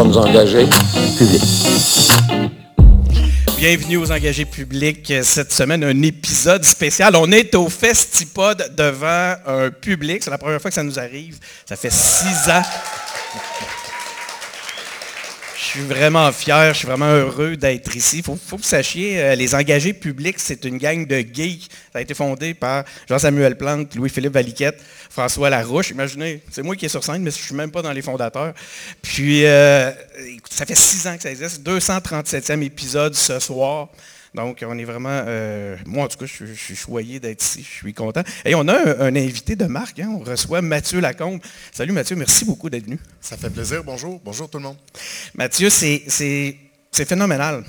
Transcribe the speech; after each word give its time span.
engagés 0.00 0.66
publics. 1.18 1.42
Bienvenue 3.58 3.98
aux 3.98 4.10
engagés 4.10 4.46
publics. 4.46 5.12
Cette 5.22 5.52
semaine, 5.52 5.84
un 5.84 6.02
épisode 6.02 6.64
spécial. 6.64 7.14
On 7.16 7.30
est 7.30 7.54
au 7.54 7.68
Festipod 7.68 8.74
devant 8.74 9.34
un 9.46 9.70
public. 9.70 10.22
C'est 10.22 10.30
la 10.30 10.38
première 10.38 10.60
fois 10.60 10.70
que 10.70 10.74
ça 10.74 10.82
nous 10.82 10.98
arrive. 10.98 11.38
Ça 11.66 11.76
fait 11.76 11.92
six 11.92 12.50
ans. 12.50 12.62
Je 15.60 15.66
suis 15.66 15.80
vraiment 15.82 16.32
fier, 16.32 16.72
je 16.72 16.78
suis 16.78 16.86
vraiment 16.86 17.10
heureux 17.12 17.54
d'être 17.54 17.94
ici. 17.94 18.18
Il 18.18 18.22
faut, 18.24 18.34
que 18.34 18.56
vous 18.56 18.62
sachiez, 18.62 19.20
euh, 19.20 19.34
les 19.34 19.54
engagés 19.54 19.92
publics, 19.92 20.38
c'est 20.38 20.64
une 20.64 20.78
gang 20.78 21.06
de 21.06 21.18
geeks. 21.18 21.70
Ça 21.92 21.98
a 21.98 22.00
été 22.00 22.14
fondé 22.14 22.54
par 22.54 22.84
Jean-Samuel 23.06 23.58
Plante, 23.58 23.94
Louis-Philippe 23.94 24.32
Valiquette, 24.32 24.82
François 25.10 25.50
Larouche. 25.50 25.90
Imaginez, 25.90 26.40
c'est 26.50 26.62
moi 26.62 26.76
qui 26.76 26.86
est 26.86 26.88
sur 26.88 27.04
scène, 27.04 27.22
mais 27.22 27.30
je 27.30 27.36
ne 27.36 27.42
suis 27.42 27.54
même 27.54 27.70
pas 27.70 27.82
dans 27.82 27.92
les 27.92 28.00
fondateurs. 28.00 28.54
Puis, 29.02 29.44
euh, 29.44 29.90
ça 30.48 30.64
fait 30.64 30.74
six 30.74 31.06
ans 31.06 31.16
que 31.16 31.22
ça 31.24 31.30
existe. 31.30 31.62
237e 31.62 32.62
épisode 32.62 33.14
ce 33.14 33.38
soir. 33.38 33.90
Donc, 34.34 34.64
on 34.66 34.78
est 34.78 34.84
vraiment, 34.84 35.24
euh, 35.26 35.76
moi 35.86 36.04
en 36.04 36.08
tout 36.08 36.18
cas, 36.18 36.26
je, 36.26 36.52
suis 36.52 36.76
choyé 36.76 37.18
d'être 37.18 37.42
ici, 37.42 37.66
je 37.68 37.76
suis 37.78 37.94
content. 37.94 38.22
Et 38.44 38.54
on 38.54 38.66
a 38.68 39.04
un, 39.04 39.16
invité 39.16 39.56
de 39.56 39.64
marque, 39.64 39.98
hein. 39.98 40.08
on 40.14 40.20
reçoit 40.20 40.62
Mathieu 40.62 41.00
Lacombe. 41.00 41.40
Salut 41.72 41.92
Mathieu, 41.92 42.14
merci 42.14 42.44
beaucoup 42.44 42.70
d'être 42.70 42.84
venu. 42.84 42.98
Ça 43.20 43.36
fait 43.36 43.50
plaisir, 43.50 43.82
bonjour, 43.82 44.20
bonjour 44.24 44.48
tout 44.48 44.58
le 44.58 44.64
monde. 44.64 44.76
Mathieu, 45.34 45.68
c'est 45.68 46.56
phénoménal 46.92 47.64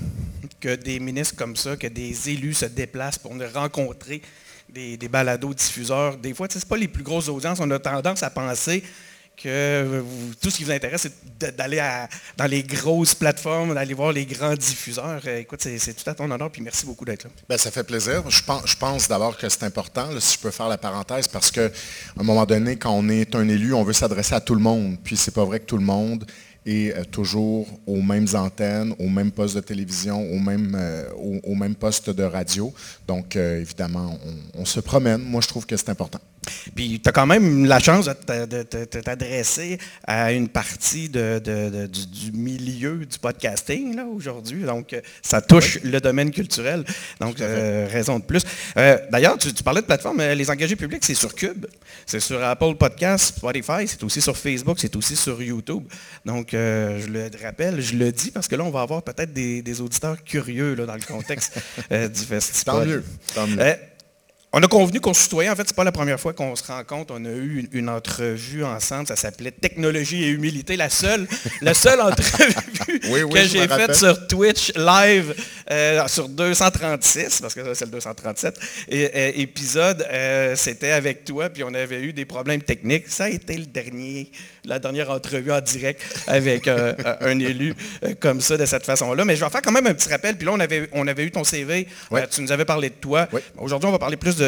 que 0.60 0.76
des 0.76 1.00
ministres 1.00 1.34
comme 1.36 1.56
ça, 1.56 1.76
que 1.76 1.88
des 1.88 2.30
élus 2.30 2.54
se 2.54 2.66
déplacent 2.66 3.18
pour 3.18 3.34
nous 3.34 3.44
rencontrer 3.52 4.22
des, 4.68 4.96
des 4.96 5.08
balados 5.08 5.54
diffuseurs. 5.54 6.16
Des 6.16 6.32
fois, 6.32 6.46
ce 6.48 6.58
n'est 6.58 6.64
pas 6.64 6.76
les 6.76 6.86
plus 6.86 7.02
grosses 7.02 7.28
audiences, 7.28 7.58
on 7.60 7.70
a 7.72 7.80
tendance 7.80 8.22
à 8.22 8.30
penser 8.30 8.84
que 9.36 10.04
tout 10.40 10.50
ce 10.50 10.56
qui 10.56 10.64
vous 10.64 10.70
intéresse, 10.70 11.02
c'est 11.02 11.56
d'aller 11.56 11.82
dans 12.36 12.46
les 12.46 12.62
grosses 12.62 13.14
plateformes, 13.14 13.74
d'aller 13.74 13.94
voir 13.94 14.12
les 14.12 14.26
grands 14.26 14.54
diffuseurs. 14.54 15.20
Euh, 15.26 15.38
écoute, 15.38 15.60
c'est 15.62 15.94
tout 15.94 16.08
à 16.08 16.14
ton 16.14 16.30
honneur, 16.30 16.50
puis 16.50 16.62
merci 16.62 16.86
beaucoup 16.86 17.04
d'être 17.04 17.24
là. 17.24 17.30
Bien, 17.48 17.58
ça 17.58 17.70
fait 17.70 17.84
plaisir. 17.84 18.22
Je 18.28 18.76
pense, 18.76 19.08
d'abord 19.08 19.36
que 19.36 19.48
c'est 19.48 19.64
important, 19.64 20.08
si 20.20 20.34
je 20.34 20.40
peux 20.40 20.50
faire 20.50 20.68
la 20.68 20.78
parenthèse, 20.78 21.28
parce 21.28 21.50
qu'à 21.50 21.70
un 22.18 22.22
moment 22.22 22.46
donné, 22.46 22.76
quand 22.76 22.92
on 22.92 23.08
est 23.08 23.34
un 23.34 23.48
élu, 23.48 23.74
on 23.74 23.84
veut 23.84 23.92
s'adresser 23.92 24.34
à 24.34 24.40
tout 24.40 24.54
le 24.54 24.60
monde. 24.60 24.96
Puis 25.02 25.16
c'est 25.16 25.34
pas 25.34 25.44
vrai 25.44 25.60
que 25.60 25.66
tout 25.66 25.78
le 25.78 25.84
monde 25.84 26.24
et 26.64 26.94
euh, 26.94 27.02
toujours 27.04 27.66
aux 27.86 28.00
mêmes 28.00 28.28
antennes, 28.34 28.94
aux 29.00 29.08
mêmes 29.08 29.32
postes 29.32 29.56
de 29.56 29.60
télévision, 29.60 30.20
aux 30.30 30.38
mêmes, 30.38 30.76
euh, 30.78 31.08
au, 31.42 31.54
même 31.54 31.74
poste 31.74 32.10
de 32.10 32.22
radio. 32.22 32.72
Donc, 33.08 33.34
évidemment, 33.34 34.16
on, 34.54 34.64
se 34.64 34.78
promène. 34.78 35.22
Moi, 35.22 35.40
je 35.40 35.48
trouve 35.48 35.66
que 35.66 35.76
c'est 35.76 35.88
important. 35.88 36.20
Puis, 36.74 37.00
tu 37.00 37.08
as 37.08 37.12
quand 37.12 37.26
même 37.26 37.66
la 37.66 37.78
chance 37.78 38.06
de 38.06 38.62
t'adresser 39.00 39.78
à 40.04 40.32
une 40.32 40.48
partie 40.48 41.08
de, 41.08 41.38
du, 41.86 42.32
milieu 42.32 43.04
du 43.04 43.18
podcasting 43.18 43.96
là, 43.96 44.04
aujourd'hui. 44.06 44.62
Donc, 44.62 44.96
ça 45.22 45.40
touche 45.40 45.78
le 45.82 46.00
domaine 46.00 46.30
culturel. 46.30 46.84
Donc, 47.20 47.36
raison 47.38 48.18
de 48.18 48.24
plus. 48.24 48.42
D'ailleurs, 48.76 49.38
tu, 49.38 49.52
tu, 49.52 49.62
parlais 49.62 49.80
de 49.80 49.86
plateforme. 49.86 50.22
Les 50.22 50.50
engagés 50.50 50.76
publics, 50.76 51.04
c'est 51.04 51.14
sur 51.14 51.34
Cube. 51.34 51.66
C'est 52.06 52.20
sur 52.20 52.42
Apple 52.42 52.74
Podcasts, 52.74 53.36
Spotify. 53.36 53.86
C'est 53.86 54.02
aussi 54.02 54.20
sur 54.20 54.36
Facebook. 54.36 54.78
C'est 54.80 54.94
aussi 54.96 55.16
sur 55.16 55.42
YouTube. 55.42 55.84
Donc, 56.24 56.48
je 56.52 57.06
le 57.06 57.30
rappelle, 57.42 57.80
je 57.80 57.94
le 57.96 58.12
dis 58.12 58.30
parce 58.30 58.48
que 58.48 58.56
là, 58.56 58.64
on 58.64 58.70
va 58.70 58.82
avoir 58.82 59.02
peut-être 59.02 59.32
des, 59.32 59.80
auditeurs 59.80 60.22
curieux 60.22 60.76
dans 60.76 60.94
le 60.94 61.00
contexte 61.00 61.60
euh, 61.92 62.08
du 62.08 62.20
festival. 62.20 62.74
Tant 62.74 62.86
mieux. 62.86 63.04
Tant 63.34 63.46
mieux. 63.46 63.76
Euh, 64.54 64.58
on 64.58 64.62
a 64.62 64.68
convenu 64.68 65.00
qu'on 65.00 65.14
se 65.14 65.24
tutoyait. 65.24 65.50
En 65.50 65.56
fait, 65.56 65.64
ce 65.64 65.72
n'est 65.72 65.76
pas 65.76 65.84
la 65.84 65.92
première 65.92 66.20
fois 66.20 66.32
qu'on 66.32 66.54
se 66.56 66.64
rencontre. 66.64 67.14
On 67.16 67.24
a 67.24 67.30
eu 67.30 67.68
une, 67.72 67.88
entrevue 67.88 68.64
ensemble. 68.64 69.06
Ça 69.06 69.16
s'appelait 69.16 69.50
Technologie 69.50 70.24
et 70.24 70.28
humilité. 70.28 70.76
La 70.76 70.90
seule, 70.90 71.26
la 71.60 71.74
seule 71.74 72.00
entrevue 72.02 72.52
que 73.00 73.44
j'ai 73.44 73.66
faite 73.68 73.94
sur 73.94 74.26
Twitch 74.26 74.72
live 74.76 75.34
euh, 75.70 76.06
sur 76.08 76.28
236, 76.28 77.40
parce 77.40 77.54
que 77.54 77.74
c'est 77.74 77.84
le 77.84 77.90
237 77.92 78.58
et, 78.88 79.40
épisode, 79.40 80.06
euh, 80.10 80.54
c'était 80.56 80.90
avec 80.90 81.24
toi. 81.24 81.48
Puis 81.48 81.64
on 81.64 81.72
avait 81.74 82.02
eu 82.02 82.12
des 82.12 82.24
problèmes 82.24 82.62
techniques. 82.62 83.08
Ça 83.08 83.24
a 83.24 83.28
été 83.28 83.56
le 83.56 83.66
dernier, 83.66 84.30
la 84.64 84.78
dernière 84.78 85.10
entrevue 85.10 85.52
en 85.52 85.60
direct 85.60 86.02
avec 86.26 86.68
euh, 86.68 86.94
un 87.20 87.38
élu 87.38 87.74
comme 88.20 88.40
ça, 88.40 88.56
de 88.56 88.66
cette 88.66 88.84
façon-là. 88.84 89.24
Mais 89.24 89.36
je 89.36 89.44
vais 89.44 89.50
faire 89.50 89.62
quand 89.62 89.72
même 89.72 89.86
un 89.86 89.94
petit 89.94 90.08
rappel. 90.08 90.36
Puis 90.36 90.46
là, 90.46 90.52
on 90.52 90.60
avait, 90.60 90.88
on 90.92 91.06
avait 91.06 91.24
eu 91.24 91.30
ton 91.30 91.44
CV. 91.44 91.86
tu 92.30 92.42
nous 92.42 92.52
avais 92.52 92.64
parlé 92.64 92.90
de 92.90 92.94
toi. 92.94 93.28
Aujourd'hui, 93.56 93.88
on 93.88 93.92
va 93.92 93.98
parler 93.98 94.16
plus 94.16 94.36
de 94.36 94.41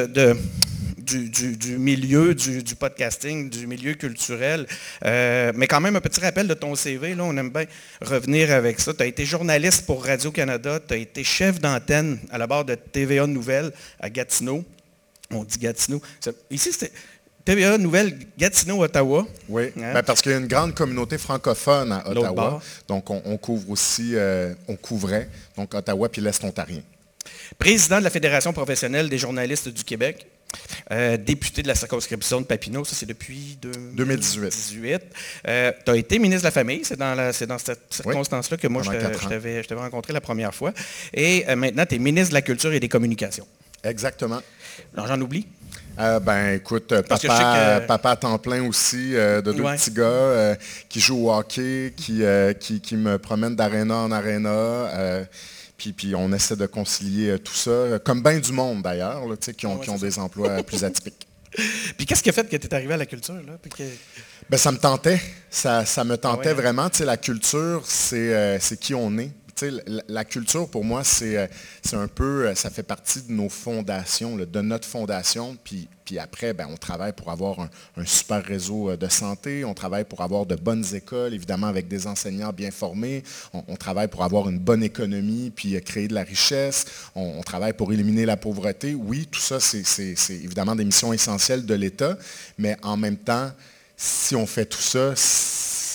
du, 1.05 1.79
milieu 1.79 2.35
du, 2.35 2.75
podcasting, 2.75 3.51
du 3.51 3.67
milieu 3.67 3.95
culturel. 3.95 4.67
Euh, 5.05 5.53
mais 5.55 5.67
quand 5.67 5.81
même, 5.81 5.97
un 5.97 6.01
petit 6.01 6.21
rappel 6.21 6.49
de 6.49 6.55
ton 6.55 6.75
CV, 6.75 7.15
là, 7.15 7.25
on 7.25 7.37
aime 7.37 7.51
bien 7.51 7.65
revenir 8.01 8.53
avec 8.53 8.81
ça. 8.81 8.93
Tu 8.95 9.03
as 9.03 9.07
été 9.07 9.25
journaliste 9.25 9.87
pour 9.87 10.05
Radio-Canada, 10.05 10.81
tu 10.87 10.95
as 10.95 10.97
été 10.97 11.25
chef 11.25 11.61
d'antenne 11.61 12.19
à 12.31 12.39
la 12.39 12.47
barre 12.47 12.65
de 12.65 12.75
TVA 12.75 13.27
Nouvelle 13.27 13.73
à 14.01 14.11
Gatineau. 14.11 14.65
On 15.31 15.45
dit 15.45 15.59
Gatineau. 15.59 16.01
Ici, 16.51 16.73
c'était 16.73 16.93
TVA 17.45 17.77
Nouvelle 17.77 18.19
Gatineau, 18.39 18.83
Ottawa. 18.83 19.27
Oui, 19.49 19.65
hein? 19.77 19.93
ben, 19.95 20.03
parce 20.03 20.23
qu'il 20.23 20.33
y 20.33 20.35
a 20.35 20.39
une 20.39 20.47
grande 20.47 20.75
communauté 20.75 21.19
francophone 21.19 21.93
à 21.93 22.09
Ottawa. 22.09 22.61
Donc, 22.89 23.11
on, 23.11 23.37
couvre 23.37 23.71
aussi, 23.71 24.13
euh, 24.15 24.55
on 24.69 24.77
couvrait 24.77 25.29
donc 25.57 25.75
Ottawa 25.75 26.09
puis 26.09 26.23
l'Est 26.23 26.43
ontarien 26.45 26.81
président 27.59 27.99
de 27.99 28.05
la 28.05 28.11
Fédération 28.11 28.53
professionnelle 28.53 29.09
des 29.09 29.19
journalistes 29.19 29.69
du 29.69 29.85
Québec, 29.85 30.27
euh, 30.91 31.17
député 31.17 31.63
de 31.63 31.69
la 31.69 31.75
circonscription 31.75 32.41
de 32.41 32.47
Papineau, 32.47 32.85
ça 32.85 32.95
c'est 32.95 33.07
depuis 33.07 33.59
2018. 33.63 35.03
Euh, 35.49 35.73
tu 35.85 35.91
as 35.91 35.97
été 35.97 36.19
ministre 36.19 36.43
de 36.43 36.47
la 36.47 36.51
Famille, 36.51 36.83
c'est 36.85 36.99
dans, 36.99 37.17
dans, 37.17 37.59
cette 37.59 37.81
circonstance-là 37.91 38.57
que 38.57 38.69
moi 38.69 38.83
je 38.83 38.91
t'avais 38.91 39.63
rencontré 39.75 40.13
la 40.13 40.21
première 40.21 40.55
fois. 40.55 40.73
Et 41.13 41.45
euh, 41.49 41.57
maintenant, 41.57 41.87
tu 41.87 41.97
es 41.97 41.99
ministre 41.99 42.31
de 42.31 42.35
la 42.35 42.43
Culture 42.43 42.73
et 42.73 42.81
des 42.81 42.89
Communications. 42.89 43.47
Exactement. 43.83 44.41
j'en 44.97 45.21
oublie. 45.21 45.47
ben 45.97 46.55
écoute, 46.55 46.95
papa, 47.03 47.81
papa 47.87 48.11
à 48.11 48.17
temps 48.17 48.39
plein 48.39 48.63
aussi, 48.67 49.13
de 49.13 49.41
deux 49.41 49.63
petits 49.63 49.91
gars 49.91 50.57
qui 50.89 51.01
jouent 51.01 51.29
au 51.29 51.33
hockey, 51.33 51.93
qui, 51.97 52.23
qui, 52.61 52.81
qui 52.81 52.97
me 52.97 53.19
promènent 53.19 53.57
d'aréna 53.57 53.97
en 53.97 54.13
aréna. 54.13 55.27
Puis, 55.77 56.15
on 56.15 56.33
essaie 56.33 56.57
de 56.57 56.67
concilier 56.67 57.31
euh, 57.31 57.39
tout 57.39 57.55
ça, 57.55 57.71
euh, 57.71 57.99
comme 57.99 58.23
bien 58.23 58.39
du 58.39 58.53
monde 58.53 58.83
d'ailleurs, 58.83 59.23
qui 59.57 59.67
ont, 59.67 59.99
des 59.99 60.19
emplois 60.19 60.63
plus 60.67 60.85
atypiques. 60.85 61.27
Puis 61.97 62.07
qu'est-ce 62.07 62.23
qui 62.23 62.31
a 62.31 62.33
fait 62.33 62.49
que 62.49 62.57
tu 62.57 62.67
es 62.67 62.75
arrivé 62.75 62.95
à 62.95 62.97
la 62.97 63.07
culture? 63.07 63.35
Là? 63.35 63.59
Ben, 64.51 64.57
ça 64.57 64.73
me 64.73 64.79
tentait. 64.79 65.21
Ça, 65.51 65.85
me 66.05 66.17
tentait 66.17 66.49
ah 66.49 66.55
vraiment. 66.55 66.89
la 67.01 67.17
culture, 67.17 67.85
euh, 68.13 68.59
c'est 68.61 68.81
qui 68.81 68.95
on 68.95 69.17
est 69.19 69.31
la, 70.09 70.25
culture, 70.25 70.69
pour 70.69 70.85
moi, 70.85 71.05
c'est 71.05 71.49
un 71.93 72.09
peu, 72.09 72.55
ça 72.55 72.71
fait 72.71 72.83
partie 72.83 73.23
de 73.23 73.33
nos 73.33 73.49
fondations, 73.49 74.37
de 74.37 74.61
notre 74.61 74.87
fondation. 74.87 75.57
Puis, 75.65 75.89
après, 76.19 76.53
ben, 76.53 76.67
on 76.71 76.77
travaille 76.77 77.13
pour 77.13 77.31
avoir 77.31 77.61
un, 77.61 78.05
super 78.05 78.45
réseau 78.45 78.95
de 78.97 79.09
santé, 79.09 79.65
on 79.65 79.75
travaille 79.75 80.05
pour 80.05 80.21
avoir 80.21 80.47
de 80.47 80.55
bonnes 80.55 80.85
écoles, 80.95 81.35
évidemment 81.35 81.67
avec 81.67 81.89
des 81.89 82.07
enseignants 82.07 82.53
bien 82.53 82.71
formés, 82.71 83.23
on, 83.53 83.77
travaille 83.77 84.09
pour 84.09 84.23
avoir 84.23 84.49
une 84.49 84.59
bonne 84.59 84.83
économie, 84.83 85.51
puis 85.55 85.81
créer 85.83 86.09
de 86.09 86.15
la 86.15 86.23
richesse, 86.23 86.87
on, 87.15 87.43
travaille 87.43 87.73
pour 87.73 87.93
éliminer 87.93 88.27
la 88.27 88.37
pauvreté. 88.37 88.95
Oui, 88.95 89.27
tout 89.31 89.41
ça, 89.41 89.61
c'est 89.61 90.15
évidemment 90.31 90.77
des 90.77 90.85
missions 90.85 91.13
essentielles 91.13 91.65
de 91.65 91.75
l'État, 91.75 92.19
mais 92.59 92.77
en 92.83 92.97
même 92.97 93.17
temps, 93.17 93.51
si 93.97 94.35
on 94.37 94.47
fait 94.47 94.67
tout 94.67 94.83
ça, 94.83 95.15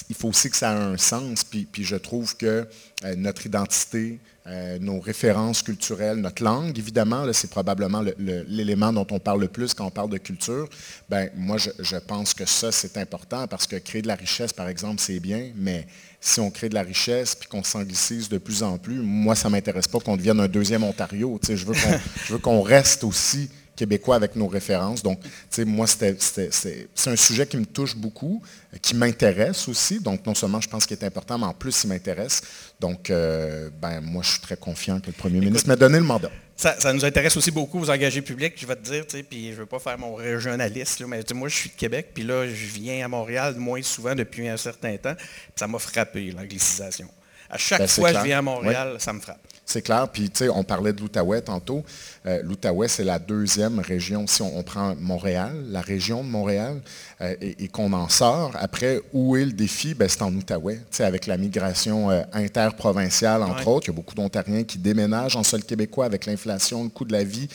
il 0.10 0.16
faut 0.16 0.30
aussi 0.30 0.50
que 0.50 0.58
ça 0.58 0.74
ait 0.74 0.76
un 0.76 0.98
sens. 0.98 1.44
Puis, 1.44 1.68
je 1.84 1.96
trouve 1.96 2.36
que 2.36 2.68
euh, 3.06 3.16
notre 3.16 3.46
identité, 3.46 4.20
euh, 4.48 4.80
nos 4.80 5.00
références 5.00 5.62
culturelles, 5.62 6.18
notre 6.18 6.44
langue, 6.44 6.78
évidemment, 6.80 7.32
c'est 7.32 7.52
probablement 7.52 8.04
l'élément 8.18 8.92
dont 8.92 9.06
on 9.12 9.20
parle 9.20 9.42
le 9.42 9.48
plus 9.48 9.76
quand 9.76 9.86
on 9.86 9.92
parle 9.92 10.10
de 10.10 10.18
culture. 10.18 10.68
Ben, 11.10 11.30
moi, 11.36 11.58
je, 11.58 11.96
pense 11.98 12.34
que 12.34 12.46
ça, 12.46 12.72
c'est 12.72 12.98
important 12.98 13.48
parce 13.48 13.68
que 13.68 13.76
créer 13.76 14.02
de 14.02 14.08
la 14.08 14.16
richesse, 14.16 14.52
par 14.52 14.68
exemple, 14.68 15.00
c'est 15.00 15.20
bien, 15.20 15.52
mais 15.56 15.86
si 16.20 16.40
on 16.40 16.50
crée 16.50 16.70
de 16.70 16.74
la 16.74 16.84
richesse 16.84 17.36
puis 17.36 17.48
qu'on 17.48 17.64
s'anglicise 17.64 18.30
de 18.30 18.40
plus 18.40 18.64
en 18.64 18.80
plus, 18.80 19.02
moi, 19.02 19.36
ça 19.36 19.48
ne 19.48 19.52
m'intéresse 19.52 19.88
pas 19.88 20.00
qu'on 20.00 20.18
devienne 20.18 20.40
un 20.40 20.48
deuxième 20.48 20.84
Ontario. 20.84 21.40
je 21.48 22.34
veux 22.34 22.40
qu'on 22.40 22.62
reste 22.64 23.04
aussi 23.04 23.50
québécois 23.80 24.18
avec 24.18 24.36
nos 24.36 24.48
références. 24.48 25.02
Donc, 25.02 25.20
moi, 25.66 25.88
c'est 25.88 27.08
un 27.08 27.16
sujet 27.16 27.48
qui 27.48 27.56
me 27.56 27.66
touche 27.66 27.96
beaucoup, 27.96 28.44
qui 28.82 28.94
m'intéresse 28.94 29.70
aussi. 29.70 30.02
Donc, 30.02 30.26
non 30.26 30.36
seulement 30.36 30.60
je 30.60 30.68
pense 30.68 30.86
qu'il 30.86 30.98
est 30.98 31.06
important, 31.06 31.38
mais 31.38 31.46
en 31.46 31.54
plus, 31.54 31.86
il 31.86 31.88
m'intéresse. 31.88 32.42
Donc, 32.82 33.10
euh, 33.10 33.70
ben, 33.82 34.02
moi, 34.02 34.22
je 34.22 34.32
suis 34.32 34.42
très 34.42 34.58
confiant 34.58 35.00
que 35.00 35.08
le 35.08 35.14
premier 35.14 35.40
ministre 35.40 35.70
m'a 35.70 35.78
donné 35.78 35.98
le 35.98 36.04
mandat. 36.04 36.32
Ça, 36.58 36.92
nous 36.92 37.06
intéresse 37.06 37.38
aussi 37.38 37.52
beaucoup 37.52 37.80
aux 37.80 37.90
engagés 37.90 38.22
publics, 38.22 38.56
je 38.58 38.68
vais 38.68 38.76
te 38.76 38.82
dire, 38.82 39.06
puis 39.30 39.46
je 39.46 39.52
ne 39.52 39.60
veux 39.60 39.66
pas 39.66 39.80
faire 39.80 39.98
mon 39.98 40.14
régionaliste, 40.14 41.02
mais 41.08 41.24
moi, 41.34 41.48
je 41.48 41.56
suis 41.56 41.70
de 41.70 41.76
Québec, 41.76 42.08
puis 42.14 42.26
là, 42.26 42.46
je 42.50 42.66
viens 42.66 43.06
à 43.06 43.08
Montréal 43.08 43.56
moins 43.58 43.82
souvent 43.82 44.14
depuis 44.14 44.46
un 44.50 44.58
certain 44.58 44.98
temps, 44.98 45.16
ça 45.56 45.68
m'a 45.68 45.80
frappé, 45.80 46.32
l'anglicisation. 46.32 47.08
À 47.50 47.58
chaque 47.58 47.80
ben, 47.80 47.88
fois 47.88 48.12
que 48.12 48.20
je 48.20 48.24
viens 48.26 48.40
à 48.40 48.42
Montréal, 48.42 48.98
ça 49.00 49.14
me 49.14 49.22
frappe. 49.22 49.40
C'est 49.70 49.84
clair. 49.84 50.08
Puis, 50.12 50.32
tu 50.32 50.40
sais, 50.40 50.50
on 50.50 50.64
parlait 50.64 50.94
de 50.94 51.00
l'Outaouais 51.00 51.42
tantôt. 51.42 51.84
Euh, 52.26 52.42
L'Outaouais, 52.42 52.88
c'est 52.88 53.04
la 53.04 53.20
deuxième 53.20 53.78
région. 53.78 54.26
Si 54.26 54.42
on, 54.42 54.64
prend 54.64 54.96
Montréal, 55.00 55.64
la 55.70 55.82
région 55.82 56.24
de 56.24 56.28
Montréal, 56.28 56.82
euh, 57.22 57.36
et, 57.40 57.68
qu'on 57.68 57.94
en 57.94 58.10
sort, 58.10 58.52
après, 58.56 59.00
où 59.14 59.38
est 59.38 59.46
le 59.46 59.52
défi? 59.52 59.94
Ben, 59.94 60.10
c'est 60.10 60.24
en 60.24 60.34
Outaouais. 60.34 60.78
Tu 60.78 60.84
sais, 60.90 61.04
avec 61.04 61.28
la 61.28 61.38
migration 61.38 62.10
euh, 62.10 62.24
interprovinciale, 62.34 63.44
entre 63.44 63.68
autres. 63.68 63.86
Il 63.86 63.92
y 63.92 63.94
a 63.94 63.96
beaucoup 63.96 64.16
d'Ontariens 64.16 64.64
qui 64.64 64.80
déménagent 64.80 65.36
en 65.36 65.44
sol 65.44 65.64
québécois 65.64 66.06
avec 66.06 66.26
l'inflation, 66.26 66.84
le 66.84 66.90
coût 66.90 67.06
de 67.06 67.14
la 67.14 67.24
vie. 67.24 67.48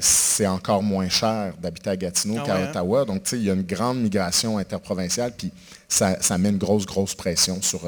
c'est 0.00 0.46
encore 0.46 0.84
moins 0.84 1.08
cher 1.08 1.54
d'habiter 1.60 1.90
à 1.90 1.96
Gatineau 1.96 2.36
ah 2.38 2.46
qu'à 2.46 2.56
hein? 2.56 2.68
Ottawa. 2.70 3.04
Donc, 3.04 3.24
tu 3.24 3.30
sais, 3.30 3.36
il 3.36 3.46
y 3.46 3.50
a 3.50 3.54
une 3.54 3.62
grande 3.62 4.00
migration 4.00 4.58
interprovinciale. 4.58 5.32
Puis, 5.36 5.50
ça, 5.88 6.16
met 6.38 6.50
une 6.50 6.58
grosse, 6.58 6.86
grosse 6.86 7.14
pression 7.14 7.62
sur, 7.62 7.80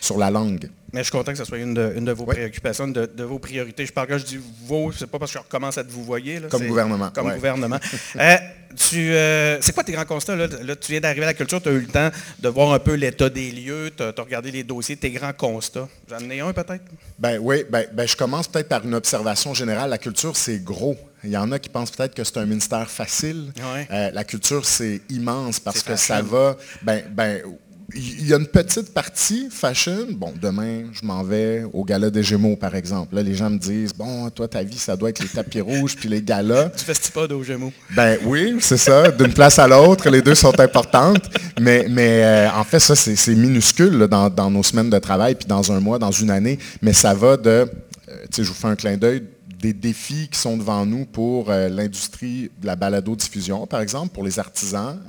sur 0.00 0.18
la 0.18 0.30
langue. 0.30 0.68
Mais 0.92 1.00
je 1.00 1.04
suis 1.04 1.12
content 1.12 1.32
que 1.32 1.38
ce 1.38 1.44
soit 1.44 1.58
une 1.58 1.74
de, 1.74 2.12
vos 2.12 2.24
préoccupations, 2.24 2.88
de, 2.88 3.22
vos 3.22 3.38
priorités. 3.38 3.84
Je 3.84 3.92
parle 3.92 4.08
quand 4.08 4.18
je 4.18 4.24
dis 4.24 4.40
vos, 4.64 4.92
c'est 4.92 5.06
pas 5.06 5.18
parce 5.18 5.32
que 5.32 5.38
je 5.38 5.44
recommence 5.44 5.76
à 5.76 5.84
te 5.84 5.90
vous 5.90 6.04
voyer. 6.04 6.40
comme 6.50 6.66
gouvernement. 6.66 7.10
Comme 7.10 7.32
gouvernement. 7.34 7.78
Euh, 8.16 8.36
euh, 8.94 9.58
c'est 9.60 9.74
quoi 9.74 9.84
tes 9.84 9.92
grands 9.92 10.04
constats? 10.04 10.36
Là? 10.36 10.48
tu 10.48 10.92
viens 10.92 11.00
d'arriver 11.00 11.24
à 11.24 11.28
la 11.28 11.34
culture, 11.34 11.62
tu 11.62 11.68
as 11.68 11.72
eu 11.72 11.80
le 11.80 11.86
temps 11.86 12.10
de 12.38 12.48
voir 12.48 12.72
un 12.72 12.78
peu 12.78 12.94
l'état 12.94 13.28
des 13.28 13.50
lieux, 13.50 13.90
tu 13.96 14.02
as, 14.02 14.12
regardé 14.18 14.50
les 14.50 14.64
dossiers, 14.64 14.96
tes 14.96 15.10
grands 15.10 15.32
constats. 15.32 15.88
J'en 16.08 16.18
ai 16.30 16.40
un 16.40 16.52
peut-être? 16.52 16.84
Ben 17.18 17.38
oui, 17.40 17.64
ben, 17.70 17.86
ben, 17.92 18.06
je 18.06 18.16
commence 18.16 18.48
peut-être 18.48 18.68
par 18.68 18.84
une 18.84 18.94
observation 18.94 19.54
générale. 19.54 19.90
La 19.90 19.98
culture, 19.98 20.36
c'est 20.36 20.62
gros. 20.62 20.96
Il 21.26 21.32
y 21.32 21.36
en 21.36 21.50
a 21.52 21.58
qui 21.58 21.68
pensent 21.68 21.90
peut-être 21.90 22.14
que 22.14 22.24
c'est 22.24 22.38
un 22.38 22.46
ministère 22.46 22.88
facile. 22.88 23.52
Euh, 23.90 24.10
la 24.12 24.24
culture, 24.24 24.64
c'est 24.64 25.02
immense 25.10 25.58
parce 25.58 25.82
que 25.82 25.96
ça 25.96 26.22
va. 26.22 26.56
Ben, 26.82 27.02
ben, 27.10 27.42
il 27.94 28.26
y 28.26 28.34
a 28.34 28.36
une 28.36 28.46
petite 28.46 28.92
partie 28.92 29.48
fashion. 29.50 30.06
Bon, 30.10 30.32
demain, 30.40 30.84
je 30.92 31.04
m'en 31.04 31.22
vais 31.22 31.64
au 31.72 31.84
gala 31.84 32.10
des 32.10 32.22
Gémeaux, 32.22 32.56
par 32.56 32.74
exemple. 32.74 33.14
Là, 33.14 33.22
les 33.22 33.34
gens 33.34 33.50
me 33.50 33.58
disent, 33.58 33.92
bon, 33.92 34.28
toi, 34.30 34.48
ta 34.48 34.62
vie, 34.62 34.78
ça 34.78 34.96
doit 34.96 35.10
être 35.10 35.20
les 35.20 35.28
tapis 35.28 35.60
rouges 35.62 35.96
puis 35.96 36.08
les 36.08 36.22
galas. 36.22 36.70
Tu 36.70 36.84
festes 36.84 37.10
pas 37.12 37.26
aux 37.26 37.42
Gémeaux? 37.42 37.72
Ben 37.94 38.18
oui, 38.24 38.56
c'est 38.60 38.76
ça. 38.76 39.10
D'une 39.10 39.32
place 39.32 39.58
à 39.58 39.68
l'autre, 39.68 40.08
les 40.10 40.22
deux 40.22 40.34
sont 40.34 40.58
importantes. 40.58 41.30
Mais, 41.60 41.86
mais 41.88 42.24
euh, 42.24 42.50
en 42.50 42.64
fait, 42.64 42.80
ça, 42.80 42.96
c'est 42.96 43.34
minuscule 43.34 44.06
dans, 44.08 44.50
nos 44.50 44.62
semaines 44.62 44.90
de 44.90 44.98
travail, 44.98 45.34
puis 45.34 45.46
dans 45.46 45.72
un 45.72 45.80
mois, 45.80 45.98
dans 45.98 46.10
une 46.10 46.30
année. 46.30 46.58
Mais 46.82 46.92
ça 46.92 47.14
va 47.14 47.36
de, 47.36 47.50
euh, 47.50 47.66
tu 48.30 48.36
sais, 48.36 48.44
je 48.44 48.48
vous 48.48 48.54
fais 48.54 48.68
un 48.68 48.76
clin 48.76 48.96
d'œil, 48.96 49.22
des 49.66 49.72
défis 49.72 50.28
qui 50.30 50.38
sont 50.38 50.56
devant 50.56 50.86
nous 50.86 51.06
pour 51.06 51.50
euh, 51.50 51.68
l'industrie 51.68 52.50
de 52.60 52.66
la 52.66 52.76
balado-diffusion, 52.76 53.66
par 53.66 53.80
exemple, 53.80 54.12
pour 54.12 54.24
les 54.24 54.38
artisans, 54.38 55.00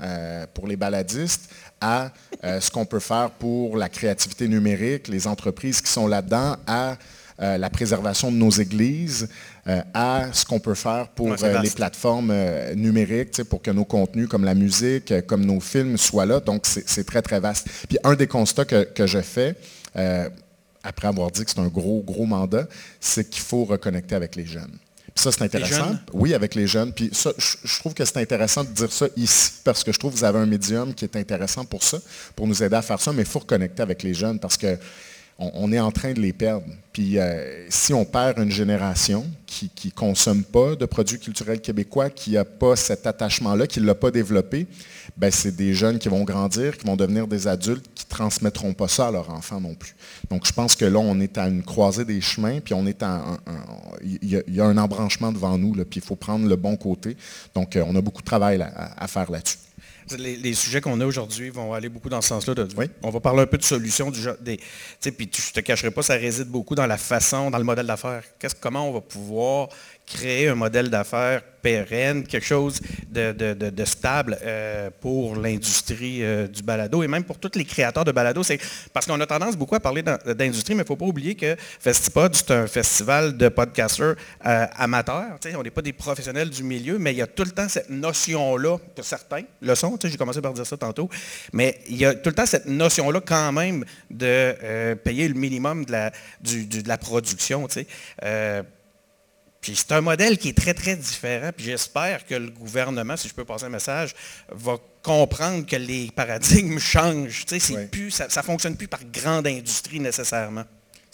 pour 0.54 0.68
les 0.68 0.76
baladistes, 0.76 1.50
à 1.82 2.12
euh, 2.44 2.60
ce 2.60 2.72
qu'on 2.72 2.86
peut 2.86 3.00
faire 3.00 3.32
pour 3.32 3.78
la 3.78 3.90
créativité 3.90 4.48
numérique, 4.48 5.08
les 5.08 5.28
entreprises 5.28 5.82
qui 5.82 5.92
sont 5.92 6.08
là-dedans, 6.08 6.56
à 6.66 6.98
euh, 7.40 7.58
la 7.58 7.70
préservation 7.70 8.32
de 8.32 8.38
nos 8.38 8.50
églises, 8.50 9.30
euh, 9.68 9.82
à 9.94 10.34
ce 10.34 10.46
qu'on 10.46 10.60
peut 10.60 10.74
faire 10.74 11.10
pour 11.10 11.36
les 11.36 11.70
plateformes 11.70 12.34
numériques, 12.76 13.44
pour 13.44 13.62
que 13.62 13.72
nos 13.72 13.86
contenus 13.86 14.28
comme 14.28 14.44
la 14.44 14.56
musique, 14.56 15.14
comme 15.28 15.46
nos 15.46 15.60
films 15.60 15.98
soient 15.98 16.26
là. 16.26 16.40
Donc, 16.40 16.66
c'est 16.66 17.06
très, 17.06 17.22
très 17.22 17.40
vaste. 17.40 17.68
Puis 17.88 17.98
un 18.04 18.16
des 18.16 18.28
constats 18.28 18.66
que, 18.66 18.84
que 18.84 19.06
je 19.06 19.22
fais, 19.22 19.56
après 20.88 21.08
avoir 21.08 21.32
dit 21.32 21.44
que 21.44 21.52
c'est 21.52 21.60
un 21.60 21.68
gros, 21.68 22.02
gros 22.02 22.26
mandat, 22.26 22.68
c'est 23.00 23.30
qu'il 23.30 23.44
faut 23.44 23.66
reconnecter 23.66 24.16
avec 24.16 24.36
les 24.36 24.46
jeunes 24.46 24.78
ça, 25.20 25.32
c'est 25.32 25.44
intéressant. 25.44 25.96
Oui, 26.14 26.34
avec 26.34 26.56
les 26.56 26.68
jeunes. 26.68 26.94
Puis 26.94 27.10
ça, 27.12 27.32
je, 27.38 27.80
trouve 27.80 27.94
que 27.94 28.06
c'est 28.06 28.18
intéressant 28.18 28.64
de 28.64 28.70
dire 28.70 28.92
ça 28.92 29.08
ici 29.16 29.52
parce 29.64 29.84
que 29.84 29.92
je 29.92 30.00
trouve 30.00 30.14
que 30.14 30.18
vous 30.18 30.24
avez 30.24 30.40
un 30.40 30.46
médium 30.46 30.94
qui 30.94 31.06
est 31.06 31.16
intéressant 31.16 31.66
pour 31.66 31.84
ça, 31.84 32.00
pour 32.36 32.48
nous 32.48 32.64
aider 32.64 32.76
à 32.76 32.82
faire 32.82 33.02
ça, 33.02 33.12
mais 33.14 33.24
il 33.24 33.28
faut 33.28 33.40
reconnecter 33.40 33.82
avec 33.82 34.04
les 34.04 34.14
jeunes 34.14 34.40
parce 34.40 34.58
que 34.58 34.78
on, 35.40 35.72
est 35.72 35.80
en 35.80 35.92
train 35.92 36.14
de 36.14 36.20
les 36.20 36.34
perdre. 36.34 36.66
Puis 36.94 37.20
euh, 37.20 37.66
si 37.70 37.94
on 37.94 38.06
perd 38.06 38.40
une 38.40 38.52
génération 38.52 39.26
qui 39.46 39.70
ne 39.86 39.92
consomme 39.92 40.44
pas 40.44 40.76
de 40.76 40.86
produits 40.86 41.20
culturels 41.20 41.62
québécois, 41.62 42.10
qui 42.10 42.32
n'a 42.32 42.44
pas 42.44 42.76
cet 42.76 43.06
attachement-là, 43.06 43.68
qui 43.68 43.80
ne 43.80 43.86
l'a 43.86 43.96
pas 43.96 44.10
développé, 44.10 44.68
ben, 45.16 45.32
c'est 45.32 45.56
des 45.56 45.74
jeunes 45.74 46.00
qui 46.00 46.10
vont 46.10 46.24
grandir, 46.24 46.78
qui 46.78 46.86
vont 46.86 46.96
devenir 46.96 47.28
des 47.28 47.48
adultes, 47.48 47.86
qui 47.94 48.06
ne 48.06 48.10
transmettront 48.10 48.74
pas 48.74 48.88
ça 48.88 49.08
à 49.08 49.12
leurs 49.12 49.30
enfants 49.30 49.62
non 49.62 49.76
plus. 49.76 49.96
Donc 50.30 50.46
je 50.46 50.52
pense 50.52 50.76
que 50.76 50.86
là, 50.86 51.00
on 51.00 51.20
est 51.20 51.38
à 51.38 51.48
une 51.48 51.64
croisée 51.64 52.06
des 52.06 52.22
chemins, 52.22 52.60
puis 52.60 52.74
on 52.74 52.86
est 52.86 53.04
à 53.04 53.24
il 54.04 54.44
y, 54.48 54.62
a 54.62 54.66
un 54.66 54.78
embranchement 54.78 55.32
devant 55.32 55.58
nous, 55.58 55.74
puis 55.86 56.00
il 56.00 56.02
faut 56.02 56.16
prendre 56.16 56.48
le 56.48 56.56
bon 56.56 56.76
côté. 56.78 57.16
Donc 57.54 57.76
euh, 57.76 57.84
on 57.88 57.96
a 57.96 58.02
beaucoup 58.02 58.22
de 58.22 58.28
travail 58.28 58.62
à 58.62 59.08
faire 59.08 59.32
là-dessus. 59.32 59.58
Les, 60.18 60.54
sujets 60.54 60.82
qu'on 60.82 61.00
a 61.02 61.06
aujourd'hui 61.06 61.50
vont 61.50 61.74
aller 61.74 61.90
beaucoup 61.90 62.10
dans 62.10 62.22
ce 62.22 62.30
sens-là. 62.30 62.54
On 63.04 63.10
va 63.10 63.20
parler 63.20 63.42
un 63.42 63.46
peu 63.46 63.58
de 63.58 63.64
solutions 63.64 64.12
du. 64.12 64.22
Des, 64.42 64.58
puis 65.12 65.30
je 65.36 65.50
ne 65.50 65.54
te 65.54 65.60
cacherai 65.60 65.92
pas, 65.92 66.02
ça 66.02 66.16
réside 66.16 66.48
beaucoup 66.48 66.76
dans 66.76 66.86
la 66.86 66.98
façon, 66.98 67.52
dans 67.52 67.58
le 67.58 67.64
modèle 67.64 67.88
d'affaires. 67.88 68.24
Comment 68.62 68.90
on 68.90 68.94
va 68.94 69.02
pouvoir 69.02 69.70
créer 70.08 70.48
un 70.48 70.56
modèle 70.56 70.90
d'affaires 70.90 71.42
pérenne, 71.62 72.24
quelque 72.24 72.46
chose 72.46 72.80
de, 73.10 73.86
stable 73.86 74.38
euh, 74.42 74.90
pour 75.02 75.36
l'industrie 75.36 76.24
euh, 76.24 76.48
du 76.48 76.64
balado 76.64 77.04
et 77.04 77.08
même 77.08 77.26
pour 77.26 77.40
tous 77.40 77.52
les 77.56 77.66
créateurs 77.66 78.06
de 78.06 78.14
balado. 78.14 78.42
Parce 78.94 79.06
qu'on 79.06 79.20
a 79.20 79.26
tendance 79.26 79.58
beaucoup 79.58 79.76
à 79.76 79.82
parler 79.82 80.02
d'industrie, 80.02 80.76
mais 80.76 80.82
il 80.82 80.84
ne 80.84 80.88
faut 80.88 80.96
pas 80.96 81.06
oublier 81.06 81.36
que 81.36 81.58
Festipod, 81.58 82.34
c'est 82.36 82.52
un 82.52 82.68
festival 82.68 83.36
de 83.36 83.50
podcasters 83.50 84.16
euh, 84.46 84.66
amateurs. 84.78 85.38
on 85.58 85.64
n'est 85.64 85.72
pas 85.72 85.82
des 85.82 85.92
professionnels 85.92 86.50
du 86.50 86.64
milieu, 86.64 86.98
mais 87.00 87.12
il 87.12 87.18
y 87.18 87.22
a 87.22 87.28
tout 87.28 87.44
le 87.44 87.52
temps 87.52 87.68
cette 87.68 87.90
notion-là, 87.90 88.78
que 88.96 89.02
certains 89.02 89.44
le 89.62 89.76
sont, 89.76 89.98
j'ai 90.02 90.16
commencé 90.16 90.42
par 90.42 90.54
dire 90.54 90.66
ça 90.66 90.78
tantôt, 90.78 91.10
mais 91.52 91.80
il 91.90 91.98
y 91.98 92.06
a 92.06 92.14
tout 92.14 92.30
le 92.30 92.36
temps 92.36 92.46
cette 92.46 92.68
notion-là 92.68 93.20
quand 93.26 93.52
même 93.52 93.84
de 94.10 94.94
payer 94.96 95.28
le 95.28 95.34
minimum 95.34 95.84
de 95.84 96.88
la 96.88 96.98
production 96.98 97.68
c'est 99.62 99.92
un 99.92 100.02
modèle 100.02 100.38
qui 100.38 100.50
est 100.50 100.58
très, 100.58 100.74
très 100.74 100.96
différent. 100.96 101.52
Puis 101.56 101.66
j'espère 101.66 102.26
que 102.26 102.36
le 102.36 102.50
gouvernement, 102.50 103.18
si 103.18 103.28
je 103.28 103.34
peux 103.34 103.46
passer 103.46 103.66
un 103.66 103.70
message, 103.70 104.16
va 104.50 104.78
comprendre 105.04 105.66
que 105.66 105.76
les 105.76 106.10
paradigmes 106.16 106.80
changent. 106.80 107.46
plus, 107.92 108.12
ça 108.12 108.28
ne 108.28 108.46
fonctionne 108.46 108.78
plus 108.78 108.88
par 108.88 109.04
grande 109.06 109.48
industrie 109.48 110.00
nécessairement. 110.00 110.64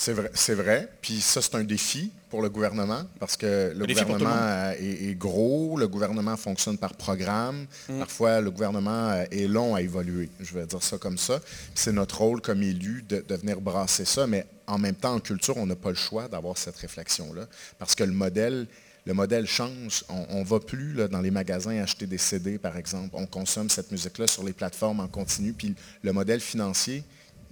C'est 0.03 0.11
vrai, 0.11 0.31
c'est 0.33 0.53
vrai. 0.53 0.89
Puis 1.01 1.21
ça, 1.21 1.41
c'est 1.41 1.55
un 1.55 1.63
défi 1.63 2.11
pour 2.29 2.41
le 2.41 2.49
gouvernement 2.49 3.03
parce 3.21 3.37
que 3.37 3.71
le, 3.73 3.85
gouvernement 3.85 4.71
est, 4.77 5.17
gros, 5.17 5.77
le 5.77 5.87
gouvernement 5.87 6.35
fonctionne 6.35 6.77
par 6.77 6.93
programme. 6.95 7.65
Mm. 7.87 7.99
Parfois, 7.99 8.41
le 8.41 8.51
gouvernement 8.51 9.11
euh, 9.11 9.23
est 9.31 9.47
long 9.47 9.75
à 9.75 9.81
évoluer. 9.81 10.29
Je 10.41 10.55
vais 10.55 10.65
dire 10.65 10.83
ça 10.83 10.97
comme 10.97 11.17
ça. 11.17 11.39
C'est 11.73 11.93
notre 11.93 12.17
rôle 12.17 12.41
comme 12.41 12.61
élu 12.63 13.05
de, 13.07 13.23
de, 13.25 13.35
venir 13.35 13.61
brasser 13.61 14.03
ça. 14.03 14.27
Mais 14.27 14.45
en 14.67 14.77
même 14.77 14.95
temps, 14.95 15.13
en 15.13 15.21
culture, 15.21 15.55
on 15.55 15.65
n'a 15.65 15.77
pas 15.77 15.91
le 15.91 15.95
choix 15.95 16.27
d'avoir 16.27 16.57
cette 16.57 16.75
réflexion-là 16.75 17.47
parce 17.79 17.95
que 17.95 18.03
le 18.03 18.11
modèle 18.11 18.67
le 19.05 19.13
modèle 19.13 19.45
change. 19.47 20.03
On 20.09 20.39
ne 20.39 20.45
va 20.45 20.59
plus 20.59 20.95
dans 21.09 21.21
les 21.21 21.31
magasins 21.31 21.77
acheter 21.81 22.07
des 22.07 22.17
CD, 22.17 22.57
par 22.57 22.77
exemple. 22.77 23.09
On 23.13 23.25
consomme 23.25 23.69
cette 23.69 23.91
musique-là 23.91 24.27
sur 24.27 24.43
les 24.43 24.53
plateformes 24.53 25.01
en 25.01 25.07
continu. 25.07 25.53
Puis 25.53 25.75
le 26.01 26.13
modèle 26.13 26.39
financier, 26.39 27.03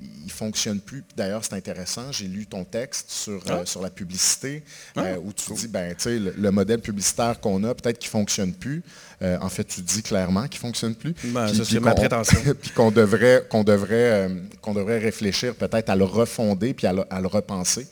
il 0.01 0.25
ne 0.25 0.31
fonctionne 0.31 0.79
plus. 0.79 1.03
D'ailleurs, 1.15 1.43
c'est 1.43 1.53
intéressant, 1.53 2.11
j'ai 2.11 2.27
lu 2.27 2.45
ton 2.45 2.63
texte 2.63 3.11
sur, 3.11 3.33
euh, 3.33 3.61
ah. 3.61 3.65
sur 3.65 3.81
la 3.81 3.89
publicité, 3.89 4.63
ah. 4.95 5.01
euh, 5.01 5.17
où 5.23 5.31
tu 5.33 5.53
dis, 5.53 5.67
ben, 5.67 5.95
le, 6.05 6.33
le, 6.37 6.51
modèle 6.51 6.79
publicitaire 6.79 7.39
qu'on 7.39 7.63
a, 7.63 7.73
peut-être 7.75 7.99
qu'il 7.99 8.07
ne 8.07 8.11
fonctionne 8.11 8.53
plus. 8.53 8.83
Euh, 9.21 9.37
en 9.41 9.49
fait, 9.49 9.63
tu 9.63 9.81
dis 9.81 10.01
clairement 10.01 10.47
qu'il 10.47 10.57
ne 10.57 10.67
fonctionne 10.67 10.95
plus. 10.95 11.13
Ben, 11.25 11.47
c'est 11.53 11.79
ma 11.79 11.93
prétention. 11.95 12.39
puis 12.59 12.71
qu'on 12.71 12.91
devrait, 12.91 13.45
qu'on 13.49 13.63
devrait, 13.63 14.29
qu'on 14.61 14.73
devrait 14.73 14.99
réfléchir 14.99 15.55
peut-être 15.55 15.89
à 15.89 15.95
le 15.95 16.05
refonder 16.05 16.73
puis 16.73 16.87
à 16.87 16.93
le, 16.93 17.03
à 17.09 17.21
le 17.21 17.27
repenser. 17.27 17.87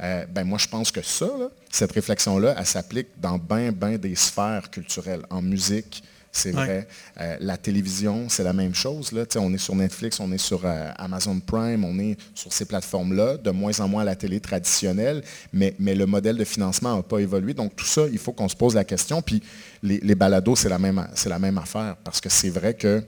ben, 0.00 0.44
moi, 0.44 0.58
je 0.58 0.68
pense 0.68 0.90
que 0.90 1.02
ça, 1.02 1.30
cette 1.70 1.92
réflexion-là, 1.92 2.56
elle 2.58 2.66
s'applique 2.66 3.08
dans 3.20 3.38
bien, 3.38 3.70
bien 3.70 3.96
des 3.96 4.16
sphères 4.16 4.70
culturelles, 4.70 5.22
en 5.30 5.42
musique, 5.42 6.02
c'est 6.34 6.50
vrai. 6.52 6.88
Euh, 7.20 7.36
la 7.40 7.58
télévision, 7.58 8.30
c'est 8.30 8.42
la 8.42 8.54
même 8.54 8.74
chose. 8.74 9.12
Là. 9.12 9.24
On 9.36 9.52
est 9.52 9.58
sur 9.58 9.76
Netflix, 9.76 10.18
on 10.18 10.32
est 10.32 10.38
sur 10.38 10.62
euh, 10.64 10.90
Amazon 10.96 11.38
Prime, 11.40 11.84
on 11.84 11.98
est 11.98 12.16
sur 12.34 12.52
ces 12.54 12.64
plateformes-là, 12.64 13.36
de 13.36 13.50
moins 13.50 13.78
en 13.80 13.88
moins 13.88 14.00
à 14.00 14.06
la 14.06 14.16
télé 14.16 14.40
traditionnelle, 14.40 15.22
mais, 15.52 15.74
mais 15.78 15.94
le 15.94 16.06
modèle 16.06 16.38
de 16.38 16.44
financement 16.44 16.96
n'a 16.96 17.02
pas 17.02 17.18
évolué. 17.18 17.52
Donc 17.52 17.76
tout 17.76 17.84
ça, 17.84 18.06
il 18.10 18.18
faut 18.18 18.32
qu'on 18.32 18.48
se 18.48 18.56
pose 18.56 18.74
la 18.74 18.84
question. 18.84 19.20
Puis 19.20 19.42
les, 19.82 20.00
les 20.00 20.14
balados, 20.14 20.56
c'est 20.56 20.70
la, 20.70 20.78
même, 20.78 21.06
la 21.26 21.38
même 21.38 21.58
affaire, 21.58 21.96
parce 22.02 22.20
que 22.20 22.30
c'est 22.30 22.50
vrai 22.50 22.72
que 22.74 23.04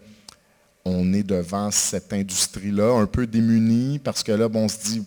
on 0.85 1.15
est 1.15 1.23
devant 1.23 1.71
cette 1.71 2.13
industrie-là 2.13 2.93
un 2.99 3.07
peu 3.07 3.27
démunie, 3.27 3.99
parce 3.99 4.23
que 4.23 4.33
là, 4.33 4.49
bon, 4.49 4.65
on 4.65 4.69
se 4.69 4.79
dit, 4.85 5.03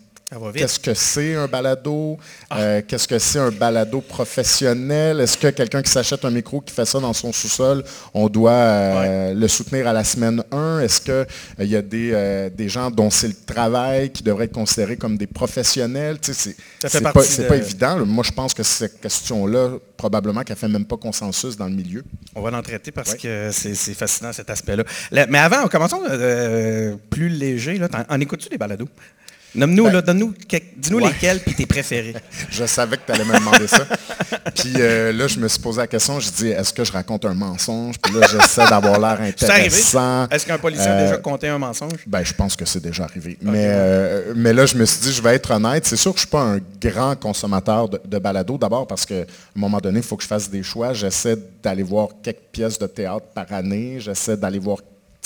Qu'est-ce 0.53 0.77
que 0.77 0.93
c'est 0.93 1.35
un 1.35 1.47
balado? 1.47 2.17
Ah. 2.49 2.59
Euh, 2.59 2.81
qu'est-ce 2.85 3.07
que 3.07 3.17
c'est 3.17 3.39
un 3.39 3.49
balado 3.49 4.01
professionnel? 4.01 5.21
Est-ce 5.21 5.37
que 5.37 5.47
quelqu'un 5.47 5.81
qui 5.81 5.89
s'achète 5.89 6.25
un 6.25 6.31
micro 6.31 6.59
qui 6.59 6.73
fait 6.73 6.83
ça 6.83 6.99
dans 6.99 7.13
son 7.13 7.31
sous-sol, 7.31 7.81
on 8.13 8.27
doit 8.27 8.51
euh, 8.51 9.33
le 9.33 9.47
soutenir 9.47 9.87
à 9.87 9.93
la 9.93 10.03
semaine 10.03 10.43
1? 10.51 10.81
Est-ce 10.81 10.99
qu'il 10.99 11.13
euh, 11.13 11.25
y 11.59 11.77
a 11.77 11.81
des, 11.81 12.49
des, 12.53 12.67
gens 12.67 12.91
dont 12.91 13.09
c'est 13.09 13.29
le 13.29 13.35
travail 13.45 14.09
qui 14.09 14.21
devraient 14.21 14.45
être 14.45 14.51
considérés 14.51 14.97
comme 14.97 15.17
des 15.17 15.27
professionnels? 15.27 16.17
c'est 16.21 17.01
pas, 17.01 17.13
pas, 17.13 17.55
évident. 17.55 18.05
Moi, 18.05 18.25
je 18.25 18.33
pense 18.33 18.53
que 18.53 18.63
cette 18.63 18.99
question-là, 18.99 19.77
probablement 19.95 20.43
qu'elle 20.43 20.57
ne 20.57 20.59
fait 20.59 20.67
même 20.67 20.85
pas 20.85 20.97
consensus 20.97 21.55
dans 21.55 21.67
le 21.67 21.75
milieu. 21.75 22.03
On 22.35 22.41
va 22.41 22.51
l'en 22.51 22.61
traiter 22.61 22.91
parce 22.91 23.15
que 23.15 23.49
c'est 23.53 23.93
fascinant 23.93 24.33
cet 24.33 24.49
aspect-là. 24.49 24.83
Mais 25.29 25.39
avant, 25.39 25.69
commençons 25.69 26.01
plus 27.09 27.29
léger. 27.29 27.77
Là. 27.77 27.87
En, 28.09 28.19
écoutes-tu 28.19 28.49
des 28.49 28.57
balados? 28.57 28.89
Nomme-nous, 29.55 29.85
ben, 29.85 30.01
donne-nous, 30.01 30.33
dis-nous 30.75 30.99
lesquels 30.99 31.39
puis 31.39 31.55
tes 31.55 31.65
préférés. 31.65 32.15
je 32.49 32.65
savais 32.65 32.97
que 32.97 33.03
tu 33.05 33.11
allais 33.11 33.25
me 33.25 33.37
demander 33.37 33.67
ça. 33.67 33.85
Puis 34.55 34.73
euh, 34.77 35.11
là, 35.11 35.27
je 35.27 35.39
me 35.39 35.47
suis 35.47 35.59
posé 35.59 35.79
la 35.79 35.87
question, 35.87 36.19
je 36.19 36.29
dis, 36.29 36.49
est-ce 36.49 36.73
que 36.73 36.83
je 36.83 36.91
raconte 36.91 37.25
un 37.25 37.33
mensonge? 37.33 37.95
Puis 37.99 38.13
là, 38.13 38.27
j'essaie 38.29 38.67
d'avoir 38.69 38.99
l'air 38.99 39.21
intéressant. 39.27 40.27
Est-ce 40.29 40.45
qu'un 40.45 40.57
policier 40.57 40.87
a 40.87 41.01
déjà 41.01 41.13
euh, 41.15 41.19
compté 41.19 41.47
un 41.47 41.57
mensonge? 41.57 41.99
Ben, 42.05 42.23
je 42.23 42.33
pense 42.33 42.55
que 42.55 42.65
c'est 42.65 42.81
déjà 42.81 43.05
arrivé. 43.05 43.37
mais, 43.41 43.67
euh, 43.67 44.33
mais 44.35 44.53
là, 44.53 44.65
je 44.65 44.75
me 44.75 44.85
suis 44.85 45.01
dit, 45.01 45.13
je 45.13 45.21
vais 45.21 45.35
être 45.35 45.51
honnête. 45.51 45.85
C'est 45.85 45.97
sûr 45.97 46.13
que 46.13 46.19
je 46.19 46.25
ne 46.25 46.27
suis 46.27 46.31
pas 46.31 46.43
un 46.43 46.59
grand 46.79 47.15
consommateur 47.15 47.89
de, 47.89 48.01
de 48.05 48.19
balado. 48.19 48.57
D'abord 48.57 48.85
parce 48.85 49.05
qu'à 49.05 49.21
un 49.21 49.25
moment 49.55 49.79
donné, 49.79 49.99
il 49.99 50.05
faut 50.05 50.17
que 50.17 50.23
je 50.23 50.27
fasse 50.27 50.49
des 50.49 50.63
choix. 50.63 50.93
J'essaie 50.93 51.37
d'aller 51.63 51.83
voir 51.83 52.09
quelques 52.21 52.37
pièces 52.51 52.77
de 52.77 52.87
théâtre 52.87 53.25
par 53.33 53.51
année. 53.53 53.99
J'essaie 53.99 54.37
d'aller 54.37 54.59
voir 54.59 54.79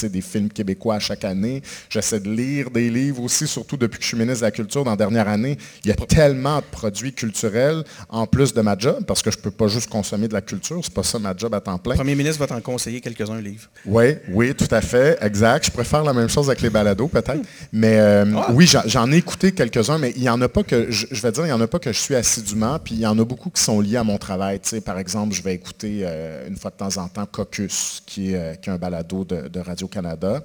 des 0.04 0.22
films 0.22 0.50
québécois 0.50 0.96
à 0.96 1.00
chaque 1.00 1.24
année. 1.24 1.62
J'essaie 1.90 2.20
de 2.20 2.30
lire 2.30 2.70
des 2.72 2.90
livres 2.90 3.22
aussi, 3.24 3.48
surtout 3.48 3.78
depuis 3.78 3.98
que 3.98 4.04
je 4.04 4.10
suis 4.10 4.18
ministre 4.18 4.42
de 4.42 4.46
la 4.46 4.52
Culture 4.52 4.84
dans 4.84 4.92
la 4.92 4.98
dernière 4.98 5.28
année. 5.28 5.58
Il 5.84 5.90
y 5.90 5.92
a 5.92 5.96
tellement 5.96 6.58
de 6.58 6.66
produits 6.72 7.14
culturels 7.14 7.84
en 8.10 8.26
plus 8.26 8.54
de 8.54 8.62
ma 8.62 8.78
job, 8.78 9.04
parce 9.06 9.22
que 9.22 9.32
je 9.32 9.38
ne 9.38 9.42
peux 9.44 9.52
pas 9.52 9.68
juste 9.68 9.90
consommer 9.90 10.28
de 10.28 10.34
la 10.34 10.42
culture. 10.42 10.80
C'est 10.84 10.94
pas 10.94 11.04
ça 11.04 11.20
ma 11.20 11.36
job 11.36 11.54
à 11.54 11.62
temps 11.62 11.78
plein. 11.78 11.94
Le 11.94 11.98
premier 11.98 12.16
ministre 12.16 12.40
va 12.40 12.48
t'en 12.48 12.62
conseiller 12.62 13.02
quelques-uns 13.02 13.42
livres. 13.42 13.70
Oui, 13.86 14.16
oui, 14.30 14.56
tout 14.56 14.68
à 14.72 14.82
fait, 14.82 15.18
exact. 15.22 15.66
Je 15.66 15.72
préfère 15.72 16.04
la 16.04 16.14
même 16.14 16.30
chose 16.30 16.50
avec 16.50 16.62
les 16.62 16.70
balados, 16.70 17.08
peut-être. 17.08 17.42
Mais 17.72 18.00
euh, 18.00 18.26
ah. 18.36 18.52
oui, 18.54 18.72
j'en 18.86 19.12
ai 19.12 19.18
écouté 19.18 19.52
quelques-uns, 19.52 19.98
mais 19.98 20.14
il 20.16 20.22
n'y 20.22 20.30
en 20.30 20.42
a 20.42 20.50
pas 20.50 20.64
que, 20.64 20.90
je, 20.90 21.22
vais 21.22 21.32
dire, 21.32 21.46
il 21.46 21.50
y 21.50 21.54
en 21.54 21.62
a 21.62 21.68
pas 21.68 21.80
que 21.80 21.92
je 21.92 22.00
suis 22.00 22.16
assidûment, 22.16 22.80
puis 22.80 22.96
il 22.96 23.02
y 23.02 23.08
en 23.08 23.18
a 23.18 23.26
beaucoup 23.26 23.50
qui 23.50 23.62
sont 23.62 23.80
liés 23.80 23.98
à 23.98 24.04
mon 24.04 24.18
travail. 24.18 24.60
par 24.86 24.98
exemple, 25.00 25.34
je 25.34 25.42
vais 25.42 25.54
écouter 25.54 26.02
euh, 26.04 26.48
une 26.48 26.58
fois 26.58 26.72
de 26.72 26.78
temps 26.78 27.02
en 27.02 27.08
temps 27.08 27.26
Caucus, 27.26 28.02
qui 28.06 28.34
est, 28.34 28.36
euh, 28.36 28.56
qui 28.56 28.70
est 28.70 28.74
un 28.74 28.78
balado 28.78 29.24
de, 29.24 29.48
de 29.48 29.60
Radio 29.60 29.81
canada 29.88 30.44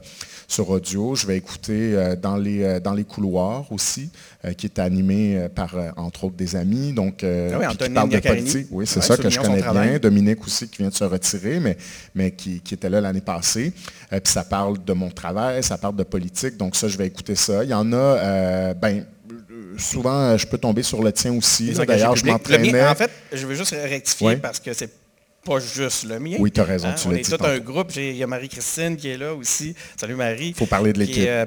sur 0.49 0.69
audio. 0.71 1.15
Je 1.15 1.27
vais 1.27 1.37
écouter 1.37 1.95
euh, 1.95 2.17
dans, 2.17 2.37
les, 2.37 2.63
euh, 2.63 2.81
dans 2.81 2.95
les 2.95 3.05
couloirs 3.05 3.71
aussi, 3.71 4.11
euh, 4.45 4.53
qui 4.53 4.67
est 4.67 4.79
animé 4.79 5.49
par, 5.55 5.75
entre 5.97 6.25
autres, 6.25 6.37
des 6.37 6.57
amis. 6.57 6.93
Donc, 6.93 7.25
ah 7.25 7.75
qui 7.75 7.91
parle 7.91 8.09
de 8.11 8.19
politique. 8.21 8.69
Oui, 8.71 8.87
c'est 8.87 9.03
ça 9.03 9.17
que 9.17 9.29
je 9.29 9.41
connais 9.41 9.63
bien. 9.63 9.99
Dominique 9.99 10.45
aussi, 10.45 10.69
qui 10.69 10.79
vient 10.79 10.89
de 10.89 10.95
se 10.95 11.05
retirer, 11.05 11.61
mais, 11.61 11.77
mais 12.15 12.31
qui, 12.33 12.63
était 12.71 12.91
là 12.91 13.01
l'année 13.01 13.21
passée. 13.21 13.73
puis 14.11 14.21
ça 14.25 14.45
parle 14.45 14.83
de 14.85 14.93
mon 14.93 15.11
travail, 15.11 15.63
ça 15.63 15.79
parle 15.79 15.97
de 15.97 16.03
politique. 16.03 16.57
Donc 16.57 16.77
ça, 16.77 16.89
je 16.89 16.99
vais 16.99 17.07
écouter 17.07 17.35
ça. 17.35 17.65
Il 17.65 17.71
y 17.71 17.75
en 17.75 17.93
a, 17.93 18.75
ben, 18.75 19.05
souvent, 19.79 20.37
je 20.37 20.47
peux 20.47 20.59
tomber 20.59 20.83
sur 20.83 21.03
le 21.03 21.13
tien 21.13 21.33
aussi. 21.33 21.73
D'ailleurs, 21.73 22.17
je 22.17 22.27
m'entraînais. 22.27 22.87
En 22.87 22.95
fait, 22.95 23.11
je 23.33 23.47
veux 23.47 23.55
juste 23.55 23.75
rectifier 23.75 24.37
parce 24.37 24.61
que 24.61 24.73
c'est 24.73 25.06
pas 25.47 25.61
juste 25.61 26.05
le 26.09 26.19
mien. 26.19 26.37
Oui, 26.39 26.51
tu 26.51 26.61
as 26.61 26.65
raison. 26.65 26.89
Hein? 26.89 26.95
on 27.07 27.13
est 27.13 27.25
tout 27.25 27.45
un 27.45 27.59
groupe. 27.59 27.95
Il 27.97 28.17
y 28.17 28.23
a 28.23 28.27
Marie-Christine 28.27 28.97
qui 28.97 29.09
est 29.09 29.17
là 29.17 29.33
aussi. 29.33 29.75
Salut 29.99 30.17
Marie. 30.17 30.49
Il 30.49 30.55
faut 30.55 30.67
parler 30.67 30.93
de 30.93 30.99
l'équipe. 30.99 31.25
Euh, 31.27 31.47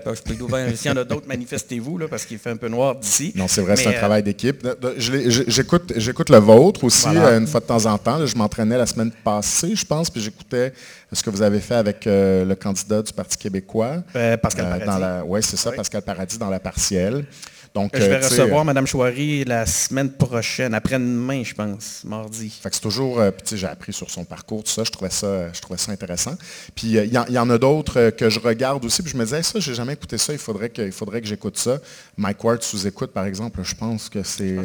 S'il 0.75 0.91
y 0.91 0.93
en 0.93 0.97
a 0.97 1.03
d'autres, 1.03 1.27
manifestez-vous 1.27 1.99
parce 2.09 2.25
qu'il 2.25 2.37
fait 2.37 2.51
un 2.51 2.57
peu 2.57 2.69
noir 2.69 2.95
d'ici. 2.95 3.33
Non, 3.35 3.47
c'est 3.47 3.61
vrai, 3.61 3.75
c'est 3.75 3.87
un 3.87 3.91
euh, 3.91 3.97
travail 3.97 4.23
d'équipe. 4.23 4.65
J'écoute 4.97 6.29
le 6.29 6.37
vôtre 6.37 6.85
aussi 6.85 7.09
euh, 7.09 7.39
une 7.39 7.47
fois 7.47 7.59
de 7.59 7.65
temps 7.65 7.85
en 7.85 7.97
temps. 7.97 8.25
je 8.25 8.35
m'entraînais 8.37 8.77
la 8.77 8.85
semaine 8.85 9.11
passée, 9.23 9.75
je 9.75 9.85
pense, 9.85 10.09
puis 10.09 10.21
j'écoutais 10.21 10.73
ce 11.11 11.21
que 11.21 11.29
vous 11.29 11.41
avez 11.41 11.59
fait 11.59 11.75
avec 11.75 12.05
le 12.05 12.53
candidat 12.55 13.01
du 13.01 13.11
Parti 13.11 13.37
québécois. 13.37 13.97
Pascal 14.41 14.79
Paradis. 14.85 15.25
Oui, 15.27 15.41
c'est 15.43 15.57
ça, 15.57 15.71
Pascal 15.71 16.01
Paradis 16.01 16.37
dans 16.37 16.49
la 16.49 16.59
partielle. 16.59 17.25
Donc, 17.73 17.91
je 17.93 18.01
vais 18.01 18.15
euh, 18.15 18.27
recevoir 18.27 18.61
euh, 18.61 18.65
Mme 18.65 18.87
Chouari 18.87 19.45
la 19.45 19.65
semaine 19.65 20.11
prochaine, 20.11 20.73
après-demain, 20.73 21.43
je 21.43 21.53
pense, 21.53 22.01
mardi. 22.03 22.49
Fait 22.49 22.73
c'est 22.73 22.81
toujours, 22.81 23.19
euh, 23.19 23.31
j'ai 23.53 23.67
appris 23.67 23.93
sur 23.93 24.09
son 24.09 24.25
parcours, 24.25 24.63
tout 24.63 24.71
ça, 24.71 24.83
je 24.83 24.91
trouvais 24.91 25.11
ça, 25.11 25.51
je 25.53 25.61
trouvais 25.61 25.77
ça 25.77 25.91
intéressant. 25.91 26.35
Puis 26.75 26.97
il 26.97 27.13
y, 27.13 27.37
en 27.37 27.49
a 27.49 27.57
d'autres 27.57 28.09
que 28.09 28.29
je 28.29 28.39
regarde 28.39 28.83
aussi, 28.85 29.03
puis 29.03 29.11
je 29.11 29.17
me 29.17 29.23
disais, 29.23 29.43
ça, 29.43 29.59
j'ai 29.59 29.75
jamais 29.75 29.93
écouté 29.93 30.17
ça, 30.17 30.33
il 30.33 30.39
faudrait 30.39 30.69
que, 30.69 30.89
faudrait 30.91 31.21
que 31.21 31.27
j'écoute 31.27 31.57
ça. 31.57 31.79
Mike 32.17 32.43
Ward 32.43 32.63
sous-écoute, 32.63 33.11
par 33.11 33.25
exemple, 33.25 33.59
je 33.63 33.75
pense 33.75 34.09
que 34.09 34.23
c'est 34.23 34.57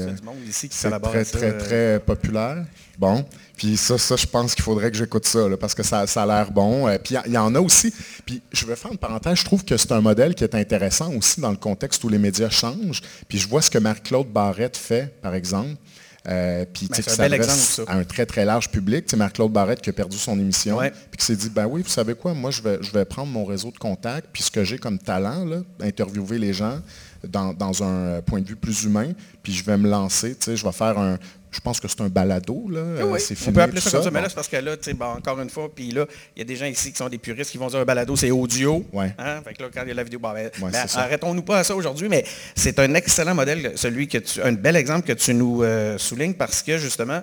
très, 1.02 1.24
très, 1.24 1.58
très 1.58 2.00
populaire. 2.00 2.64
Bon, 2.98 3.24
puis 3.56 3.76
ça, 3.76 3.98
ça, 3.98 4.16
je 4.16 4.26
pense 4.26 4.54
qu'il 4.54 4.64
faudrait 4.64 4.90
que 4.90 4.96
j'écoute 4.96 5.26
ça, 5.26 5.40
parce 5.58 5.74
que 5.74 5.82
ça, 5.82 6.00
a 6.02 6.26
l'air 6.26 6.50
bon. 6.50 6.88
Euh, 6.88 6.98
puis 7.02 7.16
il 7.26 7.32
y, 7.32 7.38
en 7.38 7.54
a 7.54 7.60
aussi. 7.60 7.92
Puis 8.24 8.42
je 8.52 8.66
vais 8.66 8.76
faire 8.76 8.92
une 8.92 8.98
parenthèse, 8.98 9.38
je 9.38 9.44
trouve 9.44 9.64
que 9.64 9.76
c'est 9.76 9.92
un 9.92 10.00
modèle 10.00 10.34
qui 10.34 10.44
est 10.44 10.54
intéressant 10.54 11.12
aussi 11.14 11.40
dans 11.40 11.50
le 11.50 11.56
contexte 11.56 12.02
où 12.04 12.08
les 12.08 12.18
médias 12.18 12.50
changent. 12.50 13.02
Puis 13.28 13.38
je 13.38 13.48
vois 13.48 13.62
ce 13.62 13.70
que 13.70 13.78
Marc-Claude 13.78 14.28
Barrette 14.28 14.76
fait, 14.76 15.14
par 15.22 15.34
exemple. 15.34 15.76
Euh, 16.26 16.64
puis 16.72 16.86
ben, 16.86 16.96
qui 16.96 17.02
s'adresse 17.02 17.82
à 17.86 17.96
un 17.96 18.04
très 18.04 18.24
très 18.24 18.46
large 18.46 18.70
public. 18.70 19.04
C'est 19.08 19.16
Marc-Claude 19.16 19.52
Barrette 19.52 19.82
qui 19.82 19.90
a 19.90 19.92
perdu 19.92 20.16
son 20.16 20.38
émission, 20.38 20.78
puis 20.78 21.18
qui 21.18 21.24
s'est 21.24 21.36
dit, 21.36 21.50
ben 21.50 21.66
oui, 21.66 21.82
vous 21.82 21.90
savez 21.90 22.14
quoi, 22.14 22.32
moi 22.32 22.50
je 22.50 22.62
vais, 22.62 22.78
je 22.80 22.90
vais 22.92 23.04
prendre 23.04 23.30
mon 23.30 23.44
réseau 23.44 23.70
de 23.70 23.76
contacts, 23.76 24.28
puis 24.32 24.42
ce 24.42 24.50
que 24.50 24.64
j'ai 24.64 24.78
comme 24.78 24.98
talent, 24.98 25.44
là, 25.44 25.58
interviewer 25.82 26.38
les 26.38 26.54
gens 26.54 26.80
dans, 27.28 27.52
dans, 27.52 27.82
un 27.82 28.22
point 28.22 28.40
de 28.40 28.48
vue 28.48 28.56
plus 28.56 28.84
humain, 28.84 29.12
puis 29.42 29.52
je 29.52 29.64
vais 29.64 29.76
me 29.76 29.88
lancer, 29.88 30.34
je 30.46 30.64
vais 30.64 30.72
faire 30.72 30.98
un, 30.98 31.18
je 31.54 31.60
pense 31.60 31.78
que 31.78 31.86
c'est 31.88 32.00
un 32.00 32.08
balado. 32.08 32.68
Là. 32.68 32.82
Oui, 33.06 33.20
on 33.46 33.52
peut 33.52 33.62
appeler 33.62 33.80
ça 33.80 33.90
comme 33.90 34.02
ça, 34.02 34.10
mais 34.10 34.20
là, 34.20 34.28
c'est 34.28 34.34
parce 34.34 34.48
que 34.48 34.56
là, 34.56 34.76
encore 35.16 35.40
une 35.40 35.50
fois, 35.50 35.70
puis 35.72 35.92
là, 35.92 36.06
il 36.34 36.40
y 36.40 36.42
a 36.42 36.44
des 36.44 36.56
gens 36.56 36.66
ici 36.66 36.90
qui 36.90 36.98
sont 36.98 37.08
des 37.08 37.18
puristes 37.18 37.50
qui 37.50 37.58
vont 37.58 37.68
dire 37.68 37.78
un 37.78 37.84
balado, 37.84 38.16
c'est 38.16 38.30
audio. 38.30 38.84
Ouais. 38.92 39.14
Hein? 39.18 39.40
Fait 39.44 39.54
que 39.54 39.62
là, 39.62 39.68
quand 39.72 39.82
il 39.82 39.88
y 39.88 39.92
a 39.92 39.94
la 39.94 40.02
vidéo, 40.02 40.18
ben, 40.18 40.50
ben, 40.60 40.72
arrêtons-nous 40.94 41.42
pas 41.42 41.58
à 41.58 41.64
ça 41.64 41.76
aujourd'hui, 41.76 42.08
mais 42.08 42.24
c'est 42.56 42.78
un 42.78 42.92
excellent 42.94 43.34
modèle, 43.34 43.72
celui 43.76 44.08
que 44.08 44.18
tu, 44.18 44.42
un 44.42 44.52
bel 44.52 44.76
exemple 44.76 45.06
que 45.06 45.12
tu 45.12 45.32
nous 45.34 45.62
euh, 45.62 45.96
soulignes 45.98 46.34
parce 46.34 46.62
que 46.62 46.76
justement, 46.76 47.22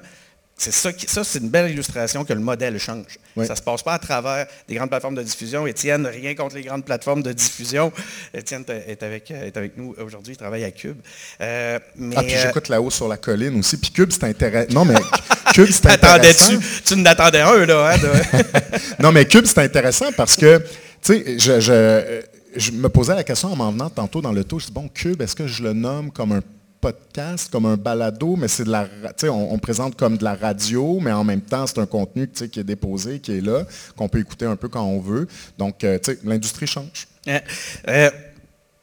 c'est 0.62 0.72
ça, 0.72 0.92
ça 1.08 1.24
c'est 1.24 1.40
une 1.40 1.50
belle 1.50 1.72
illustration 1.72 2.24
que 2.24 2.34
le 2.34 2.40
modèle 2.40 2.78
change. 2.78 3.18
Ça 3.36 3.54
ne 3.54 3.56
se 3.56 3.62
passe 3.64 3.82
pas 3.82 3.94
à 3.94 4.00
travers 4.00 4.46
des 4.68 4.76
grandes 4.76 4.90
plateformes 4.90 5.16
de 5.16 5.24
diffusion. 5.24 5.66
Étienne, 5.66 6.06
rien 6.06 6.36
contre 6.36 6.56
les 6.56 6.62
grandes 6.62 6.86
plateformes 6.86 7.24
de 7.24 7.34
diffusion. 7.34 7.92
Étienne 8.32 8.64
est 8.70 9.02
avec, 9.02 9.32
est 9.32 9.58
avec 9.58 9.76
nous 9.76 9.96
aujourd'hui, 9.98 10.34
il 10.34 10.38
travaille 10.38 10.64
à 10.64 10.70
Cube. 10.70 10.98
Euh, 11.42 11.80
ah, 12.16 12.24
puis 12.24 12.36
euh, 12.36 12.44
j'écoute 12.44 12.70
là-haut 12.70 12.92
sur 12.92 13.08
la 13.08 13.18
colline 13.18 13.58
aussi. 13.58 13.78
Puis 13.78 13.90
Cube, 13.90 14.12
c'est 14.12 14.26
intéressant. 14.26 14.72
Non, 14.72 14.86
mais 14.86 15.00
Cube, 15.54 15.72
c'est 15.72 15.88
intéressant. 15.88 16.54
Tu, 16.86 16.96
n'attendais 16.96 17.42
un, 17.42 17.66
là. 17.66 17.96
Hein, 17.96 18.42
non, 19.00 19.12
mais 19.12 19.26
Cube, 19.26 19.46
c'est 19.46 19.64
intéressant 19.64 20.12
parce 20.12 20.36
que, 20.36 20.60
tu 21.02 21.24
sais, 21.26 21.40
je, 21.40 22.22
je, 22.56 22.72
me 22.72 22.88
posais 22.88 23.16
la 23.16 23.24
question 23.24 23.52
en 23.52 23.56
m'en 23.56 23.72
venant 23.72 23.90
tantôt 23.90 24.22
dans 24.22 24.32
le 24.32 24.44
taux. 24.44 24.60
Je 24.60 24.68
dis, 24.68 24.72
bon, 24.72 24.88
Cube, 24.94 25.24
est-ce 25.24 25.36
que 25.36 25.48
je 25.48 25.64
le 25.64 25.74
nomme 25.74 26.12
comme 26.12 26.34
un 26.34 26.42
podcast, 26.82 27.52
comme 27.52 27.68
un 27.68 27.78
balado, 27.78 28.36
mais 28.36 28.48
c'est 28.48 28.64
de 28.64 28.72
la, 28.72 28.88
on, 29.26 29.54
on 29.54 29.60
présente 29.60 29.96
comme 29.96 30.18
de 30.18 30.24
la 30.24 30.34
radio, 30.34 31.00
mais 31.00 31.12
en 31.12 31.24
même 31.24 31.42
temps, 31.42 31.68
c'est 31.68 31.80
un 31.80 31.86
contenu 31.86 32.28
qui 32.28 32.60
est 32.60 32.64
déposé, 32.64 33.20
qui 33.20 33.38
est 33.38 33.42
là, 33.42 33.64
qu'on 33.96 34.10
peut 34.10 34.20
écouter 34.20 34.46
un 34.46 34.56
peu 34.56 34.68
quand 34.68 34.84
on 34.84 35.00
veut. 35.00 35.28
Donc, 35.58 35.84
euh, 35.84 36.00
l'industrie 36.24 36.68
change. 36.68 37.08
Euh, 37.28 37.40
euh, 37.88 38.10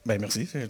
ben 0.09 0.19
merci. 0.19 0.49
Il 0.55 0.69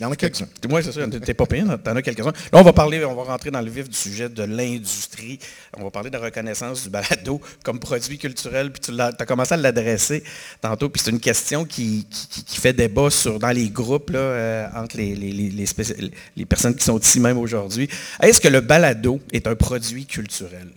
y 0.00 0.04
en 0.06 0.10
a 0.10 0.16
quelques-uns. 0.16 0.48
Moi, 0.70 0.82
c'est 0.82 0.92
ça, 0.92 1.06
t'es 1.06 1.34
pas 1.34 1.44
pire, 1.44 1.66
t'en 1.84 1.94
as 1.94 2.00
quelques-uns. 2.00 2.32
Là, 2.32 2.32
on 2.54 2.62
va 2.62 2.72
parler, 2.72 3.04
on 3.04 3.14
va 3.14 3.24
rentrer 3.24 3.50
dans 3.50 3.60
le 3.60 3.70
vif 3.70 3.90
du 3.90 3.96
sujet 3.96 4.30
de 4.30 4.42
l'industrie. 4.42 5.38
On 5.76 5.84
va 5.84 5.90
parler 5.90 6.08
de 6.08 6.16
la 6.16 6.24
reconnaissance 6.24 6.84
du 6.84 6.88
balado 6.88 7.42
comme 7.62 7.78
produit 7.78 8.16
culturel, 8.16 8.72
puis 8.72 8.80
tu 8.80 8.98
as, 8.98 9.12
commencé 9.26 9.52
à 9.52 9.58
l'adresser 9.58 10.24
tantôt, 10.62 10.88
puis 10.88 11.02
c'est 11.04 11.10
une 11.10 11.20
question 11.20 11.66
qui, 11.66 12.06
fait 12.46 12.72
débat 12.72 13.10
sur, 13.10 13.38
dans 13.38 13.50
les 13.50 13.68
groupes 13.68 14.08
là, 14.08 14.18
euh, 14.18 14.66
entre 14.74 14.96
les, 14.96 15.14
les, 15.14 16.46
personnes 16.46 16.74
qui 16.74 16.84
sont 16.84 16.98
ici 16.98 17.20
même 17.20 17.36
aujourd'hui. 17.36 17.86
Est-ce 18.22 18.40
que 18.40 18.48
le 18.48 18.62
balado 18.62 19.20
est 19.30 19.46
un 19.46 19.54
produit 19.54 20.06
culturel? 20.06 20.68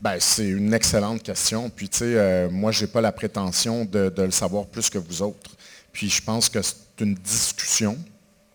Ben, 0.00 0.18
c'est 0.20 0.46
une 0.46 0.72
excellente 0.72 1.22
question. 1.24 1.68
Puis, 1.68 1.88
tu 1.88 1.98
sais, 1.98 2.04
euh, 2.04 2.48
moi, 2.48 2.70
je 2.70 2.82
n'ai 2.82 2.86
pas 2.86 3.00
la 3.00 3.10
prétention 3.10 3.84
de, 3.84 4.12
le 4.16 4.30
savoir 4.30 4.66
plus 4.66 4.88
que 4.88 4.98
vous 4.98 5.22
autres. 5.22 5.55
Puis 5.96 6.10
je 6.10 6.22
pense 6.22 6.50
que 6.50 6.60
c'est 6.60 6.76
une 7.00 7.14
discussion 7.14 7.96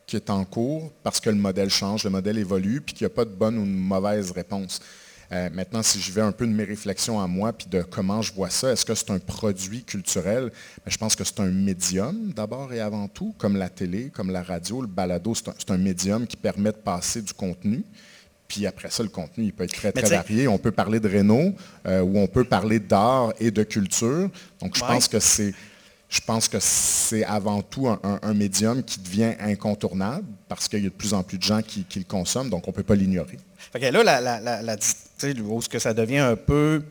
qui 0.05 0.15
est 0.15 0.29
en 0.29 0.45
cours 0.45 0.91
parce 1.01 1.19
que 1.19 1.31
le 1.31 1.37
modèle 1.37 1.71
change, 1.71 2.03
le 2.03 2.11
modèle 2.11 2.37
évolue, 2.37 2.81
puis 2.81 2.93
qu'il 2.93 3.03
n'y 3.07 3.11
a 3.11 3.15
pas 3.15 3.25
de 3.25 3.31
bonne 3.31 3.57
ou 3.57 3.63
de 3.63 3.67
mauvaise 3.67 4.29
réponse. 4.29 4.79
Euh, 5.31 5.49
maintenant, 5.51 5.81
si 5.81 5.99
je 5.99 6.11
vais 6.11 6.21
un 6.21 6.33
peu 6.33 6.45
de 6.45 6.51
mes 6.51 6.65
réflexions 6.65 7.19
à 7.19 7.25
moi, 7.25 7.51
puis 7.51 7.65
de 7.67 7.81
comment 7.81 8.21
je 8.21 8.31
vois 8.31 8.51
ça, 8.51 8.71
est-ce 8.71 8.85
que 8.85 8.93
c'est 8.93 9.09
un 9.09 9.17
produit 9.17 9.83
culturel? 9.83 10.51
Ben, 10.85 10.91
je 10.91 10.97
pense 10.99 11.15
que 11.15 11.23
c'est 11.23 11.39
un 11.39 11.49
médium 11.49 12.31
d'abord 12.31 12.71
et 12.73 12.79
avant 12.79 13.07
tout, 13.07 13.33
comme 13.39 13.57
la 13.57 13.69
télé, 13.69 14.11
comme 14.13 14.29
la 14.29 14.43
radio, 14.43 14.79
le 14.79 14.87
balado, 14.87 15.33
c'est 15.33 15.71
un, 15.71 15.77
médium 15.79 16.27
qui 16.27 16.37
permet 16.37 16.71
de 16.71 16.77
passer 16.77 17.23
du 17.23 17.33
contenu. 17.33 17.83
Puis 18.47 18.67
après 18.67 18.91
ça, 18.91 19.01
le 19.01 19.09
contenu, 19.09 19.45
il 19.45 19.53
peut 19.53 19.63
être 19.63 19.73
très, 19.73 19.91
très 19.91 20.15
varié. 20.15 20.47
On 20.47 20.59
peut 20.59 20.73
parler 20.73 20.99
de 20.99 21.09
Renault 21.09 21.55
euh, 21.87 22.01
ou 22.01 22.19
on 22.19 22.27
peut 22.27 22.43
parler 22.43 22.79
d'art 22.79 23.33
et 23.39 23.49
de 23.49 23.63
culture. 23.63 24.29
Donc, 24.59 24.75
je 24.75 24.81
pense 24.81 25.07
que 25.07 25.19
c'est 25.19 25.55
je 26.11 26.19
pense 26.19 26.49
que 26.49 26.57
c'est 26.59 27.23
avant 27.23 27.61
tout 27.61 27.87
un, 27.87 28.33
médium 28.33 28.83
qui 28.83 28.99
devient 28.99 29.33
incontournable 29.39 30.25
parce 30.49 30.67
qu'il 30.67 30.83
y 30.83 30.85
a 30.85 30.89
de 30.89 30.93
plus 30.93 31.13
en 31.13 31.23
plus 31.23 31.37
de 31.37 31.43
gens 31.43 31.61
qui, 31.61 31.85
le 31.95 32.03
consomment, 32.03 32.49
donc 32.49 32.67
on 32.67 32.71
ne 32.71 32.75
peut 32.75 32.83
pas 32.83 32.95
l'ignorer. 32.95 33.37
là, 33.73 34.19
la, 34.19 34.77
ce 34.81 35.69
que 35.69 35.79
ça 35.79 35.93
devient 35.93 36.17
un 36.17 36.35
peu 36.35 36.83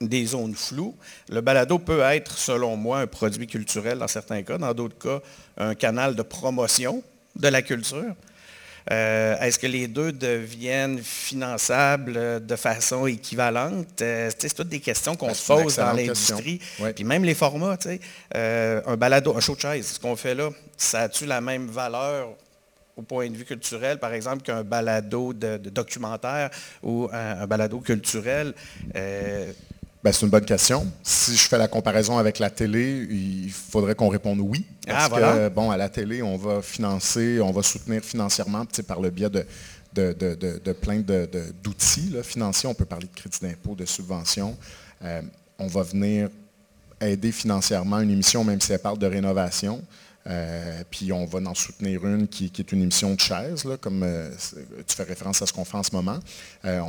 des 0.00 0.26
zones 0.26 0.56
floues, 0.56 0.96
le 1.28 1.40
balado 1.40 1.78
peut 1.78 2.00
être, 2.00 2.36
selon 2.36 2.76
moi, 2.76 2.98
un 2.98 3.06
produit 3.06 3.46
culturel 3.46 3.98
dans 3.98 4.08
certains 4.08 4.42
cas, 4.42 4.58
dans 4.58 4.74
d'autres 4.74 4.98
cas, 4.98 5.20
un 5.56 5.76
canal 5.76 6.16
de 6.16 6.22
promotion 6.22 7.04
de 7.36 7.46
la 7.46 7.62
culture. 7.62 8.16
Euh, 8.90 9.38
est-ce 9.40 9.58
que 9.58 9.66
les 9.66 9.88
deux 9.88 10.12
deviennent 10.12 10.98
finançables 10.98 12.44
de 12.44 12.56
façon 12.56 13.06
équivalente? 13.06 14.02
Euh, 14.02 14.30
c'est 14.38 14.54
toutes 14.54 14.68
des 14.68 14.80
questions 14.80 15.16
qu'on 15.16 15.28
ben, 15.28 15.34
se 15.34 15.46
pose 15.46 15.76
dans 15.76 15.92
l'industrie. 15.92 16.60
Puis 16.94 17.04
même 17.04 17.24
les 17.24 17.34
formats, 17.34 17.78
un 18.34 18.96
balado, 18.96 19.34
un 19.36 19.40
show 19.40 19.54
de 19.54 19.60
chaise, 19.60 19.86
ce 19.94 19.98
qu'on 19.98 20.16
fait 20.16 20.34
là, 20.34 20.50
ça 20.76 21.02
a-tu 21.02 21.26
la 21.26 21.40
même 21.40 21.68
valeur 21.68 22.28
au 22.96 23.02
point 23.02 23.28
de 23.28 23.36
vue 23.36 23.44
culturel, 23.44 23.98
par 23.98 24.12
exemple, 24.12 24.42
qu'un 24.42 24.62
balado 24.62 25.32
de, 25.32 25.56
documentaire 25.56 26.50
ou 26.82 27.08
un, 27.12 27.46
balado 27.46 27.80
culturel? 27.80 28.54
Ben, 30.04 30.12
c'est 30.12 30.26
une 30.26 30.30
bonne 30.30 30.44
question. 30.44 30.86
Si 31.02 31.34
je 31.34 31.48
fais 31.48 31.56
la 31.56 31.66
comparaison 31.66 32.18
avec 32.18 32.38
la 32.38 32.50
télé, 32.50 33.06
il 33.10 33.50
faudrait 33.50 33.94
qu'on 33.94 34.08
réponde 34.10 34.38
oui. 34.40 34.66
Ah, 34.86 35.08
parce 35.08 35.22
que, 35.22 35.48
bon, 35.48 35.70
à 35.70 35.78
la 35.78 35.88
télé, 35.88 36.20
on 36.20 36.36
va 36.36 36.60
financer, 36.60 37.40
on 37.40 37.52
va 37.52 37.62
soutenir 37.62 38.02
financièrement 38.04 38.66
par 38.86 39.00
le 39.00 39.08
biais 39.08 39.30
de, 39.30 39.46
de, 39.94 40.72
plein 40.72 41.00
d'outils 41.00 42.14
financiers. 42.22 42.68
On 42.68 42.74
peut 42.74 42.84
parler 42.84 43.06
de 43.06 43.18
crédit 43.18 43.38
d'impôt, 43.40 43.74
de 43.74 43.86
subventions. 43.86 44.54
Euh, 45.02 45.22
on 45.58 45.68
va 45.68 45.82
venir 45.82 46.28
aider 47.00 47.32
financièrement 47.32 48.00
une 48.00 48.10
émission, 48.10 48.44
même 48.44 48.60
si 48.60 48.74
elle 48.74 48.80
parle 48.80 48.98
de 48.98 49.06
rénovation. 49.06 49.82
Euh, 50.26 50.82
puis 50.90 51.12
on 51.12 51.26
va 51.26 51.38
en 51.40 51.54
soutenir 51.54 52.06
une 52.06 52.28
qui, 52.28 52.50
est 52.58 52.72
une 52.72 52.82
émission 52.82 53.14
de 53.14 53.20
chaise, 53.20 53.64
comme 53.80 54.02
euh, 54.02 54.30
tu 54.86 54.96
fais 54.96 55.02
référence 55.02 55.42
à 55.42 55.46
ce 55.46 55.52
qu'on 55.52 55.64
fait 55.64 55.76
en 55.76 55.82
ce 55.82 55.94
moment. 55.94 56.18
Euh, 56.64 56.80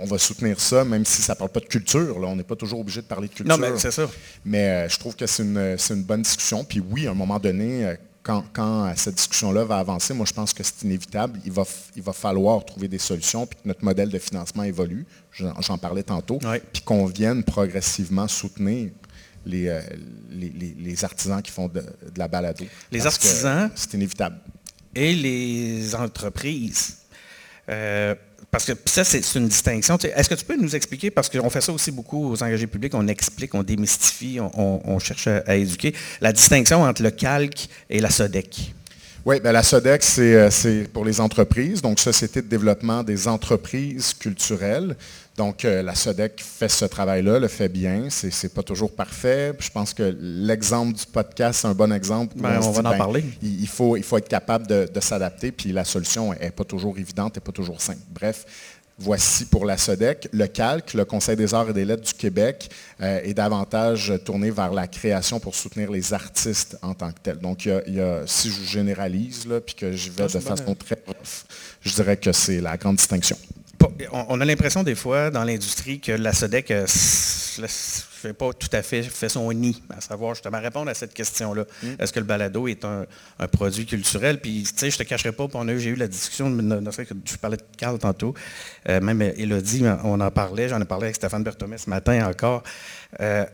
on, 0.00 0.04
va 0.04 0.18
soutenir 0.18 0.58
ça, 0.60 0.84
même 0.84 1.04
si 1.04 1.22
ça 1.22 1.34
ne 1.34 1.38
parle 1.38 1.50
pas 1.50 1.60
de 1.60 1.66
culture. 1.66 2.18
Là. 2.18 2.26
On 2.28 2.36
n'est 2.36 2.42
pas 2.42 2.56
toujours 2.56 2.80
obligé 2.80 3.00
de 3.00 3.06
parler 3.06 3.28
de 3.28 3.34
culture. 3.34 3.56
Non, 3.56 3.60
mais 3.60 3.78
c'est 3.78 3.92
ça. 3.92 4.08
Mais 4.44 4.88
je 4.88 4.98
trouve 4.98 5.14
que 5.14 5.26
c'est 5.26 5.44
une, 5.44 6.02
bonne 6.02 6.22
discussion. 6.22 6.64
Puis 6.64 6.80
oui, 6.80 7.06
à 7.06 7.12
un 7.12 7.14
moment 7.14 7.38
donné, 7.38 7.94
quand, 8.24 8.92
cette 8.96 9.14
discussion-là 9.14 9.64
va 9.64 9.78
avancer, 9.78 10.12
moi 10.12 10.26
je 10.26 10.32
pense 10.32 10.52
que 10.52 10.64
c'est 10.64 10.82
inévitable. 10.82 11.38
Il 11.44 11.52
va, 11.52 11.62
il 11.94 12.02
va 12.02 12.12
falloir 12.12 12.64
trouver 12.64 12.88
des 12.88 12.98
solutions, 12.98 13.46
puis 13.46 13.60
que 13.62 13.68
notre 13.68 13.84
modèle 13.84 14.08
de 14.08 14.18
financement 14.18 14.64
évolue. 14.64 15.06
J'en 15.30 15.78
parlais 15.78 16.02
tantôt. 16.02 16.40
Puis 16.72 16.82
qu'on 16.82 17.06
vienne 17.06 17.44
progressivement 17.44 18.26
soutenir 18.26 18.90
euh, 19.46 19.80
les, 20.30 20.74
les, 20.78 21.04
artisans 21.04 21.42
qui 21.42 21.50
font 21.50 21.68
de, 21.68 21.82
la 22.16 22.28
balado. 22.28 22.64
Les 22.90 23.06
artisans. 23.06 23.70
C'est 23.74 23.94
inévitable. 23.94 24.38
Et 24.94 25.14
les 25.14 25.94
entreprises. 25.94 26.98
Euh, 27.68 28.14
parce 28.50 28.66
que 28.66 28.72
ça, 28.84 29.02
c'est 29.02 29.22
une 29.36 29.48
distinction. 29.48 29.96
Est-ce 29.96 30.28
que 30.28 30.34
tu 30.34 30.44
peux 30.44 30.56
nous 30.56 30.76
expliquer, 30.76 31.10
parce 31.10 31.30
qu'on 31.30 31.48
fait 31.48 31.62
ça 31.62 31.72
aussi 31.72 31.90
beaucoup 31.90 32.30
aux 32.30 32.42
engagés 32.42 32.66
publics, 32.66 32.94
on 32.94 33.08
explique, 33.08 33.54
on 33.54 33.62
démystifie, 33.62 34.38
on, 34.40 34.98
cherche 34.98 35.26
à, 35.26 35.56
éduquer, 35.56 35.94
la 36.20 36.32
distinction 36.32 36.82
entre 36.82 37.02
le 37.02 37.10
calque 37.10 37.68
et 37.88 38.00
la 38.00 38.10
SODEC? 38.10 38.74
Oui, 39.24 39.38
bien, 39.38 39.52
la 39.52 39.62
SODEC, 39.62 40.02
euh, 40.18 40.50
c'est 40.50 40.88
pour 40.92 41.04
les 41.04 41.20
entreprises, 41.20 41.80
donc 41.80 42.00
Société 42.00 42.42
de 42.42 42.48
développement 42.48 43.04
des 43.04 43.28
entreprises 43.28 44.14
culturelles. 44.14 44.96
Donc, 45.36 45.64
euh, 45.64 45.80
la 45.80 45.94
SODEC 45.94 46.42
fait 46.42 46.68
ce 46.68 46.86
travail-là, 46.86 47.38
le 47.38 47.46
fait 47.46 47.68
bien. 47.68 48.10
Ce 48.10 48.26
n'est 48.26 48.52
pas 48.52 48.64
toujours 48.64 48.92
parfait. 48.92 49.52
Je 49.60 49.70
pense 49.70 49.94
que 49.94 50.16
l'exemple 50.20 50.94
du 50.94 51.06
podcast, 51.06 51.60
c'est 51.62 51.68
un 51.68 51.74
bon 51.74 51.92
exemple. 51.92 52.34
Ben, 52.36 52.58
on, 52.62 52.72
va 52.72 52.80
en 52.80 52.90
ben, 52.90 52.98
parler. 52.98 53.24
Il, 53.42 53.68
faut, 53.68 53.96
il 53.96 54.02
faut 54.02 54.18
être 54.18 54.28
capable 54.28 54.66
de, 54.66 54.88
s'adapter, 55.00 55.52
puis 55.52 55.70
la 55.70 55.84
solution 55.84 56.32
n'est 56.32 56.50
pas 56.50 56.64
toujours 56.64 56.98
évidente, 56.98 57.36
n'est 57.36 57.40
pas 57.40 57.52
toujours 57.52 57.80
simple. 57.80 58.02
Bref, 58.10 58.44
Voici 58.98 59.46
pour 59.46 59.64
la 59.64 59.76
SODEC. 59.76 60.28
Le 60.32 60.46
calque, 60.46 60.94
le 60.94 61.04
Conseil 61.04 61.36
des 61.36 61.54
arts 61.54 61.70
et 61.70 61.72
des 61.72 61.84
lettres 61.84 62.04
du 62.04 62.14
Québec, 62.14 62.70
euh, 63.00 63.20
est 63.22 63.34
davantage 63.34 64.12
tourné 64.24 64.50
vers 64.50 64.72
la 64.72 64.86
création 64.86 65.40
pour 65.40 65.54
soutenir 65.54 65.90
les 65.90 66.12
artistes 66.12 66.76
en 66.82 66.94
tant 66.94 67.10
que 67.10 67.20
tels. 67.22 67.38
Donc, 67.38 67.68
si 68.26 68.50
je 68.50 68.64
généralise, 68.64 69.46
là, 69.46 69.60
puis 69.60 69.74
que 69.74 69.92
je 69.92 70.10
vais 70.10 70.24
de 70.24 70.38
façon 70.38 70.74
très 70.74 70.96
prof, 70.96 71.44
je 71.80 71.94
dirais 71.94 72.16
que 72.16 72.32
c'est 72.32 72.60
la 72.60 72.76
grande 72.76 72.96
distinction 72.96 73.36
on 74.12 74.40
a 74.40 74.44
l'impression 74.44 74.82
des 74.82 74.94
fois 74.94 75.30
dans 75.30 75.44
l'industrie 75.44 76.00
que 76.00 76.12
la 76.12 76.32
SODEC 76.32 76.72
ne 78.22 78.32
fait 78.32 78.36
pas 78.36 78.52
tout 78.52 78.68
à 78.72 78.82
fait 78.82 79.02
fait 79.02 79.28
son 79.28 79.52
nid, 79.52 79.82
à 79.90 80.00
savoir 80.00 80.34
justement 80.34 80.60
répondre 80.60 80.90
à 80.90 80.94
cette 80.94 81.14
question-là. 81.14 81.64
Mm. 81.82 81.86
Est-ce 81.98 82.12
que 82.12 82.20
le 82.20 82.26
balado 82.26 82.68
est 82.68 82.84
un, 82.84 83.06
produit 83.50 83.86
culturel? 83.86 84.40
Puis, 84.40 84.64
tu 84.64 84.72
sais, 84.76 84.90
je 84.90 84.98
te 84.98 85.02
cacherai 85.02 85.32
pas, 85.32 85.46
j'ai 85.78 85.90
eu 85.90 85.94
la 85.94 86.08
discussion, 86.08 86.50
je 86.50 87.36
parlais 87.36 87.56
de 87.56 87.64
Carl 87.76 87.98
tantôt, 87.98 88.34
euh, 88.88 89.00
même 89.00 89.22
Elodie, 89.22 89.84
on 90.04 90.20
en 90.20 90.30
parlait, 90.30 90.68
j'en 90.68 90.80
ai 90.80 90.84
parlé 90.84 91.04
avec 91.04 91.16
Stéphane 91.16 91.42
Berthomé 91.42 91.78
ce 91.78 91.90
matin 91.90 92.26
encore. 92.28 92.62
Euh, 93.20 93.44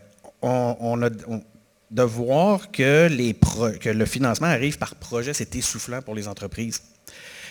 on, 0.42 1.02
a, 1.02 1.10
de 1.10 2.02
voir 2.02 2.70
que, 2.70 3.09
les 3.09 3.35
que 3.81 3.88
le 3.88 4.04
financement 4.07 4.46
arrive 4.46 4.78
par 4.78 4.94
projet, 4.94 5.35
c'est 5.35 5.54
essoufflant 5.57 6.02
pour 6.02 6.14
les 6.14 6.28
entreprises. 6.28 6.81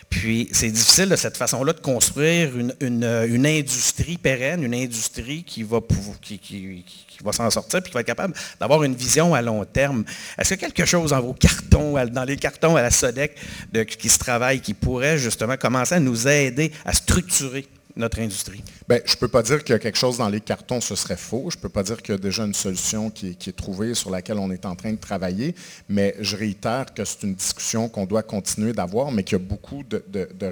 Puis 0.09 0.47
c'est 0.53 0.69
difficile 0.69 1.09
de 1.09 1.15
cette 1.15 1.37
façon-là 1.37 1.73
de 1.73 1.81
construire 1.81 2.51
une, 2.79 3.45
industrie 3.45 4.17
pérenne, 4.17 4.63
une 4.63 4.73
industrie 4.73 5.43
qui 5.43 5.63
va, 5.63 5.81
qui, 6.21 6.39
va 7.23 7.31
s'en 7.31 7.49
sortir 7.49 7.81
puis 7.81 7.91
qui 7.91 7.93
va 7.93 8.01
être 8.01 8.07
capable 8.07 8.33
d'avoir 8.59 8.83
une 8.83 8.95
vision 8.95 9.33
à 9.33 9.41
long 9.41 9.63
terme. 9.65 10.03
Est-ce 10.37 10.53
a 10.53 10.57
quelque 10.57 10.85
chose 10.85 11.11
dans 11.11 11.21
vos 11.21 11.33
cartons, 11.33 11.93
dans 12.05 12.23
les 12.23 12.37
cartons 12.37 12.75
à 12.75 12.81
la 12.81 12.91
SODEC 12.91 13.35
qui 13.97 14.09
se 14.09 14.19
travaille, 14.19 14.61
qui 14.61 14.73
pourrait 14.73 15.17
justement 15.17 15.57
commencer 15.57 15.95
à 15.95 15.99
nous 15.99 16.27
aider 16.27 16.71
à 16.85 16.93
structurer 16.93 17.67
notre 17.95 18.19
industrie? 18.19 18.63
Bien, 18.87 18.99
je 19.03 19.15
ne 19.15 19.17
peux 19.17 19.27
pas 19.27 19.43
dire 19.43 19.65
qu'il 19.65 19.73
y 19.73 19.75
a 19.75 19.79
quelque 19.79 19.97
chose 19.97 20.17
dans 20.17 20.29
les 20.29 20.39
cartons, 20.39 20.79
ce 20.79 20.95
serait 20.95 21.17
faux. 21.17 21.49
Je 21.49 21.57
ne 21.57 21.61
peux 21.61 21.67
pas 21.67 21.83
dire 21.83 22.01
qu'il 22.01 22.15
y 22.15 22.17
a 22.17 22.21
déjà 22.21 22.45
une 22.45 22.53
solution 22.53 23.09
qui 23.09 23.35
est, 23.45 23.55
trouvée, 23.55 23.93
sur 23.93 24.09
laquelle 24.09 24.37
on 24.37 24.49
est 24.49 24.65
en 24.65 24.77
train 24.77 24.93
de 24.93 24.97
travailler, 24.97 25.55
mais 25.89 26.15
je 26.21 26.37
réitère 26.37 26.93
que 26.93 27.03
c'est 27.03 27.23
une 27.23 27.35
discussion 27.35 27.89
qu'on 27.89 28.05
doit 28.05 28.23
continuer 28.23 28.71
d'avoir, 28.71 29.11
mais 29.11 29.23
qu'il 29.23 29.37
y 29.37 29.41
a 29.41 29.43
beaucoup 29.43 29.83
de, 29.83 30.01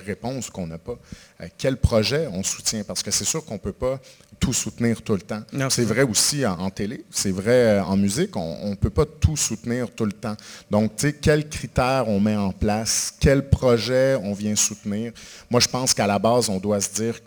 réponses 0.06 0.50
qu'on 0.50 0.67
n'a 0.67 0.78
pas. 0.78 0.98
Euh, 1.41 1.48
quel 1.58 1.78
projet 1.78 2.28
on 2.32 2.43
soutient? 2.43 2.84
Parce 2.84 3.02
que 3.02 3.12
c'est 3.12 3.24
sûr 3.24 3.45
qu'on 3.45 3.54
ne 3.54 3.60
peut 3.60 3.71
pas 3.71 4.02
tout 4.38 4.52
soutenir 4.52 5.02
tout 5.02 5.13
le 5.13 5.21
temps. 5.21 5.41
C'est 5.69 5.86
vrai 5.86 6.04
aussi 6.04 6.45
en, 6.45 6.69
télé, 6.69 7.06
c'est 7.10 7.32
vrai 7.32 7.80
euh, 7.80 7.84
en 7.84 7.95
musique, 7.95 8.36
on 8.36 8.69
ne 8.69 8.76
peut 8.76 8.89
pas 8.89 9.06
tout 9.06 9.38
soutenir 9.38 9.89
tout 9.91 10.06
le 10.06 10.12
temps. 10.12 10.36
Donc, 10.69 10.98
tu 10.98 11.08
sais, 11.08 11.13
quels 11.13 11.48
critères 11.48 12.10
on 12.10 12.19
met 12.19 12.36
en 12.36 12.52
place, 12.52 13.13
quel 13.17 13.50
projet 13.50 14.17
on 14.21 14.34
vient 14.34 14.58
soutenir? 14.58 15.13
Moi, 15.50 15.62
je 15.62 15.69
pense 15.69 15.93
qu'à 15.93 16.06
la 16.06 16.19
base, 16.19 16.50
on 16.50 16.60
doit 16.60 16.82
se 16.82 16.89
dire 16.93 17.24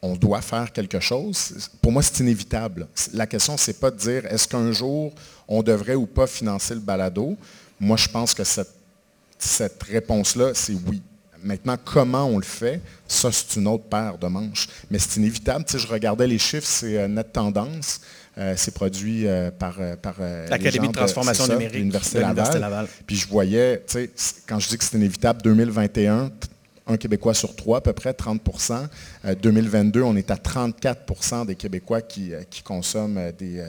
qu'on 0.00 0.16
doit 0.16 0.40
faire 0.40 0.72
quelque 0.72 1.00
chose. 1.00 1.70
Pour 1.80 1.92
moi, 1.92 2.02
c'est 2.02 2.20
inévitable. 2.20 2.88
La 3.12 3.26
question, 3.26 3.56
ce 3.56 3.70
n'est 3.70 3.76
pas 3.76 3.90
de 3.90 3.96
dire 3.96 4.26
est-ce 4.26 4.48
qu'un 4.48 4.72
jour, 4.72 5.12
on 5.46 5.62
devrait 5.62 5.94
ou 5.94 6.06
pas 6.06 6.26
financer 6.26 6.74
le 6.74 6.80
balado? 6.80 7.36
Moi, 7.78 7.96
je 7.96 8.08
pense 8.08 8.34
que 8.34 8.44
cette, 8.44 8.72
cette 9.38 9.82
réponse-là, 9.82 10.52
c'est 10.54 10.74
oui. 10.86 11.02
Maintenant, 11.42 11.76
comment 11.82 12.26
on 12.26 12.36
le 12.36 12.44
fait, 12.44 12.82
ça, 13.08 13.32
c'est 13.32 13.58
une 13.58 13.66
autre 13.66 13.84
paire 13.84 14.18
de 14.18 14.26
manches. 14.26 14.68
Mais 14.90 14.98
c'est 14.98 15.16
inévitable. 15.16 15.64
Tu 15.64 15.78
je 15.78 15.86
regardais 15.86 16.26
les 16.26 16.38
chiffres, 16.38 16.66
c'est 16.66 16.98
euh, 16.98 17.08
Net 17.08 17.32
Tendance. 17.32 18.02
Euh, 18.36 18.54
c'est 18.56 18.72
produit 18.72 19.26
euh, 19.26 19.50
par, 19.50 19.78
par 20.02 20.16
l'Académie 20.48 20.88
de 20.88 20.92
transformation 20.92 21.46
numérique 21.48 21.74
l'Université 21.74 22.20
Laval. 22.20 22.88
Puis 23.06 23.16
je 23.16 23.26
voyais, 23.26 23.82
tu 23.86 24.08
sais, 24.14 24.42
quand 24.46 24.58
je 24.58 24.68
dis 24.68 24.78
que 24.78 24.84
c'est 24.84 24.96
inévitable, 24.98 25.40
2021, 25.42 26.30
un 26.92 26.96
Québécois 26.96 27.34
sur 27.34 27.54
trois, 27.54 27.78
à 27.78 27.80
peu 27.80 27.92
près 27.92 28.12
30% 28.12 28.88
2022, 29.42 30.02
on 30.02 30.16
est 30.16 30.30
à 30.30 30.36
34% 30.36 31.46
des 31.46 31.54
Québécois 31.54 32.02
qui, 32.02 32.32
consomment 32.64 33.32
des, 33.38 33.62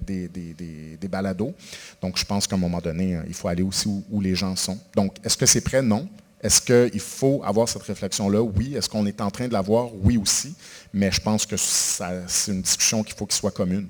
des, 0.00 1.08
balados. 1.08 1.54
Donc, 2.00 2.18
je 2.18 2.24
pense 2.24 2.46
qu'à 2.46 2.56
un 2.56 2.58
moment 2.58 2.80
donné, 2.80 3.18
il 3.26 3.34
faut 3.34 3.48
aller 3.48 3.62
aussi 3.62 3.88
où, 3.88 4.04
où 4.10 4.20
les 4.20 4.34
gens 4.34 4.56
sont. 4.56 4.78
Donc, 4.94 5.16
est-ce 5.24 5.36
que 5.36 5.46
c'est 5.46 5.60
prêt? 5.60 5.82
Non. 5.82 6.08
Est-ce 6.42 6.62
qu'il 6.62 7.00
faut 7.00 7.42
avoir 7.44 7.68
cette 7.68 7.82
réflexion-là? 7.82 8.40
Oui. 8.40 8.74
Est-ce 8.74 8.88
qu'on 8.88 9.06
est 9.06 9.20
en 9.20 9.30
train 9.30 9.46
de 9.46 9.52
l'avoir? 9.52 9.90
Oui 10.02 10.16
aussi. 10.16 10.54
Mais 10.92 11.12
je 11.12 11.20
pense 11.20 11.44
que 11.44 11.56
c'est 11.56 12.52
une 12.52 12.62
discussion 12.62 13.02
qu'il 13.02 13.14
faut 13.14 13.26
qu'il 13.26 13.36
soit 13.36 13.50
commune. 13.50 13.86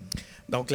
Donc, 0.50 0.72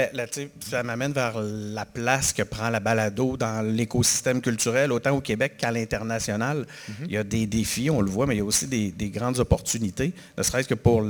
ça 0.61 0.83
m'amène 0.83 1.11
vers 1.11 1.33
la 1.41 1.85
place 1.85 2.31
que 2.31 2.43
prend 2.43 2.69
la 2.69 2.79
balado 2.79 3.35
dans 3.35 3.61
l'écosystème 3.61 4.41
culturel, 4.41 4.91
autant 4.91 5.11
au 5.11 5.21
Québec 5.21 5.53
qu'à 5.57 5.71
l'international. 5.71 6.65
Mm-hmm. 6.65 7.05
Il 7.07 7.11
y 7.11 7.17
a 7.17 7.23
des 7.23 7.45
défis, 7.45 7.89
on 7.89 8.01
le 8.01 8.09
voit, 8.09 8.25
mais 8.25 8.35
il 8.35 8.37
y 8.37 8.41
a 8.41 8.45
aussi 8.45 8.67
des, 8.67 9.09
grandes 9.09 9.39
opportunités, 9.39 10.13
ne 10.37 10.43
serait-ce 10.43 10.67
que 10.67 10.73
pour 10.73 11.03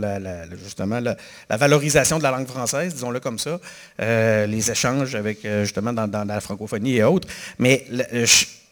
justement 0.63 0.99
la, 0.99 1.15
valorisation 1.58 2.17
de 2.17 2.23
la 2.23 2.32
langue 2.32 2.47
française, 2.47 2.93
disons-le 2.93 3.19
comme 3.19 3.39
ça, 3.39 3.60
euh, 4.01 4.45
les 4.47 4.71
échanges 4.71 5.15
avec 5.15 5.45
euh, 5.45 5.63
justement 5.63 5.93
dans, 5.93 6.25
la 6.25 6.41
francophonie 6.41 6.95
et 6.95 7.04
autres. 7.04 7.28
Mais 7.60 7.86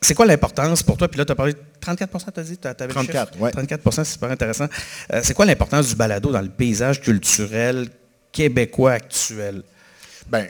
c'est 0.01 0.13
quoi 0.13 0.25
l'importance 0.25 0.83
pour 0.83 0.97
toi? 0.97 1.07
Puis 1.07 1.17
là, 1.17 1.25
tu 1.25 1.31
as 1.31 1.35
parlé 1.35 1.53
de 1.53 1.59
34 1.79 2.31
tu 2.33 2.39
as 2.39 2.43
dit? 2.43 2.57
34, 2.57 3.37
oui. 3.39 3.49
34% 3.51 3.91
c'est 3.91 4.05
super 4.05 4.31
intéressant. 4.31 4.67
Euh, 5.11 5.21
c'est 5.23 5.33
quoi 5.33 5.45
l'importance 5.45 5.89
du 5.89 5.95
balado 5.95 6.31
dans 6.31 6.41
le 6.41 6.49
paysage 6.49 7.01
culturel 7.01 7.87
québécois 8.31 8.93
actuel? 8.93 9.63
Ben, 10.29 10.47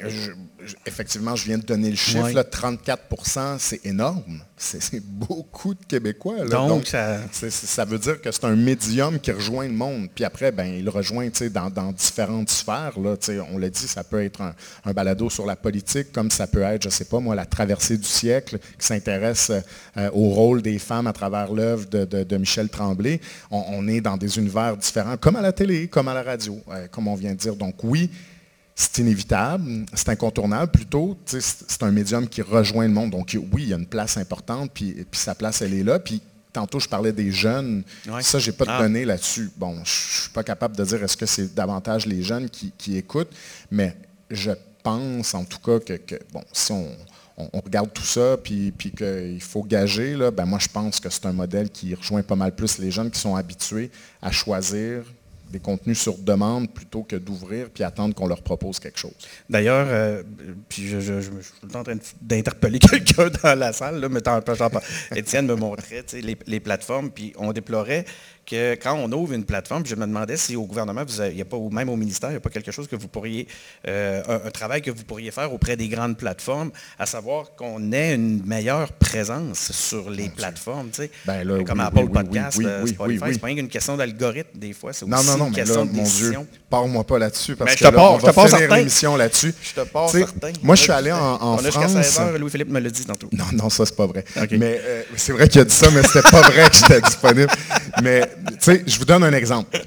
effectivement, 0.86 1.36
je 1.36 1.46
viens 1.46 1.58
de 1.58 1.64
donner 1.64 1.90
le 1.90 1.96
chiffre, 1.96 2.30
34% 2.30 3.58
c'est 3.60 3.86
énorme. 3.86 4.42
C'est 4.56 5.04
beaucoup 5.04 5.74
de 5.74 5.84
Québécois. 5.86 6.46
Donc, 6.46 6.88
ça... 6.88 7.20
ça... 7.32 7.84
veut 7.86 8.00
dire 8.00 8.22
que 8.22 8.32
c'est 8.32 8.46
un 8.46 8.56
médium 8.56 9.20
qui 9.20 9.32
rejoint 9.32 9.68
le 9.68 9.74
monde. 9.74 10.08
Puis 10.14 10.24
après, 10.24 10.52
ben, 10.52 10.66
il 10.66 10.90
rejoint 10.90 11.28
dans, 11.52 11.70
dans 11.70 11.92
différentes 11.92 12.50
sphères. 12.50 12.98
Là, 12.98 13.16
on 13.52 13.58
l'a 13.58 13.70
dit, 13.70 13.88
ça 13.88 14.04
peut 14.04 14.24
être 14.24 14.42
un, 14.86 14.94
balado 14.94 15.30
sur 15.30 15.46
la 15.46 15.56
politique, 15.56 16.12
comme 16.12 16.32
ça 16.32 16.48
peut 16.48 16.62
être, 16.62 16.84
je 16.84 16.88
ne 16.88 16.94
sais 16.94 17.06
pas 17.06 17.20
moi, 17.20 17.36
la 17.36 17.46
traversée 17.46 17.98
du 17.98 18.08
siècle, 18.08 18.60
qui 18.80 18.86
s'intéresse 18.86 19.52
euh, 19.98 20.10
au 20.14 20.30
rôle 20.30 20.62
des 20.62 20.80
femmes 20.80 21.08
à 21.08 21.14
travers 21.14 21.52
l'œuvre 21.52 21.88
de, 21.90 22.38
Michel 22.38 22.70
Tremblay. 22.70 23.20
On, 23.52 23.88
est 23.88 24.02
dans 24.02 24.18
des 24.18 24.38
univers 24.38 24.78
différents, 24.78 25.18
comme 25.18 25.36
à 25.36 25.42
la 25.42 25.52
télé, 25.52 25.88
comme 25.88 26.08
à 26.08 26.14
la 26.14 26.24
radio, 26.24 26.60
euh, 26.70 26.88
comme 26.90 27.08
on 27.08 27.16
vient 27.16 27.32
de 27.32 27.38
dire. 27.38 27.56
Donc 27.56 27.76
oui, 27.84 28.10
c'est 28.76 29.00
inévitable, 29.00 29.86
c'est 29.94 30.10
incontournable 30.10 30.72
plutôt. 30.72 31.18
C'est 31.26 31.84
un 31.84 31.92
médium 31.92 32.28
qui 32.28 32.42
rejoint 32.42 32.88
le 32.88 32.94
monde. 32.94 33.12
Donc 33.12 33.38
oui, 33.52 33.64
il 33.64 33.70
y 33.70 33.74
a 33.74 33.78
une 33.78 33.86
place 33.86 34.18
importante, 34.18 34.72
puis, 34.74 35.06
puis 35.10 35.20
sa 35.20 35.36
place, 35.36 35.62
elle 35.62 35.74
est 35.74 35.84
là. 35.84 36.00
Puis 36.00 36.22
tantôt, 36.52 36.80
je 36.80 36.90
parlais 36.90 37.12
des 37.12 37.32
jeunes. 37.32 37.84
Ça, 38.22 38.40
je 38.40 38.50
n'ai 38.50 38.58
pas 38.58 38.66
de 38.66 38.72
ah. 38.72 38.82
données 38.82 39.06
là-dessus. 39.06 39.52
Bon, 39.58 39.76
je 39.76 39.80
ne 39.80 39.86
suis 39.86 40.30
pas 40.30 40.44
capable 40.44 40.76
de 40.76 40.84
dire 40.84 41.04
est-ce 41.04 41.18
que 41.18 41.26
c'est 41.26 41.54
davantage 41.54 42.06
les 42.08 42.24
jeunes 42.24 42.50
qui, 42.50 42.98
écoutent, 42.98 43.32
mais 43.70 43.96
je 44.30 44.52
pense 44.82 45.34
en 45.34 45.46
tout 45.46 45.60
cas 45.60 45.80
que, 45.80 46.20
bon, 46.32 46.44
si 46.52 46.72
on, 46.72 46.88
regarde 47.66 47.92
tout 47.92 48.04
ça, 48.04 48.38
puis, 48.38 48.72
puis 48.72 48.92
qu'il 48.92 49.42
faut 49.42 49.64
gager, 49.64 50.16
là, 50.16 50.30
ben 50.30 50.46
moi, 50.46 50.60
je 50.60 50.68
pense 50.68 51.00
que 51.00 51.10
c'est 51.10 51.26
un 51.26 51.34
modèle 51.34 51.70
qui 51.70 51.96
rejoint 51.96 52.22
pas 52.22 52.36
mal 52.36 52.56
plus 52.56 52.78
les 52.78 52.92
jeunes 52.92 53.10
qui 53.10 53.20
sont 53.20 53.36
habitués 53.36 53.90
à 54.22 54.32
choisir 54.32 55.04
des 55.54 55.60
contenus 55.60 56.00
sur 56.00 56.18
demande 56.18 56.74
plutôt 56.74 57.04
que 57.04 57.16
d'ouvrir 57.16 57.70
puis 57.70 57.84
attendre 57.84 58.14
qu'on 58.16 58.28
leur 58.28 58.42
propose 58.42 58.80
quelque 58.80 59.00
chose. 59.00 59.14
D'ailleurs, 59.50 59.88
euh, 59.90 60.24
puis 60.68 60.88
je, 60.88 61.00
suis 61.00 61.76
en 61.76 61.84
train 61.84 61.96
d'interpeller 62.22 62.80
quelqu'un 62.92 63.30
dans 63.44 63.58
la 63.58 63.72
salle, 63.72 64.00
là, 64.00 64.10
mais 64.10 64.20
Étienne 65.16 65.46
me 65.46 65.56
montrait 65.56 66.04
les, 66.14 66.38
les 66.48 66.60
plateformes, 66.60 67.12
puis 67.12 67.34
on 67.38 67.54
déplorait 67.54 68.06
que 68.46 68.76
quand 68.76 68.96
on 68.96 69.12
ouvre 69.12 69.34
une 69.34 69.46
plateforme, 69.46 69.86
je 69.86 69.96
me 69.96 70.06
demandais 70.06 70.38
si 70.38 70.56
au 70.56 70.66
gouvernement, 70.66 71.04
il 71.32 71.42
a 71.42 71.46
pas, 71.46 71.58
ou 71.58 71.70
même 71.70 71.90
au 71.90 71.96
ministère, 71.96 72.30
il 72.30 72.34
n'y 72.34 72.38
a 72.38 72.42
pas 72.42 72.50
quelque 72.50 72.72
chose 72.72 72.88
que 72.88 72.96
vous 72.96 73.08
pourriez, 73.08 73.48
euh, 73.88 74.22
un, 74.28 74.52
travail 74.52 74.82
que 74.82 74.92
vous 74.92 75.04
pourriez 75.04 75.32
faire 75.32 75.54
auprès 75.54 75.76
des 75.76 75.88
grandes 75.88 76.18
plateformes, 76.18 76.72
à 77.00 77.06
savoir 77.06 77.56
qu'on 77.56 77.92
ait 77.92 78.16
une 78.16 78.46
meilleure 78.46 78.92
présence 78.94 79.72
sur 79.72 80.10
les 80.10 80.30
plateformes, 80.30 80.90
tu 80.90 81.04
sais, 81.04 81.12
ben 81.26 81.64
comme 81.64 81.80
Apple 81.80 82.10
Podcast, 82.10 82.62
Spotify. 82.86 83.34
C'est 83.34 83.40
pas 83.40 83.50
une 83.52 83.68
question 83.68 83.98
d'algorithme 83.98 84.58
des 84.58 84.74
fois, 84.74 84.94
c'est 84.94 85.06
aussi 85.06 85.30
une 85.30 85.52
question 85.52 85.86
de 85.86 85.92
décision. 85.92 86.48
Parle-moi 86.70 87.04
pas 87.04 87.20
là-dessus, 87.20 87.56
parce 87.56 87.80
ben, 87.80 87.92
que 87.92 87.96
là, 87.96 88.12
on 88.12 88.18
va 88.18 88.48
finir 88.48 88.76
l'émission 88.76 89.16
là-dessus. 89.16 89.54
Je 89.62 89.82
te 89.82 89.88
parle 89.88 90.10
certain. 90.10 90.52
Moi, 90.62 90.76
je 90.76 90.82
suis 90.82 90.92
allé 90.92 91.12
en, 91.12 91.18
en 91.18 91.54
on 91.54 91.58
France. 91.58 91.66
jusqu'à 91.66 92.04
16 92.04 92.20
heures, 92.20 92.40
Louis-Philippe 92.40 92.70
me 92.70 92.80
l'a 92.80 92.90
dit 92.90 93.06
tantôt. 93.06 93.30
Non, 93.32 93.46
non, 93.54 93.70
ça, 93.70 93.86
c'est 93.86 93.96
pas 93.96 94.08
vrai. 94.08 94.26
Mais 94.52 94.82
euh, 94.84 95.04
c'est 95.16 95.34
vrai 95.34 95.48
qu'il 95.48 95.62
a 95.62 95.66
dit 95.66 95.74
ça, 95.74 95.90
mais 95.92 96.04
c'était 96.04 96.30
pas 96.30 96.42
vrai 96.42 96.70
que 96.70 96.76
j'étais 96.76 97.02
disponible. 97.02 97.52
Mais 98.02 98.28
je 98.86 99.00
vous 99.00 99.06
donne 99.06 99.24
un 99.24 99.34
exemple. 99.34 99.80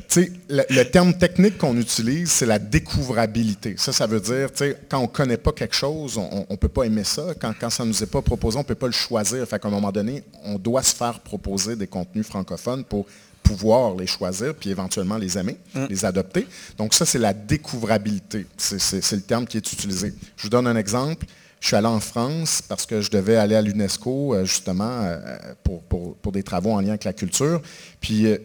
Le, 0.48 0.62
le, 0.68 0.82
terme 0.85 1.14
technique 1.14 1.59
qu'on 1.59 1.76
utilise, 1.76 2.30
c'est 2.30 2.46
la 2.46 2.59
découvrabilité. 2.59 3.74
Ça, 3.76 3.92
ça 3.92 4.06
veut 4.06 4.20
dire, 4.20 4.48
quand 4.88 4.98
on 4.98 5.02
ne 5.02 5.06
connaît 5.06 5.37
pas 5.37 5.52
quelque 5.52 5.74
chose, 5.74 6.18
on 6.18 6.46
ne 6.48 6.56
peut 6.56 6.68
pas 6.68 6.85
aimer 6.85 7.04
ça. 7.04 7.35
Quand, 7.40 7.52
quand 7.59 7.70
ça 7.70 7.85
ne 7.85 7.88
nous 7.88 8.02
est 8.02 8.11
pas 8.11 8.22
proposé, 8.22 8.56
on 8.56 8.62
ne 8.62 8.66
peut 8.66 8.74
pas 8.74 8.87
le 8.87 8.92
choisir. 8.92 9.46
Fait 9.46 9.59
qu'à 9.59 9.68
un 9.68 9.70
moment 9.70 9.92
donné, 9.92 10.22
on 10.44 10.59
doit 10.59 10.82
se 10.82 10.94
faire 10.94 11.20
proposer 11.20 11.76
des 11.76 11.87
contenus 11.87 12.26
francophones 12.26 12.85
pour 12.85 13.06
pouvoir 13.42 13.94
les 13.94 14.06
choisir, 14.06 14.54
puis 14.54 14.70
éventuellement 14.70 15.16
les 15.16 15.38
aimer, 15.38 15.56
mm. 15.74 15.87
les 15.88 16.04
adopter. 16.04 16.46
Donc 16.76 16.94
ça, 16.94 17.06
c'est 17.06 17.18
la 17.18 17.32
découvrabilité. 17.32 18.46
C'est 18.56 19.12
le 19.12 19.22
terme 19.22 19.46
qui 19.46 19.56
est 19.56 19.72
utilisé. 19.72 20.12
Je 20.37 20.42
vous 20.42 20.48
donne 20.48 20.66
un 20.66 20.76
exemple. 20.76 21.26
Je 21.61 21.69
suis 21.69 21.77
allé 21.77 21.87
en 21.87 22.01
France 22.01 22.62
parce 22.62 22.87
que 22.87 23.01
je 23.01 23.11
devais 23.11 23.37
aller 23.37 23.55
à 23.55 23.62
l'UNESCO, 23.62 24.35
euh, 24.35 24.45
justement, 24.45 25.01
euh, 25.03 25.19
pour, 25.64 26.33
des 26.33 26.42
travaux 26.42 26.73
en 26.73 26.81
lien 26.81 26.90
avec 26.90 27.05
la 27.05 27.12
culture. 27.12 27.62
Puis 28.01 28.27
euh, 28.27 28.38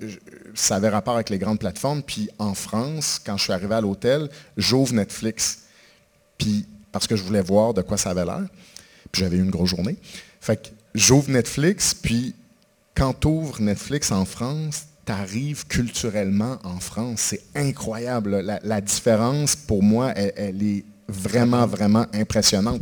ça 0.53 0.75
avait 0.77 0.89
rapport 0.89 1.15
avec 1.15 1.29
les 1.29 1.37
grandes 1.37 1.59
plateformes. 1.59 2.03
Puis 2.03 2.29
en 2.39 2.53
France, 2.53 3.19
quand 3.23 3.37
je 3.37 3.43
suis 3.43 3.53
arrivé 3.53 3.75
à 3.75 3.81
l'hôtel, 3.81 4.29
j'ouvre 4.55 4.93
Netflix. 4.93 5.63
Puis 6.37 6.65
parce 6.91 7.07
que 7.07 7.15
je 7.15 7.23
voulais 7.23 7.41
voir 7.41 7.73
de 7.73 7.81
quoi 7.81 7.97
ça 7.97 8.11
avait 8.11 8.25
l'air. 8.25 8.45
Puis 9.11 9.21
j'avais 9.23 9.37
eu 9.37 9.43
une 9.43 9.51
grosse 9.51 9.69
journée. 9.69 9.97
Fait 10.39 10.57
que 10.61 10.69
j'ouvre 10.95 11.29
Netflix, 11.29 11.93
puis 11.93 12.35
quand 12.95 13.13
tu 13.13 13.27
ouvres 13.27 13.61
Netflix 13.61 14.11
en 14.11 14.25
France, 14.25 14.85
tu 15.05 15.11
arrives 15.11 15.65
culturellement 15.67 16.59
en 16.63 16.79
France. 16.79 17.21
C'est 17.21 17.43
incroyable. 17.55 18.39
La, 18.63 18.81
différence, 18.81 19.55
pour 19.55 19.83
moi, 19.83 20.11
elle 20.15 20.61
est 20.63 20.85
vraiment, 21.11 21.65
vraiment 21.65 22.05
impressionnante. 22.13 22.81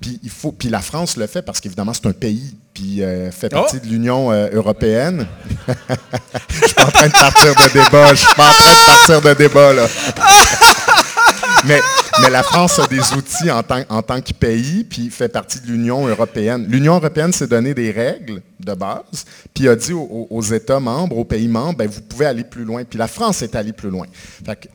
Puis, 0.00 0.18
il 0.22 0.30
faut, 0.30 0.52
puis 0.52 0.68
la 0.70 0.80
France 0.80 1.16
le 1.16 1.26
fait 1.26 1.42
parce 1.42 1.60
qu'évidemment, 1.60 1.92
c'est 1.92 2.06
un 2.06 2.12
pays, 2.12 2.56
puis 2.72 3.02
euh, 3.02 3.30
fait 3.30 3.50
partie 3.50 3.76
oh! 3.78 3.84
de 3.84 3.90
l'Union 3.90 4.32
euh, 4.32 4.48
européenne. 4.52 5.26
je 5.68 6.64
suis 6.66 6.74
pas 6.74 6.86
en 6.86 6.90
train 6.90 7.06
de 7.06 7.12
partir 7.12 7.54
de 7.54 7.72
débat. 7.72 8.14
Je 8.14 8.20
suis 8.20 8.34
pas 8.34 8.48
en 8.48 8.52
train 8.52 8.72
de 8.72 8.86
partir 8.86 9.20
de 9.20 9.34
débat, 9.34 9.72
là. 9.74 9.86
mais, 11.66 11.80
mais 12.22 12.30
la 12.30 12.42
France 12.42 12.78
a 12.78 12.86
des 12.86 13.12
outils 13.14 13.50
en 13.50 13.62
tant, 13.62 14.20
que 14.20 14.32
pays, 14.32 14.84
puis 14.84 15.10
fait 15.10 15.28
partie 15.28 15.60
de 15.60 15.66
l'Union 15.66 16.06
européenne. 16.06 16.66
L'Union 16.68 16.96
européenne 16.96 17.32
s'est 17.32 17.46
donné 17.46 17.74
des 17.74 17.90
règles 17.90 18.42
de 18.58 18.74
base, 18.74 19.24
puis 19.54 19.68
a 19.68 19.76
dit 19.76 19.92
aux, 19.92 20.42
États 20.42 20.80
membres, 20.80 21.16
aux 21.16 21.24
pays 21.24 21.48
membres, 21.48 21.78
ben, 21.78 21.88
vous 21.88 22.02
pouvez 22.02 22.26
aller 22.26 22.44
plus 22.44 22.64
loin. 22.64 22.84
Puis 22.84 22.98
la 22.98 23.08
France 23.08 23.42
est 23.42 23.54
allée 23.54 23.72
plus 23.72 23.90
loin. 23.90 24.06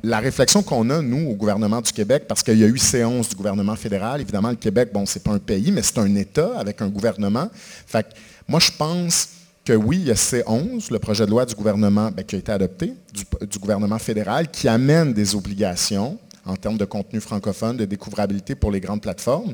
la 0.03 0.19
réflexion 0.19 0.63
qu'on 0.63 0.89
a, 0.89 1.01
nous, 1.01 1.29
au 1.29 1.35
gouvernement 1.35 1.81
du 1.81 1.91
Québec, 1.91 2.23
parce 2.27 2.41
qu'il 2.41 2.57
y 2.57 2.63
a 2.63 2.67
eu 2.67 2.77
séance 2.77 3.29
du 3.29 3.35
gouvernement 3.35 3.75
fédéral, 3.75 4.21
évidemment, 4.21 4.49
le 4.49 4.55
Québec, 4.55 4.89
bon, 4.93 5.05
c'est 5.05 5.23
pas 5.23 5.31
un 5.31 5.39
pays, 5.39 5.71
mais 5.71 5.81
c'est 5.83 5.99
un 5.99 6.15
État 6.15 6.51
avec 6.57 6.81
un 6.81 6.87
gouvernement. 6.87 7.49
Fait 7.87 8.05
moi, 8.47 8.59
je 8.59 8.71
pense 8.77 9.29
que 9.65 9.73
oui, 9.73 9.97
il 9.97 10.07
y 10.07 10.11
a 10.11 10.13
C11, 10.13 10.91
le 10.91 10.99
projet 10.99 11.25
de 11.25 11.31
loi 11.31 11.45
du 11.45 11.55
gouvernement 11.55 12.11
ben, 12.11 12.23
qui 12.23 12.35
a 12.35 12.39
été 12.39 12.51
adopté, 12.51 12.93
du, 13.11 13.59
gouvernement 13.59 13.97
fédéral, 13.97 14.49
qui 14.49 14.67
amène 14.67 15.11
des 15.11 15.33
obligations 15.33 16.19
en 16.45 16.55
termes 16.55 16.77
de 16.77 16.85
contenu 16.85 17.19
francophone, 17.19 17.77
de 17.77 17.85
découvrabilité 17.85 18.55
pour 18.55 18.71
les 18.71 18.79
grandes 18.79 19.01
plateformes. 19.01 19.53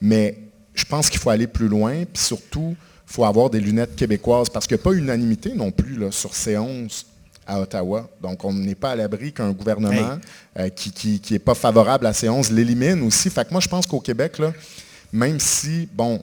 Mais 0.00 0.38
je 0.74 0.84
pense 0.84 1.10
qu'il 1.10 1.20
faut 1.20 1.30
aller 1.30 1.46
plus 1.46 1.68
loin, 1.68 2.04
puis 2.04 2.22
surtout, 2.22 2.76
il 2.78 3.12
faut 3.12 3.24
avoir 3.24 3.50
des 3.50 3.60
lunettes 3.60 3.96
québécoises, 3.96 4.48
parce 4.48 4.66
qu'il 4.66 4.76
n'y 4.76 4.82
a 4.82 4.84
pas 4.84 4.92
unanimité 4.92 5.54
non 5.54 5.70
plus 5.70 5.96
là, 5.96 6.10
sur 6.10 6.32
C11 6.32 7.04
à 7.46 7.60
Ottawa. 7.60 8.08
Donc, 8.22 8.44
on 8.44 8.52
n'est 8.52 8.74
pas 8.74 8.90
à 8.90 8.96
l'abri 8.96 9.32
qu'un 9.32 9.52
gouvernement 9.52 10.18
euh, 10.58 10.68
qui 10.68 11.20
n'est 11.30 11.38
pas 11.38 11.54
favorable 11.54 12.06
à 12.06 12.12
C11 12.12 12.52
l'élimine 12.52 13.02
aussi. 13.02 13.30
Fait 13.30 13.46
que 13.46 13.52
moi, 13.52 13.60
je 13.60 13.68
pense 13.68 13.86
qu'au 13.86 14.00
Québec, 14.00 14.38
là, 14.38 14.52
même 15.12 15.40
si, 15.40 15.88
bon, 15.92 16.20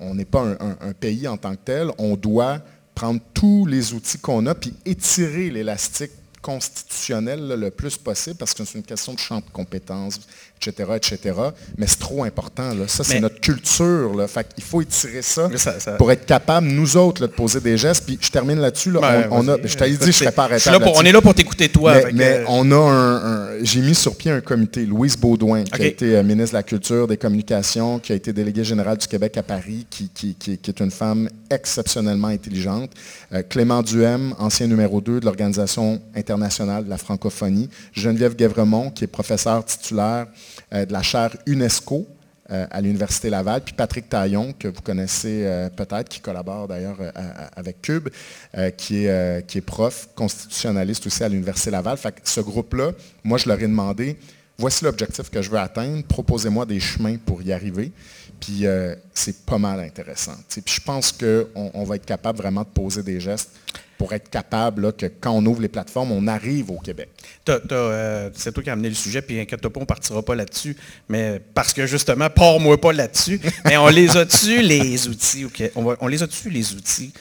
on 0.00 0.14
n'est 0.14 0.24
pas 0.24 0.42
un, 0.42 0.92
pays 0.92 1.28
en 1.28 1.36
tant 1.36 1.52
que 1.52 1.60
tel, 1.64 1.90
on 1.98 2.16
doit 2.16 2.58
prendre 2.94 3.20
tous 3.32 3.66
les 3.66 3.92
outils 3.92 4.18
qu'on 4.18 4.46
a 4.46 4.54
puis 4.54 4.74
étirer 4.84 5.50
l'élastique 5.50 6.10
constitutionnel 6.46 7.48
le 7.58 7.70
plus 7.72 7.96
possible 7.96 8.36
parce 8.36 8.54
que 8.54 8.64
c'est 8.64 8.78
une 8.78 8.84
question 8.84 9.12
de 9.12 9.18
champ 9.18 9.38
de 9.38 9.50
compétences, 9.52 10.20
etc., 10.62 10.92
etc. 10.94 11.34
Mais 11.76 11.88
c'est 11.88 11.98
trop 11.98 12.22
important. 12.22 12.72
Là. 12.72 12.86
Ça, 12.86 13.02
c'est 13.02 13.18
notre 13.18 13.40
culture. 13.40 14.14
Là. 14.14 14.28
Fait 14.28 14.46
Il 14.56 14.62
faut 14.62 14.80
étirer 14.80 15.22
ça, 15.22 15.50
pour 15.98 16.12
être 16.12 16.24
capable, 16.24 16.68
nous 16.68 16.96
autres, 16.96 17.22
de 17.22 17.26
poser 17.26 17.60
des 17.60 17.76
gestes. 17.76 18.04
Puis 18.06 18.16
je 18.20 18.30
termine 18.30 18.60
là-dessus. 18.60 18.92
Là. 18.92 19.26
on, 19.32 19.48
a, 19.48 19.56
je 19.64 19.76
t'avais 19.76 19.90
dit, 19.90 19.98
je 20.02 20.06
ne 20.06 20.12
serais 20.12 20.30
pas 20.30 20.44
arrêté. 20.44 20.70
On 20.70 21.02
est 21.02 21.10
là 21.10 21.20
pour 21.20 21.34
t'écouter, 21.34 21.68
toi. 21.68 21.96
Mais, 22.14 22.44
on 22.46 22.70
a 22.70 22.76
un, 22.76 23.64
j'ai 23.64 23.80
mis 23.80 23.96
sur 23.96 24.14
pied 24.14 24.30
un 24.30 24.40
comité, 24.40 24.86
Louise 24.86 25.16
Baudouin, 25.16 25.64
qui 25.64 25.82
a 25.82 25.84
été 25.84 26.16
euh, 26.16 26.22
ministre 26.22 26.52
de 26.52 26.58
la 26.58 26.62
Culture, 26.62 27.08
des 27.08 27.16
Communications, 27.16 27.98
qui 27.98 28.12
a 28.12 28.14
été 28.14 28.32
déléguée 28.32 28.62
générale 28.62 28.98
du 28.98 29.08
Québec 29.08 29.36
à 29.36 29.42
Paris, 29.42 29.84
qui, 29.90 30.10
qui, 30.14 30.36
est 30.52 30.80
une 30.80 30.92
femme 30.92 31.28
exceptionnellement 31.50 32.28
intelligente. 32.28 32.90
Euh, 33.32 33.42
Clément 33.48 33.82
Duhem, 33.82 34.32
ancien 34.38 34.68
numéro 34.68 35.00
2 35.00 35.18
de 35.18 35.24
l'Organisation 35.24 36.00
internationale 36.14 36.35
de 36.38 36.88
la 36.88 36.98
francophonie. 36.98 37.68
Geneviève 37.92 38.36
Guévremont, 38.36 38.90
qui 38.90 39.04
est 39.04 39.08
professeure 39.08 39.64
titulaire 39.64 40.26
euh, 40.72 40.84
de 40.84 40.92
la 40.92 41.02
chaire 41.02 41.36
UNESCO 41.46 42.06
euh, 42.50 42.66
à 42.70 42.80
l'Université 42.80 43.30
Laval, 43.30 43.62
puis 43.62 43.74
Patrick 43.74 44.08
Taillon, 44.08 44.52
que 44.52 44.68
vous 44.68 44.82
connaissez 44.82 45.44
euh, 45.44 45.68
peut-être, 45.68 46.08
qui 46.08 46.20
collabore 46.20 46.68
d'ailleurs 46.68 46.98
avec 47.56 47.82
Cube, 47.82 48.08
qui, 48.76 49.06
est, 49.06 49.60
prof 49.64 50.08
constitutionnaliste 50.14 51.06
aussi 51.06 51.24
à 51.24 51.28
l'Université 51.28 51.70
Laval. 51.70 51.96
Fait 51.96 52.14
ce 52.22 52.40
groupe-là, 52.40 52.92
moi, 53.24 53.38
je 53.38 53.48
leur 53.48 53.58
ai 53.60 53.66
demandé, 53.66 54.16
voici 54.58 54.84
l'objectif 54.84 55.30
que 55.30 55.42
je 55.42 55.50
veux 55.50 55.58
atteindre, 55.58 56.04
proposez-moi 56.04 56.66
des 56.66 56.80
chemins 56.80 57.16
pour 57.16 57.42
y 57.42 57.52
arriver. 57.52 57.92
Puis 58.38 58.64
c'est 59.14 59.44
pas 59.46 59.58
mal 59.58 59.80
intéressant. 59.80 60.36
Puis 60.48 60.62
je 60.66 60.80
pense 60.82 61.10
qu'on 61.10 61.70
on 61.72 61.84
va 61.84 61.96
être 61.96 62.04
capable 62.04 62.38
vraiment 62.38 62.62
de 62.62 62.68
poser 62.68 63.02
des 63.02 63.18
gestes 63.18 63.50
pour 63.98 64.12
être 64.12 64.28
capable 64.28 64.92
que 64.92 65.06
quand 65.06 65.32
on 65.32 65.44
ouvre 65.46 65.60
les 65.62 65.68
plateformes, 65.68 66.12
on 66.12 66.26
arrive 66.26 66.70
au 66.70 66.78
Québec. 66.78 67.08
Euh, 67.48 68.30
c'est 68.34 68.52
toi 68.52 68.62
qui 68.62 68.70
as 68.70 68.74
amené 68.74 68.88
le 68.88 68.94
sujet, 68.94 69.22
puis 69.22 69.40
inquiète-toi 69.40 69.72
pas, 69.72 69.80
on 69.80 69.82
ne 69.82 69.86
partira 69.86 70.22
pas 70.22 70.34
là-dessus. 70.34 70.76
Mais 71.08 71.40
parce 71.54 71.72
que 71.72 71.86
justement, 71.86 72.28
pars-moi 72.28 72.80
pas 72.80 72.92
là-dessus. 72.92 73.40
mais 73.64 73.76
on 73.76 73.88
les 73.88 74.16
a-tu 74.16 74.62
les 74.62 75.08
outils? 75.08 75.46
On, 75.74 76.06
les 76.06 76.22
a-tu 76.22 76.50
les 76.50 76.74
outils? 76.74 77.12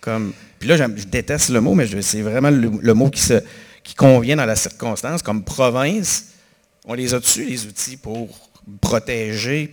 Comme, 0.00 0.32
puis 0.58 0.68
là, 0.68 0.76
je 0.76 1.04
déteste 1.04 1.50
le 1.50 1.60
mot, 1.60 1.74
mais 1.74 1.86
c'est 2.02 2.22
vraiment 2.22 2.50
le, 2.50 2.94
mot 2.94 3.10
qui, 3.10 3.20
se, 3.20 3.42
qui 3.82 3.94
convient 3.94 4.36
dans 4.36 4.46
la 4.46 4.56
circonstance, 4.56 5.22
comme 5.22 5.42
province 5.44 6.26
On 6.84 6.94
les 6.94 7.14
a 7.14 7.18
dessus, 7.18 7.44
les 7.44 7.66
outils, 7.66 7.96
pour 7.96 8.48
protéger 8.80 9.70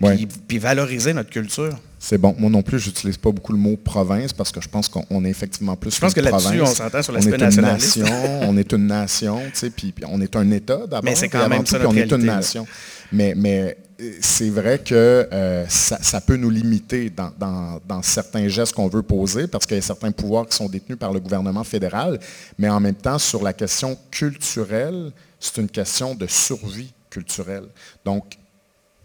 puis, 0.47 0.57
valoriser 0.57 1.13
notre 1.13 1.29
culture? 1.29 1.77
C'est 2.07 2.19
bon. 2.19 2.35
Moi 2.37 2.51
non 2.51 2.61
plus, 2.61 2.77
je 2.77 2.89
n'utilise 2.89 3.17
pas 3.17 3.31
beaucoup 3.31 3.51
le 3.51 3.57
mot 3.57 3.75
province 3.77 4.31
parce 4.31 4.51
que 4.51 4.61
je 4.61 4.69
pense 4.69 4.87
qu'on 4.87 5.25
est 5.25 5.29
effectivement 5.29 5.75
plus 5.75 5.95
Je 5.95 5.99
pense 5.99 6.13
que 6.13 6.19
là-dessus, 6.19 6.61
on 6.61 6.65
s'entend 6.67 7.01
sur 7.01 7.13
l'aspect 7.13 7.35
nationaliste. 7.35 7.99
on 8.43 8.55
est 8.57 8.71
une 8.73 8.85
nation, 8.85 9.41
puis, 9.75 9.91
puis 9.91 10.05
on 10.07 10.21
est 10.21 10.35
un 10.35 10.51
État 10.51 10.77
d'abord. 10.77 11.03
Mais 11.03 11.15
c'est 11.15 11.29
quand 11.29 11.49
même 11.49 11.65
ça 11.65 11.79
on 11.83 11.95
est 11.95 12.11
une 12.11 12.25
nation. 12.25 12.67
Mais, 13.11 13.33
mais 13.35 13.75
euh, 13.99 14.11
c'est 14.21 14.51
vrai 14.51 14.77
que 14.77 14.93
euh, 15.33 15.65
ça, 15.67 16.21
peut 16.21 16.35
nous 16.35 16.51
limiter 16.51 17.09
dans, 17.09 18.01
certains 18.03 18.49
gestes 18.49 18.73
qu'on 18.73 18.87
veut 18.87 19.01
poser 19.01 19.47
parce 19.47 19.65
qu'il 19.65 19.77
y 19.77 19.79
a 19.79 19.81
certains 19.81 20.11
pouvoirs 20.11 20.45
qui 20.47 20.55
sont 20.55 20.69
détenus 20.69 20.99
par 20.99 21.11
le 21.11 21.19
gouvernement 21.19 21.63
fédéral. 21.63 22.19
Mais 22.59 22.69
en 22.69 22.79
même 22.79 22.93
temps, 22.93 23.17
sur 23.17 23.41
la 23.41 23.53
question 23.53 23.97
culturelle, 24.11 25.11
c'est 25.39 25.59
une 25.59 25.69
question 25.69 26.13
de 26.13 26.27
survie 26.27 26.93
culturelle. 27.09 27.65
Donc, 28.05 28.37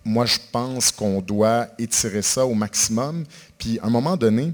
moi, 0.04 0.26
je 0.26 0.38
pense 0.50 0.90
qu'on 0.90 1.20
doit 1.20 1.68
étirer 1.78 2.22
ça 2.22 2.46
au 2.46 2.54
maximum. 2.54 3.24
Puis, 3.58 3.78
à 3.80 3.86
un 3.86 3.90
moment 3.90 4.16
donné, 4.16 4.52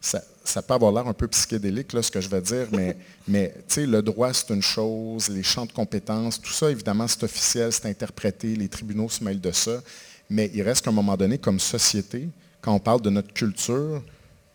ça, 0.00 0.62
peut 0.62 0.74
avoir 0.74 0.92
l'air 0.92 1.06
un 1.06 1.12
peu 1.12 1.28
psychédélique, 1.28 1.92
là, 1.92 2.02
ce 2.02 2.10
que 2.10 2.20
je 2.20 2.28
vais 2.28 2.40
dire, 2.40 2.66
mais, 2.72 2.96
mais 3.28 3.54
le 3.76 4.00
droit, 4.00 4.32
c'est 4.32 4.50
une 4.50 4.62
chose, 4.62 5.28
les 5.28 5.42
champs 5.42 5.66
de 5.66 5.72
compétences, 5.72 6.40
tout 6.40 6.52
ça, 6.52 6.70
évidemment, 6.70 7.06
c'est 7.06 7.22
officiel, 7.22 7.72
c'est 7.72 7.86
interprété, 7.86 8.56
les 8.56 8.68
tribunaux 8.68 9.08
se 9.08 9.22
mêlent 9.22 9.40
de 9.40 9.52
ça. 9.52 9.80
Mais 10.28 10.50
il 10.54 10.62
reste 10.62 10.84
qu'à 10.84 10.90
un 10.90 10.94
moment 10.94 11.16
donné, 11.16 11.38
comme 11.38 11.60
société, 11.60 12.28
quand 12.60 12.72
on 12.72 12.80
parle 12.80 13.02
de 13.02 13.10
notre 13.10 13.32
culture, 13.32 14.02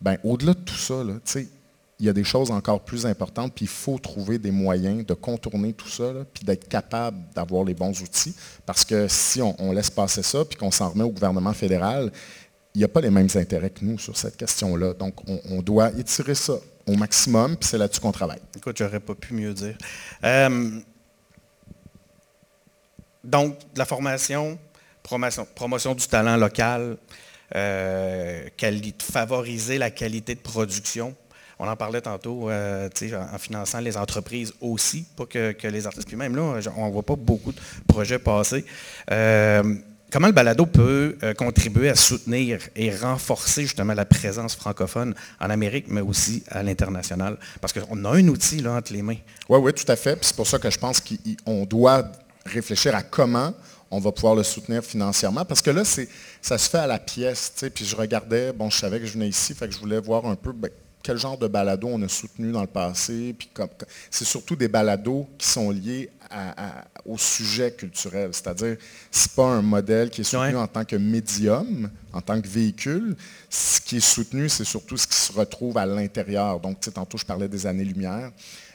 ben, 0.00 0.16
au-delà 0.24 0.54
de 0.54 0.60
tout 0.60 0.74
ça, 0.74 1.02
là, 1.04 1.14
il 2.00 2.06
y 2.06 2.08
a 2.08 2.12
des 2.12 2.24
choses 2.24 2.50
encore 2.50 2.84
plus 2.84 3.06
importantes, 3.06 3.52
puis 3.54 3.64
il 3.64 3.70
faut 3.70 3.98
trouver 3.98 4.38
des 4.38 4.52
moyens 4.52 5.04
de 5.04 5.14
contourner 5.14 5.72
tout 5.72 5.88
ça, 5.88 6.12
puis 6.32 6.44
d'être 6.44 6.68
capable 6.68 7.18
d'avoir 7.34 7.64
les 7.64 7.74
bons 7.74 8.00
outils. 8.02 8.34
Parce 8.64 8.84
que 8.84 9.08
si 9.08 9.42
on, 9.42 9.72
laisse 9.72 9.90
passer 9.90 10.22
ça, 10.22 10.44
puis 10.44 10.56
qu'on 10.56 10.70
s'en 10.70 10.90
remet 10.90 11.02
au 11.02 11.10
gouvernement 11.10 11.52
fédéral, 11.52 12.12
il 12.74 12.78
n'y 12.78 12.84
a 12.84 12.88
pas 12.88 13.00
les 13.00 13.10
mêmes 13.10 13.28
intérêts 13.34 13.70
que 13.70 13.84
nous 13.84 13.98
sur 13.98 14.16
cette 14.16 14.36
question-là. 14.36 14.94
Donc, 14.94 15.14
on, 15.50 15.60
doit 15.60 15.90
étirer 15.98 16.36
ça 16.36 16.54
au 16.86 16.94
maximum, 16.94 17.56
puis 17.56 17.68
c'est 17.68 17.78
là-dessus 17.78 18.00
qu'on 18.00 18.12
travaille. 18.12 18.40
Écoute, 18.56 18.76
j'aurais 18.78 19.00
pas 19.00 19.16
pu 19.16 19.34
mieux 19.34 19.52
dire. 19.52 19.76
Euh, 20.22 20.70
donc, 23.24 23.58
la 23.74 23.84
formation, 23.84 24.56
promotion, 25.02 25.94
du 25.96 26.06
talent 26.06 26.36
local, 26.36 26.96
euh, 27.56 28.48
favoriser 29.00 29.78
la 29.78 29.90
qualité 29.90 30.36
de 30.36 30.40
production, 30.40 31.16
on 31.58 31.68
en 31.68 31.76
parlait 31.76 32.00
tantôt, 32.00 32.50
euh, 32.50 32.88
en 33.32 33.38
finançant 33.38 33.80
les 33.80 33.96
entreprises 33.96 34.52
aussi, 34.60 35.04
pas 35.16 35.26
que, 35.26 35.54
les 35.66 35.86
artistes. 35.86 36.06
Puis 36.06 36.16
même 36.16 36.36
là, 36.36 36.60
on 36.76 36.86
ne 36.86 36.92
voit 36.92 37.02
pas 37.02 37.16
beaucoup 37.16 37.52
de 37.52 37.58
projets 37.86 38.18
passer. 38.18 38.64
Euh, 39.10 39.74
comment 40.12 40.28
le 40.28 40.32
balado 40.32 40.66
peut 40.66 41.16
euh, 41.22 41.34
contribuer 41.34 41.88
à 41.88 41.96
soutenir 41.96 42.60
et 42.76 42.94
renforcer 42.94 43.62
justement 43.62 43.94
la 43.94 44.04
présence 44.04 44.54
francophone 44.54 45.14
en 45.40 45.50
Amérique, 45.50 45.86
mais 45.88 46.00
aussi 46.00 46.44
à 46.48 46.62
l'international? 46.62 47.36
Parce 47.60 47.72
qu'on 47.72 48.04
a 48.04 48.10
un 48.10 48.28
outil 48.28 48.60
là, 48.60 48.74
entre 48.74 48.92
les 48.92 49.02
mains. 49.02 49.18
Oui, 49.48 49.58
oui, 49.60 49.72
tout 49.72 49.90
à 49.90 49.96
fait. 49.96 50.18
c'est 50.22 50.36
pour 50.36 50.46
ça 50.46 50.58
que 50.58 50.70
je 50.70 50.78
pense 50.78 51.00
qu'on 51.00 51.64
doit 51.64 52.10
réfléchir 52.46 52.94
à 52.94 53.02
comment 53.02 53.52
on 53.90 53.98
va 53.98 54.12
pouvoir 54.12 54.34
le 54.34 54.42
soutenir 54.42 54.84
financièrement. 54.84 55.44
Parce 55.44 55.62
que 55.62 55.70
là, 55.70 55.82
ça 55.84 56.58
se 56.58 56.70
fait 56.70 56.78
à 56.78 56.86
la 56.86 56.98
pièce. 56.98 57.52
Puis 57.74 57.84
je 57.84 57.96
regardais, 57.96 58.52
bon, 58.52 58.70
je 58.70 58.78
savais 58.78 59.00
que 59.00 59.06
je 59.06 59.14
venais 59.14 59.28
ici, 59.28 59.54
fait 59.54 59.66
que 59.66 59.74
je 59.74 59.78
voulais 59.78 59.98
voir 59.98 60.26
un 60.26 60.36
peu 60.36 60.52
ben, 60.52 60.70
quel 61.02 61.16
genre 61.16 61.38
de 61.38 61.46
balado 61.46 61.88
on 61.88 62.02
a 62.02 62.08
soutenu 62.08 62.52
dans 62.52 62.60
le 62.60 62.66
passé. 62.66 63.34
Puis 63.38 63.48
c'est 64.10 64.24
surtout 64.24 64.56
des 64.56 64.68
balados 64.68 65.28
qui 65.38 65.46
sont 65.46 65.70
liés 65.70 66.10
au 67.06 67.16
sujet 67.16 67.72
culturel. 67.72 68.30
C'est-à-dire, 68.32 68.76
ce 69.10 69.28
n'est 69.28 69.34
pas 69.34 69.46
un 69.46 69.62
modèle 69.62 70.10
qui 70.10 70.20
est 70.20 70.24
soutenu 70.24 70.56
en 70.56 70.66
tant 70.66 70.84
que 70.84 70.96
médium, 70.96 71.90
en 72.12 72.20
tant 72.20 72.40
que 72.40 72.48
véhicule. 72.48 73.16
Ce 73.48 73.80
qui 73.80 73.96
est 73.96 74.00
soutenu, 74.00 74.48
c'est 74.48 74.64
surtout 74.64 74.96
ce 74.96 75.06
qui 75.06 75.16
se 75.16 75.32
retrouve 75.32 75.78
à 75.78 75.86
l'intérieur. 75.86 76.60
Donc, 76.60 76.80
tantôt, 76.80 77.16
je 77.16 77.24
parlais 77.24 77.48
des 77.48 77.66
années-lumière. 77.66 78.30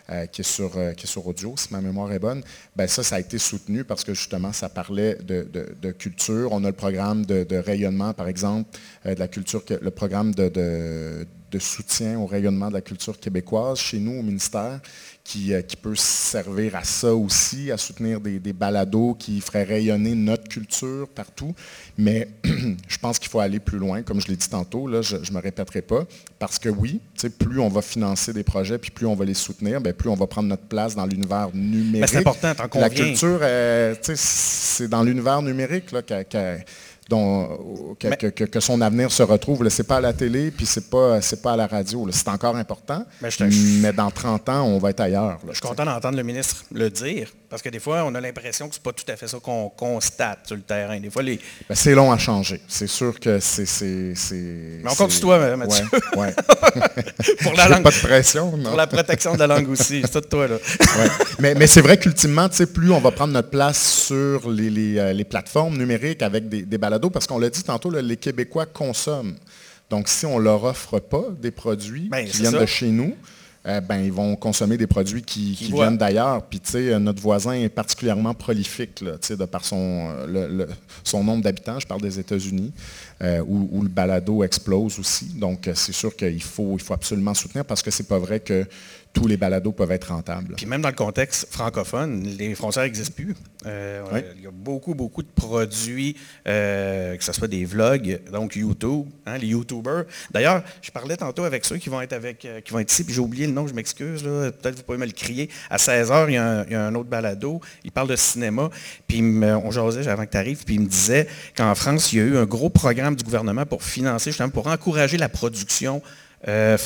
Euh, 0.09 0.25
qui, 0.25 0.41
est 0.41 0.43
sur, 0.43 0.75
euh, 0.75 0.91
qui 0.91 1.05
est 1.05 1.09
sur 1.09 1.25
audio, 1.25 1.53
si 1.55 1.69
ma 1.71 1.79
mémoire 1.79 2.11
est 2.11 2.19
bonne, 2.19 2.43
ben 2.75 2.89
ça, 2.89 3.03
ça 3.03 3.15
a 3.15 3.19
été 3.21 3.37
soutenu 3.37 3.85
parce 3.85 4.03
que 4.03 4.13
justement, 4.13 4.51
ça 4.51 4.67
parlait 4.67 5.15
de, 5.15 5.91
culture. 5.91 6.51
On 6.51 6.61
a 6.65 6.67
le 6.67 6.75
programme 6.75 7.25
de, 7.25 7.55
rayonnement, 7.55 8.13
par 8.13 8.27
exemple, 8.27 8.69
euh, 9.05 9.15
de 9.15 9.19
la 9.19 9.29
culture, 9.29 9.63
le 9.69 9.91
programme 9.91 10.35
de 10.35 11.25
de 11.53 11.59
soutien 11.59 12.19
au 12.19 12.25
rayonnement 12.25 12.69
de 12.69 12.73
la 12.73 12.81
culture 12.81 13.19
québécoise 13.19 13.77
chez 13.77 13.99
nous 13.99 14.19
au 14.19 14.23
ministère, 14.23 14.79
qui, 15.23 15.53
euh, 15.53 15.61
qui 15.61 15.75
peut 15.75 15.95
servir 15.95 16.75
à 16.75 16.83
ça 16.83 17.15
aussi, 17.15 17.71
à 17.71 17.77
soutenir 17.77 18.19
des, 18.19 18.53
balados 18.53 19.15
qui 19.17 19.39
feraient 19.39 19.63
rayonner 19.63 20.15
notre 20.15 20.49
culture 20.49 21.07
partout. 21.07 21.53
Mais 21.97 22.27
je 22.43 22.97
pense 22.97 23.19
qu'il 23.19 23.29
faut 23.29 23.39
aller 23.39 23.59
plus 23.59 23.77
loin, 23.77 24.01
comme 24.01 24.19
je 24.19 24.27
l'ai 24.27 24.35
dit 24.35 24.49
tantôt, 24.49 24.87
là, 24.87 25.01
je 25.01 25.15
ne 25.15 25.31
me 25.31 25.39
répéterai 25.39 25.81
pas, 25.81 26.05
parce 26.39 26.59
que 26.59 26.69
oui, 26.69 26.99
plus 27.39 27.59
on 27.59 27.69
va 27.69 27.81
financer 27.81 28.33
des 28.33 28.43
projets, 28.43 28.77
puis 28.77 28.91
plus 28.91 29.05
on 29.05 29.15
va 29.15 29.23
les 29.23 29.33
soutenir, 29.33 29.79
bien, 29.79 29.93
plus 29.93 30.09
on 30.09 30.15
va 30.15 30.27
prendre 30.27 30.49
notre 30.49 30.65
place 30.65 30.95
dans 30.95 31.05
l'univers 31.05 31.49
numérique. 31.53 32.09
c'est 32.09 32.17
important, 32.17 32.55
tant 32.55 32.67
qu'on 32.67 32.81
La 32.81 32.89
culture, 32.89 33.39
euh, 33.41 33.95
c'est 34.01 34.87
dans 34.87 35.03
l'univers 35.03 35.41
numérique 35.41 35.91
là, 35.91 36.01
que, 37.99 38.59
son 38.59 38.81
avenir 38.81 39.11
se 39.11 39.23
retrouve. 39.23 39.67
Ce 39.69 39.81
n'est 39.81 39.87
pas 39.87 39.97
à 39.97 40.01
la 40.01 40.13
télé, 40.13 40.51
puis 40.51 40.65
ce 40.65 40.79
n'est 40.79 40.85
pas, 40.85 41.19
pas 41.41 41.53
à 41.53 41.57
la 41.57 41.67
radio. 41.67 42.07
C'est 42.11 42.27
encore 42.27 42.55
important, 42.55 43.05
mais, 43.21 43.93
dans 43.93 44.11
30 44.11 44.49
ans, 44.49 44.63
on 44.63 44.77
va 44.79 44.91
être 44.91 45.01
ailleurs. 45.01 45.39
je 45.47 45.53
suis 45.53 45.61
content 45.61 45.85
d'entendre 45.85 46.17
le 46.17 46.23
ministre 46.23 46.63
le 46.71 46.89
dire, 46.89 47.29
parce 47.49 47.61
que 47.61 47.69
des 47.69 47.79
fois, 47.79 48.03
on 48.05 48.15
a 48.15 48.21
l'impression 48.21 48.67
que 48.67 48.75
ce 48.75 48.79
n'est 48.79 48.83
pas 48.83 48.93
tout 48.93 49.09
à 49.11 49.15
fait 49.15 49.27
ça 49.27 49.37
qu'on 49.39 49.69
constate 49.69 50.47
sur 50.47 50.55
le 50.55 50.61
terrain. 50.61 50.99
Des 50.99 51.09
fois, 51.09 51.23
les... 51.23 51.39
Ben, 51.69 51.75
c'est 51.75 51.93
long 51.93 52.11
à 52.11 52.17
changer. 52.17 52.61
C'est 52.67 52.87
sûr 52.87 53.19
que 53.19 53.39
c'est... 53.39 53.65
Mais 54.83 54.89
on 54.89 54.95
compte 54.95 55.11
sur 55.11 55.21
toi, 55.21 55.55
Mathieu. 55.55 55.85
pour 57.43 57.53
la 57.53 57.67
langue. 57.67 57.83
Pas 57.83 57.91
de 57.91 58.07
pression, 58.07 58.51
Pour 58.51 58.75
la 58.75 58.87
protection 58.87 59.33
de 59.33 59.39
la 59.39 59.47
langue 59.47 59.69
aussi. 59.69 60.01
C'est 60.11 60.21
de 60.21 60.27
toi, 60.27 60.47
là. 60.47 60.55
Mais, 61.39 61.55
mais 61.55 61.67
c'est 61.67 61.81
vrai 61.81 61.97
qu'ultimement, 61.97 62.47
plus 62.73 62.91
on 62.91 62.99
va 62.99 63.11
prendre 63.11 63.33
notre 63.33 63.49
place 63.49 63.91
sur 64.05 64.49
les, 64.49 64.97
euh, 64.97 65.23
plateformes 65.23 65.77
numériques 65.77 66.21
avec 66.21 66.47
des, 66.47 66.63
des 66.63 66.77
parce 67.09 67.27
qu'on 67.27 67.39
l'a 67.39 67.49
dit 67.49 67.63
tantôt, 67.63 67.89
les 67.89 68.17
Québécois 68.17 68.65
consomment. 68.65 69.35
Donc, 69.89 70.07
si 70.07 70.25
on 70.25 70.39
ne 70.39 70.43
leur 70.43 70.63
offre 70.63 70.99
pas 70.99 71.25
des 71.39 71.51
produits 71.51 72.09
ben, 72.09 72.25
qui 72.25 72.37
viennent 72.37 72.59
de 72.59 72.65
chez 72.65 72.87
nous, 72.87 73.15
euh, 73.65 73.79
ben, 73.79 73.97
ils 73.99 74.11
vont 74.11 74.35
consommer 74.35 74.75
des 74.75 74.87
produits 74.87 75.21
qui, 75.21 75.53
viennent 75.71 75.97
d'ailleurs. 75.97 76.43
Puis, 76.43 76.61
notre 76.99 77.21
voisin 77.21 77.53
est 77.53 77.69
particulièrement 77.69 78.33
prolifique, 78.33 79.03
de 79.03 79.45
par 79.45 79.63
son, 79.63 80.09
euh, 80.27 80.67
son 81.03 81.23
nombre 81.23 81.43
d'habitants. 81.43 81.79
Je 81.79 81.87
parle 81.87 82.01
des 82.01 82.19
États-Unis, 82.19 82.73
euh, 83.21 83.41
où, 83.47 83.81
le 83.81 83.89
balado 83.89 84.43
explose 84.43 84.99
aussi. 84.99 85.25
Donc, 85.35 85.69
c'est 85.75 85.93
sûr 85.93 86.15
qu'il 86.15 86.43
faut, 86.43 86.75
il 86.77 86.81
faut 86.81 86.93
absolument 86.93 87.33
soutenir 87.33 87.63
parce 87.63 87.81
que 87.81 87.91
c'est 87.91 88.07
pas 88.07 88.19
vrai 88.19 88.39
que 88.41 88.65
tous 89.13 89.27
les 89.27 89.37
balados 89.37 89.71
peuvent 89.71 89.91
être 89.91 90.09
rentables. 90.09 90.55
Puis 90.55 90.65
même 90.65 90.81
dans 90.81 90.89
le 90.89 90.95
contexte 90.95 91.47
francophone, 91.51 92.23
les 92.23 92.55
frontières 92.55 92.83
n'existent 92.83 93.13
plus. 93.13 93.35
Euh, 93.65 94.03
il 94.35 94.43
y 94.43 94.47
a 94.47 94.51
beaucoup, 94.51 94.95
beaucoup 94.95 95.21
de 95.21 95.29
produits, 95.33 96.17
euh, 96.47 97.15
que 97.15 97.23
ce 97.23 97.31
soit 97.31 97.47
des 97.47 97.63
vlogs, 97.63 98.19
donc 98.31 98.55
YouTube, 98.55 99.05
hein, 99.25 99.37
les 99.37 99.47
YouTubers. 99.47 100.05
D'ailleurs, 100.31 100.63
je 100.81 100.91
parlais 100.91 101.15
tantôt 101.15 101.43
avec 101.43 101.63
ceux 101.63 101.77
qui 101.77 101.89
vont 101.89 102.01
être 102.01 102.13
avec, 102.13 102.43
euh, 102.43 102.59
qui 102.61 102.73
vont 102.73 102.79
être 102.79 102.91
ici, 102.91 103.03
puis 103.03 103.13
j'ai 103.13 103.21
oublié 103.21 103.45
le 103.45 103.53
nom, 103.53 103.67
je 103.67 103.73
m'excuse, 103.73 104.23
peut-être 104.23 104.75
vous 104.77 104.83
pouvez 104.83 104.97
me 104.97 105.05
le 105.05 105.11
crier. 105.11 105.49
À 105.69 105.77
16h, 105.77 106.25
il 106.27 106.33
y, 106.33 106.37
a 106.37 106.85
un, 106.87 106.95
autre 106.95 107.09
balado, 107.09 107.61
il 107.83 107.91
parle 107.91 108.07
de 108.07 108.15
cinéma, 108.15 108.69
puis 109.07 109.21
on 109.21 109.71
jasait 109.71 110.07
avant 110.07 110.25
que 110.25 110.31
tu 110.31 110.37
arrives, 110.37 110.63
puis 110.65 110.75
il 110.75 110.81
me 110.81 110.87
disait 110.87 111.27
qu'en 111.55 111.75
France, 111.75 112.11
il 112.13 112.19
y 112.19 112.21
a 112.21 112.25
eu 112.25 112.37
un 112.37 112.45
gros 112.45 112.69
programme 112.69 113.15
du 113.15 113.23
gouvernement 113.23 113.65
pour 113.65 113.83
financer, 113.83 114.31
justement, 114.31 114.49
pour 114.49 114.67
encourager 114.67 115.17
la 115.17 115.29
production 115.29 116.01
euh, 116.47 116.77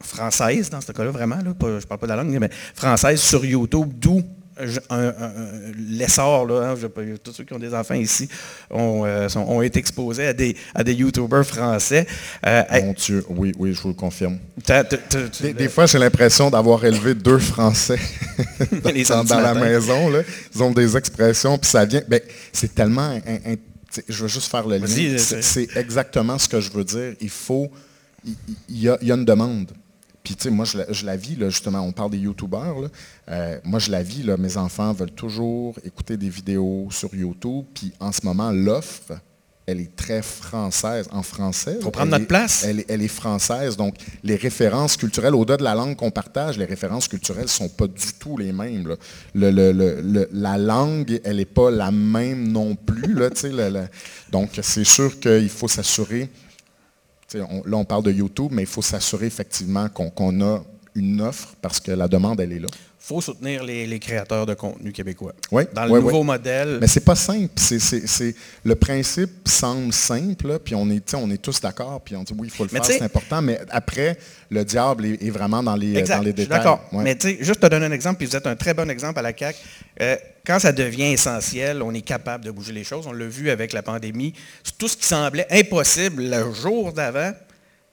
française, 0.00 0.70
dans 0.70 0.80
ce 0.80 0.92
cas-là, 0.92 1.10
vraiment, 1.10 1.36
là, 1.36 1.54
je 1.60 1.66
ne 1.66 1.80
parle 1.80 2.00
pas 2.00 2.06
de 2.06 2.12
la 2.12 2.22
langue, 2.22 2.36
mais 2.38 2.50
française 2.74 3.20
sur 3.20 3.44
YouTube, 3.44 3.92
d'où 3.96 4.22
l'essor, 5.88 6.48
hein, 6.50 6.74
tous 7.22 7.32
ceux 7.32 7.44
qui 7.44 7.52
ont 7.52 7.58
des 7.58 7.74
enfants 7.74 7.94
ici 7.94 8.28
ont, 8.70 9.04
euh, 9.04 9.28
ont 9.36 9.62
été 9.62 9.78
exposés 9.78 10.28
à 10.28 10.32
des, 10.32 10.56
à 10.74 10.84
des 10.84 10.94
YouTubers 10.94 11.44
français. 11.44 12.06
Euh, 12.46 12.62
Mon 12.82 12.92
Dieu, 12.92 13.24
oui, 13.30 13.52
oui, 13.58 13.74
je 13.74 13.80
vous 13.82 13.88
le 13.88 13.94
confirme. 13.94 14.38
des, 14.66 15.68
fois, 15.68 15.86
j'ai 15.86 15.98
l'impression 15.98 16.50
d'avoir 16.50 16.84
élevé 16.84 17.14
deux 17.14 17.38
Français 17.38 17.98
dans, 19.26 19.40
la 19.40 19.54
maison. 19.54 20.08
Là. 20.08 20.20
Ils 20.54 20.62
ont 20.62 20.70
des 20.70 20.96
expressions, 20.96 21.58
puis 21.58 21.70
ça 21.70 21.84
vient. 21.84 22.02
Ben, 22.06 22.20
c'est 22.52 22.74
tellement... 22.74 23.18
je 24.08 24.22
veux 24.22 24.28
juste 24.28 24.50
faire 24.50 24.66
le 24.66 24.78
lien. 24.78 25.16
C'est 25.18 25.76
exactement 25.76 26.38
ce 26.38 26.48
que 26.48 26.60
je 26.60 26.70
veux 26.70 26.84
dire. 26.84 27.14
Il 27.20 27.30
faut 27.30 27.70
il 28.68 28.78
y, 28.78 28.88
a, 28.88 28.98
une 29.02 29.24
demande. 29.24 29.72
Puis, 30.22 30.34
tu 30.36 30.44
sais, 30.44 30.50
moi, 30.50 30.64
je 30.64 31.06
la, 31.06 31.16
vis, 31.16 31.36
là, 31.36 31.50
justement, 31.50 31.80
on 31.80 31.92
parle 31.92 32.10
des 32.10 32.18
YouTubeurs. 32.18 32.88
Euh, 33.28 33.58
moi, 33.64 33.78
je 33.78 33.90
la 33.90 34.02
vis, 34.02 34.22
là, 34.22 34.36
mes 34.36 34.56
enfants 34.56 34.92
veulent 34.92 35.10
toujours 35.10 35.74
écouter 35.84 36.16
des 36.16 36.30
vidéos 36.30 36.88
sur 36.90 37.14
YouTube. 37.14 37.66
Puis, 37.74 37.92
en 38.00 38.12
ce 38.12 38.24
moment, 38.24 38.50
l'offre 38.50 39.12
elle 39.66 39.80
est 39.80 39.96
très 39.96 40.20
française, 40.20 41.06
en 41.10 41.22
français. 41.22 41.76
Il 41.78 41.82
faut 41.82 41.90
prendre 41.90 42.10
notre 42.10 42.26
place. 42.26 42.64
Elle, 42.64 43.02
est 43.02 43.08
française, 43.08 43.76
donc 43.76 43.94
les 44.22 44.36
références 44.36 44.96
culturelles, 44.96 45.34
au-delà 45.34 45.56
de 45.56 45.64
la 45.64 45.74
langue 45.74 45.96
qu'on 45.96 46.10
partage, 46.10 46.58
les 46.58 46.66
références 46.66 47.08
culturelles 47.08 47.44
ne 47.44 47.48
sont 47.48 47.70
pas 47.70 47.86
du 47.86 48.12
tout 48.18 48.36
les 48.36 48.52
mêmes. 48.52 48.94
la 49.34 50.58
langue, 50.58 51.18
elle 51.24 51.36
n'est 51.36 51.44
pas 51.44 51.70
la 51.70 51.90
même 51.90 52.48
non 52.48 52.74
plus. 52.76 53.14
Là, 53.14 53.30
donc, 54.30 54.50
c'est 54.62 54.84
sûr 54.84 55.18
qu'il 55.18 55.48
faut 55.48 55.68
s'assurer, 55.68 56.28
là, 57.38 57.76
on 57.76 57.84
parle 57.84 58.02
de 58.04 58.12
YouTube, 58.12 58.48
mais 58.52 58.62
il 58.62 58.68
faut 58.68 58.82
s'assurer 58.82 59.26
effectivement 59.26 59.88
qu'on 59.88 60.40
a 60.42 60.62
une 60.94 61.20
offre 61.20 61.54
parce 61.60 61.80
que 61.80 61.90
la 61.90 62.08
demande, 62.08 62.40
elle 62.40 62.52
est 62.52 62.60
là 62.60 62.68
faut 63.06 63.20
soutenir 63.20 63.62
les, 63.62 63.98
créateurs 63.98 64.46
de 64.46 64.54
contenu 64.54 64.90
québécois. 64.90 65.34
Oui, 65.52 65.64
Dans 65.74 65.84
le 65.84 66.00
nouveau 66.00 66.22
modèle. 66.22 66.78
Mais 66.80 66.86
c'est 66.86 67.04
pas 67.04 67.14
simple. 67.14 67.52
Le 68.64 68.74
principe 68.74 69.46
semble 69.46 69.92
simple, 69.92 70.58
puis 70.64 70.74
on 70.74 70.88
est, 70.88 71.14
on 71.14 71.30
est 71.30 71.36
tous 71.42 71.60
d'accord, 71.60 72.00
puis 72.00 72.16
on 72.16 72.22
dit 72.22 72.32
oui, 72.38 72.48
il 72.48 72.50
faut 72.50 72.64
le 72.64 72.70
faire, 72.70 72.82
c'est 72.82 73.02
important, 73.02 73.42
mais 73.42 73.60
après, 73.68 74.16
le 74.50 74.64
diable 74.64 75.04
est, 75.04 75.30
vraiment 75.30 75.62
dans 75.62 75.76
les, 75.76 76.02
dans 76.02 76.22
les 76.22 76.32
détails. 76.32 76.58
D'accord. 76.58 76.80
Mais 76.92 77.14
tu 77.14 77.28
sais, 77.28 77.38
juste 77.40 77.60
te 77.60 77.66
donner 77.66 77.84
un 77.84 77.92
exemple, 77.92 78.16
puis 78.16 78.26
vous 78.26 78.36
êtes 78.36 78.46
un 78.46 78.56
très 78.56 78.72
bon 78.72 78.88
exemple 78.88 79.18
à 79.18 79.22
la 79.22 79.36
CAQ. 79.36 79.58
Euh, 80.00 80.16
quand 80.46 80.58
ça 80.58 80.72
devient 80.72 81.12
essentiel, 81.12 81.82
on 81.82 81.92
est 81.92 82.00
capable 82.00 82.44
de 82.44 82.50
bouger 82.50 82.72
les 82.72 82.84
choses. 82.84 83.06
On 83.06 83.12
l'a 83.12 83.26
vu 83.26 83.50
avec 83.50 83.74
la 83.74 83.82
pandémie. 83.82 84.32
Tout 84.78 84.88
ce 84.88 84.96
qui 84.96 85.06
semblait 85.06 85.46
impossible 85.50 86.22
le 86.22 86.52
jour 86.54 86.92
d'avant, 86.92 87.32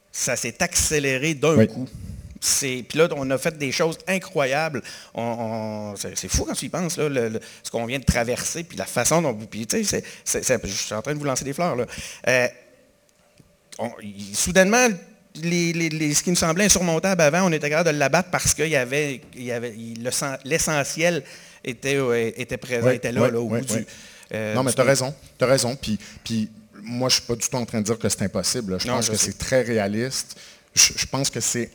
ça 0.10 0.38
s'est 0.38 0.64
accéléré 0.64 1.34
d'un 1.34 1.66
coup. 1.66 1.88
Puis 2.42 2.86
là, 2.96 3.08
on 3.16 3.30
a 3.30 3.38
fait 3.38 3.58
des 3.58 3.72
choses 3.72 3.98
incroyables. 4.08 4.82
c'est 5.96 6.28
fou 6.28 6.46
quand 6.46 6.54
tu 6.54 6.66
y 6.66 6.70
penses, 6.70 6.96
ce 6.96 7.72
qu'on 7.72 7.86
vient 7.86 8.00
de 8.00 8.04
traverser, 8.04 8.64
puis 8.64 8.78
la 8.78 8.86
façon 8.86 9.22
dont... 9.22 9.34
Puis, 9.34 9.68
tu 9.68 9.84
sais, 9.84 10.04
je 10.26 10.68
suis 10.68 10.94
en 10.96 11.02
train 11.02 11.14
de 11.14 11.20
vous 11.20 11.26
lancer 11.26 11.46
des 11.46 11.54
fleurs. 11.54 11.76
Là. 11.76 11.86
Euh, 12.28 12.48
soudainement, 14.34 14.88
ce 15.36 16.24
qui 16.24 16.30
nous 16.30 16.36
semblait 16.36 16.66
insurmontable 16.66 17.22
avant, 17.22 17.48
on 17.48 17.52
était 17.52 17.70
capable 17.70 17.94
de 17.94 18.00
l'abattre 18.00 18.30
parce 18.32 18.54
qu'il 18.54 18.68
y 18.68 18.76
avait, 18.76 19.22
l'essentiel 20.44 21.24
était, 21.64 21.96
euh, 21.96 22.32
était 22.36 22.58
présent, 22.58 22.90
était 22.90 23.12
là, 23.12 23.30
au 23.40 23.48
bout 23.48 23.62
du... 23.62 23.86
Euh, 24.34 24.56
non, 24.56 24.64
mais 24.64 24.72
tu 24.72 24.82
as 24.82 24.86
raison. 24.86 25.14
Tu 25.38 25.44
as 25.44 25.48
raison. 25.48 25.76
Puis, 25.76 26.00
puis 26.24 26.50
moi, 26.82 27.10
je 27.10 27.16
ne 27.16 27.20
suis 27.20 27.28
pas 27.28 27.36
du 27.36 27.48
tout 27.48 27.56
en 27.56 27.66
train 27.66 27.82
de 27.82 27.86
dire 27.86 28.00
que 28.00 28.08
c'est 28.08 28.24
impossible. 28.24 28.80
Je 28.80 28.88
pense 28.88 29.10
que 29.10 29.18
c'est 29.18 29.38
très 29.38 29.62
réaliste 29.62 30.38
je, 30.74 31.06
pense 31.06 31.30
que 31.30 31.40
c'est 31.40 31.70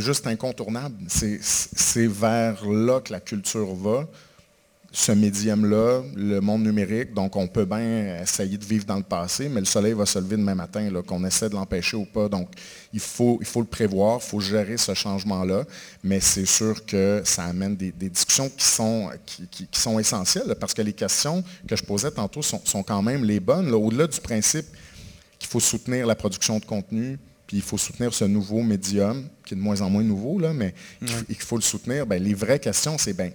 juste 0.00 0.26
incontournable. 0.26 0.96
C'est 1.08 2.06
vers 2.06 2.64
là 2.66 3.00
que 3.00 3.12
la 3.12 3.20
culture 3.20 3.74
va, 3.74 4.06
ce 4.90 5.12
médium-là, 5.12 6.02
le 6.14 6.40
monde 6.40 6.62
numérique. 6.62 7.12
Donc, 7.12 7.36
on 7.36 7.46
peut 7.46 7.64
bien 7.64 8.22
essayer 8.22 8.56
de 8.56 8.64
vivre 8.64 8.86
dans 8.86 8.96
le 8.96 9.02
passé, 9.02 9.48
mais 9.48 9.60
le 9.60 9.66
soleil 9.66 9.92
va 9.92 10.06
se 10.06 10.18
lever 10.18 10.36
demain 10.36 10.54
matin, 10.54 10.88
qu'on 11.06 11.24
essaie 11.24 11.48
de 11.48 11.54
l'empêcher 11.54 11.96
ou 11.96 12.06
pas. 12.06 12.28
Donc, 12.28 12.48
il 12.92 13.00
faut, 13.00 13.38
il 13.40 13.46
faut 13.46 13.60
le 13.60 13.66
prévoir, 13.66 14.20
il 14.22 14.28
faut 14.28 14.40
gérer 14.40 14.76
ce 14.76 14.94
changement-là, 14.94 15.64
mais 16.02 16.20
c'est 16.20 16.46
sûr 16.46 16.86
que 16.86 17.22
ça 17.24 17.44
amène 17.44 17.76
des, 17.76 17.92
discussions 17.92 18.48
qui 18.48 18.64
sont, 18.64 19.10
qui, 19.26 19.68
sont 19.72 19.98
essentielles, 19.98 20.54
parce 20.58 20.72
que 20.72 20.82
les 20.82 20.94
questions 20.94 21.44
que 21.66 21.76
je 21.76 21.82
posais 21.82 22.10
tantôt 22.10 22.42
sont, 22.42 22.82
quand 22.82 23.02
même 23.02 23.24
les 23.24 23.40
bonnes. 23.40 23.72
Au-delà 23.74 24.06
du 24.06 24.20
principe 24.20 24.66
qu'il 25.38 25.48
faut 25.48 25.60
soutenir 25.60 26.06
la 26.06 26.14
production 26.14 26.58
de 26.58 26.64
contenu, 26.64 27.18
puis 27.48 27.56
il 27.56 27.62
faut 27.62 27.78
soutenir 27.78 28.12
ce 28.12 28.26
nouveau 28.26 28.62
médium, 28.62 29.26
qui 29.44 29.54
est 29.54 29.56
de 29.56 29.62
moins 29.62 29.80
en 29.80 29.88
moins 29.88 30.04
nouveau, 30.04 30.38
là, 30.38 30.52
mais 30.52 30.74
il 31.00 31.34
faut 31.36 31.56
le 31.56 31.62
soutenir. 31.62 32.06
Ben, 32.06 32.22
les 32.22 32.34
vraies 32.34 32.58
questions, 32.58 32.98
c'est 32.98 33.14
ben, 33.14 33.32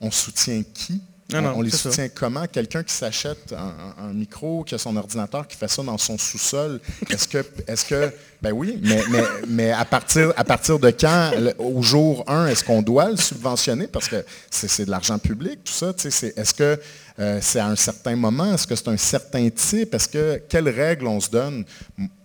on 0.00 0.10
soutient 0.10 0.62
qui? 0.74 1.00
On, 1.32 1.62
les 1.62 1.70
soutient 1.70 2.08
comment? 2.08 2.46
Quelqu'un 2.48 2.82
qui 2.82 2.92
s'achète 2.92 3.54
un, 3.98 4.12
micro, 4.12 4.64
qui 4.64 4.74
a 4.74 4.78
son 4.78 4.96
ordinateur, 4.96 5.46
qui 5.46 5.56
fait 5.56 5.68
ça 5.68 5.80
dans 5.84 5.96
son 5.96 6.18
sous-sol, 6.18 6.80
est-ce 7.08 7.28
que, 7.28 7.38
est 7.68 7.86
que, 7.86 8.12
ben 8.42 8.50
oui, 8.50 8.80
mais, 8.82 9.00
mais, 9.48 9.70
à, 9.70 9.84
partir, 9.84 10.32
à 10.36 10.42
partir 10.42 10.80
de 10.80 10.90
quand, 10.90 11.30
au 11.58 11.82
jour 11.82 12.24
1, 12.26 12.48
est-ce 12.48 12.64
qu'on 12.64 12.82
doit 12.82 13.10
le 13.10 13.16
subventionner? 13.16 13.86
Parce 13.86 14.08
que 14.08 14.24
c'est 14.50 14.84
de 14.84 14.90
l'argent 14.90 15.20
public, 15.20 15.60
tout 15.64 15.72
ça. 15.72 15.94
Est-ce 16.04 16.52
que 16.52 16.78
euh, 17.20 17.38
c'est 17.40 17.60
à 17.60 17.68
un 17.68 17.76
certain 17.76 18.16
moment? 18.16 18.54
Est-ce 18.54 18.66
que 18.66 18.74
c'est 18.74 18.88
un 18.88 18.96
certain 18.96 19.48
type? 19.50 19.94
Est-ce 19.94 20.08
que, 20.08 20.42
quelles 20.48 20.68
règles 20.68 21.06
on 21.06 21.20
se 21.20 21.30
donne? 21.30 21.64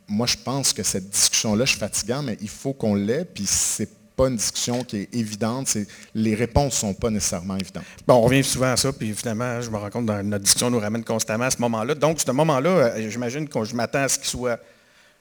Moi, 0.07 0.25
je 0.27 0.37
pense 0.37 0.73
que 0.73 0.83
cette 0.83 1.09
discussion-là, 1.09 1.65
je 1.65 1.71
suis 1.71 1.79
fatigant, 1.79 2.21
mais 2.23 2.37
il 2.41 2.49
faut 2.49 2.73
qu'on 2.73 2.95
l'ait, 2.95 3.25
puis 3.25 3.45
c'est 3.45 3.89
pas 4.15 4.27
une 4.27 4.37
discussion 4.37 4.83
qui 4.83 4.97
est 4.97 5.15
évidente. 5.15 5.77
les 6.15 6.33
réponses 6.33 6.73
ne 6.73 6.89
sont 6.89 6.93
pas 6.93 7.09
nécessairement 7.09 7.55
évidentes. 7.55 7.83
Bon, 8.07 8.15
on 8.15 8.21
revient 8.21 8.43
souvent 8.43 8.71
à 8.71 8.77
ça, 8.77 8.91
puis 8.91 9.13
finalement, 9.13 9.61
je 9.61 9.69
me 9.69 9.77
rends 9.77 9.89
compte 9.89 10.07
dans 10.07 10.23
notre 10.23 10.43
discussion 10.43 10.71
nous 10.71 10.79
ramène 10.79 11.03
constamment 11.03 11.45
à 11.45 11.51
ce 11.51 11.61
moment-là. 11.61 11.93
Donc, 11.93 12.19
ce 12.19 12.31
moment-là, 12.31 12.69
euh, 12.69 13.09
j'imagine 13.09 13.47
que 13.47 13.63
je 13.63 13.75
m'attends 13.75 14.03
à 14.03 14.07
ce 14.07 14.17
qu'il 14.17 14.27
soit 14.27 14.59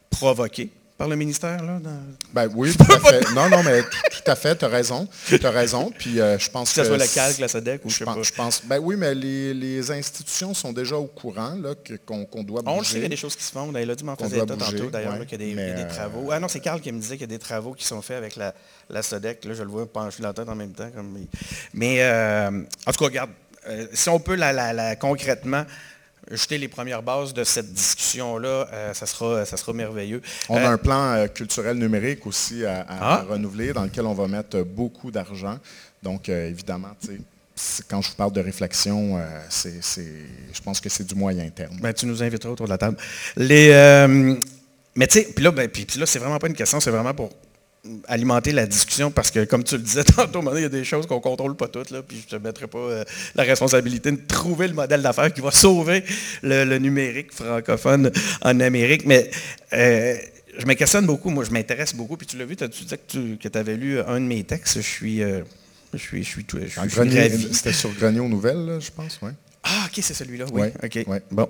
provoqué 0.08 0.70
par 0.96 1.08
le 1.08 1.16
ministère? 1.16 1.62
Là, 1.62 1.78
ben 2.32 2.48
oui, 2.54 2.74
tout 2.78 2.92
à 2.92 3.00
fait. 3.00 3.34
Non, 3.34 3.48
non, 3.48 3.62
mais 3.62 3.82
tout 3.82 4.30
à 4.30 4.34
fait, 4.34 4.56
tu 4.56 4.64
as 4.64 4.68
raison. 4.68 5.08
Tu 5.26 5.44
as 5.44 5.50
raison. 5.50 5.92
Puis 5.96 6.20
euh, 6.20 6.38
je 6.38 6.50
pense 6.50 6.72
que. 6.72 6.76
Que 6.76 6.82
ce 6.82 6.88
soit 6.88 6.98
le 6.98 7.06
CALC, 7.06 7.38
la 7.38 7.48
SODEC 7.48 7.84
ou 7.84 7.90
je, 7.90 7.96
sais 7.96 8.04
pense, 8.04 8.16
pas. 8.16 8.22
Je 8.22 8.32
pense, 8.32 8.62
ben 8.64 8.78
oui, 8.78 8.96
mais 8.96 9.14
les, 9.14 9.90
institutions 9.90 10.54
sont 10.54 10.72
déjà 10.72 10.96
au 10.96 11.06
courant 11.06 11.56
qu'on 12.06 12.42
doit 12.42 12.62
bouger. 12.62 12.76
On 12.76 12.78
le 12.78 12.84
sait, 12.84 12.96
il 12.98 13.02
y 13.02 13.06
a 13.06 13.08
des 13.08 13.16
choses 13.16 13.36
qui 13.36 13.44
se 13.44 13.52
font. 13.52 13.72
Il 13.76 13.90
a 13.90 13.94
dit 13.94 14.04
m'en 14.04 14.16
faisait 14.16 14.38
état 14.38 14.56
tantôt, 14.56 14.90
d'ailleurs, 14.90 15.26
qu'il 15.26 15.40
y, 15.40 15.52
a 15.52 15.54
des, 15.54 15.82
euh, 15.82 15.88
travaux. 15.88 16.30
Ah 16.32 16.40
non, 16.40 16.48
c'est 16.48 16.60
Carl 16.60 16.80
qui 16.80 16.90
me 16.90 17.00
disait 17.00 17.16
qu'il 17.16 17.30
y 17.30 17.34
a 17.34 17.36
des 17.36 17.38
travaux 17.38 17.72
qui 17.74 17.84
sont 17.84 18.02
faits 18.02 18.16
avec 18.16 18.36
la, 18.36 18.54
la 18.90 19.02
SODEC. 19.02 19.44
Là, 19.44 19.54
je 19.54 19.62
le 19.62 19.68
vois 19.68 19.86
pencher 19.90 20.22
la 20.22 20.32
tête 20.32 20.48
en 20.48 20.54
même 20.54 20.72
temps. 20.72 20.90
Comme... 20.94 21.18
Mais 21.74 21.98
euh, 22.00 22.50
en 22.86 22.92
tout 22.92 22.98
cas, 22.98 23.04
regarde, 23.04 23.30
si 23.92 24.08
on 24.08 24.18
peut 24.18 24.34
la, 24.34 24.96
concrètement 24.96 25.64
jeter 26.30 26.58
les 26.58 26.68
premières 26.68 27.02
bases 27.02 27.32
de 27.32 27.44
cette 27.44 27.72
discussion-là, 27.72 28.68
euh, 28.72 28.94
ça, 28.94 29.06
sera, 29.06 29.44
ça 29.44 29.56
sera 29.56 29.72
merveilleux. 29.72 30.20
On 30.48 30.56
a 30.56 30.62
euh, 30.62 30.72
un 30.72 30.78
plan 30.78 31.12
euh, 31.12 31.26
culturel 31.28 31.76
numérique 31.78 32.26
aussi 32.26 32.64
à, 32.64 32.84
ah. 32.88 33.24
renouveler, 33.28 33.72
dans 33.72 33.84
lequel 33.84 34.06
on 34.06 34.14
va 34.14 34.26
mettre 34.28 34.62
beaucoup 34.62 35.10
d'argent. 35.10 35.58
Donc, 36.02 36.28
évidemment, 36.28 36.92
quand 37.88 38.02
je 38.02 38.10
vous 38.10 38.16
parle 38.16 38.32
de 38.32 38.40
réflexion, 38.40 39.20
c'est, 39.48 39.80
je 40.52 40.62
pense 40.62 40.80
que 40.80 40.88
c'est 40.88 41.04
du 41.04 41.14
moyen 41.14 41.48
terme. 41.50 41.78
Ben, 41.80 41.92
tu 41.92 42.06
nous 42.06 42.22
inviteras 42.22 42.52
autour 42.52 42.66
de 42.66 42.70
la 42.70 42.78
table. 42.78 42.96
Les, 43.36 43.72
mais 44.94 45.06
tu 45.06 45.18
sais, 45.18 45.28
puis 45.34 45.44
là, 45.44 45.50
ben, 45.50 45.68
puis, 45.68 45.86
là 45.98 46.06
c'est 46.06 46.18
vraiment 46.18 46.38
pas 46.38 46.46
une 46.46 46.54
question, 46.54 46.80
c'est 46.80 46.90
vraiment 46.90 47.12
pour 47.12 47.30
alimenter 48.08 48.52
la 48.52 48.66
discussion 48.66 49.10
parce 49.10 49.30
que, 49.30 49.44
comme 49.44 49.64
tu 49.64 49.76
le 49.76 49.82
disais 49.82 50.04
tantôt, 50.16 50.42
il 50.56 50.62
y 50.62 50.64
a 50.64 50.68
des 50.68 50.84
choses 50.84 51.06
qu'on 51.06 51.16
ne 51.16 51.20
contrôle 51.20 51.56
pas 51.56 51.68
toutes, 51.68 51.90
là, 51.90 52.02
puis 52.02 52.22
je 52.28 52.34
ne 52.34 52.40
te 52.40 52.46
mettrai 52.46 52.66
pas 52.66 52.78
euh, 52.78 53.04
la 53.34 53.42
responsabilité 53.42 54.10
de 54.10 54.20
trouver 54.26 54.68
le 54.68 54.74
modèle 54.74 55.02
d'affaires 55.02 55.32
qui 55.32 55.40
va 55.40 55.50
sauver 55.50 56.04
le, 56.42 56.76
numérique 56.78 57.32
francophone 57.32 58.10
en 58.42 58.60
Amérique. 58.60 59.06
Mais 59.06 59.30
euh, 59.72 60.16
je 60.58 60.66
me 60.66 60.74
questionne 60.74 61.06
beaucoup, 61.06 61.30
moi 61.30 61.44
je 61.44 61.50
m'intéresse 61.50 61.94
beaucoup, 61.94 62.16
puis 62.16 62.26
tu 62.26 62.36
l'as 62.36 62.44
vu, 62.44 62.56
tu 62.56 62.68
disais 62.68 62.98
que 62.98 63.48
tu 63.48 63.58
avais 63.58 63.76
lu 63.76 64.00
un 64.00 64.20
de 64.20 64.26
mes 64.26 64.44
textes, 64.44 64.76
je 64.76 64.86
suis... 64.86 65.22
Euh, 65.22 65.42
je 65.94 65.98
suis, 66.02 66.24
je 66.24 66.28
suis, 66.28 66.44
C'était 67.52 67.72
sur 67.72 67.90
Grenier 67.94 68.20
aux 68.20 68.28
Nouvelles, 68.28 68.80
je 68.80 68.90
pense, 68.90 69.18
oui. 69.22 69.30
Ah, 69.62 69.86
ok, 69.86 69.98
c'est 70.02 70.14
celui-là, 70.14 70.44
oui. 70.52 70.68
OK. 70.82 71.06
Bon. 71.30 71.48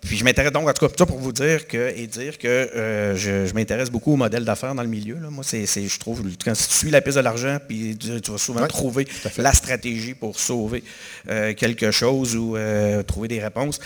Puis 0.00 0.16
je 0.16 0.24
m'intéresse 0.24 0.52
donc, 0.52 0.68
en 0.68 0.72
tout 0.72 0.86
cas, 0.86 0.92
ça 0.96 1.06
pour 1.06 1.18
vous 1.18 1.32
dire 1.32 1.68
que, 1.68 1.92
et 1.94 2.06
dire 2.06 2.38
que 2.38 2.48
euh, 2.48 3.16
je, 3.16 3.52
m'intéresse 3.52 3.90
beaucoup 3.90 4.14
au 4.14 4.16
modèle 4.16 4.44
d'affaires 4.44 4.74
dans 4.74 4.82
le 4.82 4.88
milieu. 4.88 5.16
Moi, 5.30 5.44
c'est, 5.44 5.66
je 5.66 5.98
trouve, 5.98 6.22
quand 6.42 6.52
tu 6.52 6.62
suis 6.62 6.90
la 6.90 7.02
piste 7.02 7.18
de 7.18 7.22
l'argent, 7.22 7.58
puis 7.66 7.96
tu, 7.96 8.30
vas 8.30 8.38
souvent 8.38 8.66
trouver 8.66 9.06
la 9.36 9.52
stratégie 9.52 10.14
pour 10.14 10.38
sauver 10.38 10.82
euh, 11.28 11.52
quelque 11.54 11.90
chose 11.90 12.34
ou 12.34 12.56
euh, 12.56 13.02
trouver 13.02 13.28
des 13.28 13.40
réponses. 13.40 13.78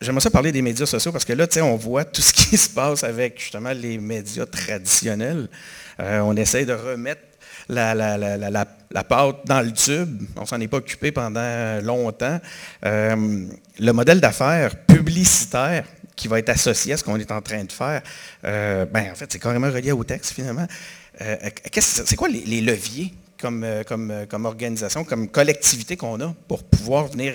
J'aimerais 0.00 0.20
ça 0.20 0.30
parler 0.30 0.52
des 0.52 0.62
médias 0.62 0.86
sociaux 0.86 1.10
parce 1.10 1.24
que 1.24 1.32
là, 1.32 1.48
on 1.62 1.74
voit 1.74 2.04
tout 2.04 2.22
ce 2.22 2.32
qui 2.32 2.56
se 2.56 2.68
passe 2.68 3.02
avec 3.02 3.40
justement 3.40 3.72
les 3.72 3.98
médias 3.98 4.46
traditionnels. 4.46 5.48
on 5.98 6.36
essaie 6.36 6.64
de 6.64 6.72
remettre 6.72 7.22
la, 7.68 7.94
la, 7.94 9.04
pâte 9.04 9.46
dans 9.46 9.60
le 9.60 9.72
tube. 9.72 10.22
On 10.36 10.46
s'en 10.46 10.60
est 10.60 10.68
pas 10.68 10.78
occupé 10.78 11.12
pendant 11.12 11.80
longtemps. 11.82 12.40
Euh, 12.84 13.46
le 13.78 13.92
modèle 13.92 14.20
d'affaires 14.20 14.74
publicitaire 14.86 15.84
qui 16.16 16.28
va 16.28 16.38
être 16.38 16.48
associé 16.48 16.94
à 16.94 16.96
ce 16.96 17.04
qu'on 17.04 17.16
est 17.16 17.30
en 17.30 17.40
train 17.40 17.62
de 17.62 17.70
faire, 17.70 18.02
euh, 18.44 18.84
ben, 18.86 19.12
en 19.12 19.14
fait, 19.14 19.30
c'est 19.30 19.38
carrément 19.38 19.70
relié 19.70 19.92
au 19.92 20.02
texte, 20.02 20.32
finalement. 20.32 20.66
Euh, 21.20 21.36
c'est 21.80 22.16
quoi 22.16 22.28
les, 22.28 22.60
leviers 22.60 23.12
comme, 23.40 23.64
comme, 23.86 24.26
comme, 24.28 24.44
organisation, 24.46 25.04
comme 25.04 25.28
collectivité 25.28 25.96
qu'on 25.96 26.20
a 26.20 26.34
pour 26.48 26.64
pouvoir 26.64 27.06
venir 27.06 27.34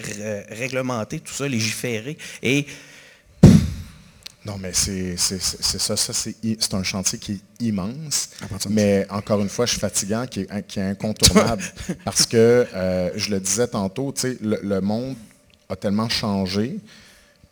réglementer 0.50 1.20
tout 1.20 1.34
ça, 1.34 1.48
légiférer 1.48 2.18
et 2.42 2.66
non, 4.46 4.58
mais 4.60 4.74
c'est 4.74 5.16
ça, 5.18 5.96
ça 5.96 6.14
c'est 6.14 6.74
un 6.74 6.84
chantier 6.84 7.18
qui 7.18 7.34
est 7.34 7.66
immense. 7.66 8.30
Mais 8.70 9.08
encore 9.10 9.40
une 9.42 9.50
fois, 9.50 9.66
je 9.66 9.72
suis 9.72 9.80
fatigant, 9.80 10.26
qui 10.26 10.42
est, 10.42 10.68
qui 10.68 10.80
est 10.80 10.84
incontournable. 10.84 11.64
parce 12.06 12.26
que, 12.26 12.68
euh, 12.74 13.12
je 13.16 13.32
le 13.32 13.40
disais 13.40 13.68
tantôt, 13.68 14.14
le, 14.42 14.60
le 14.62 14.82
monde 14.82 15.16
a 15.70 15.76
tellement 15.78 16.10
changé, 16.10 16.80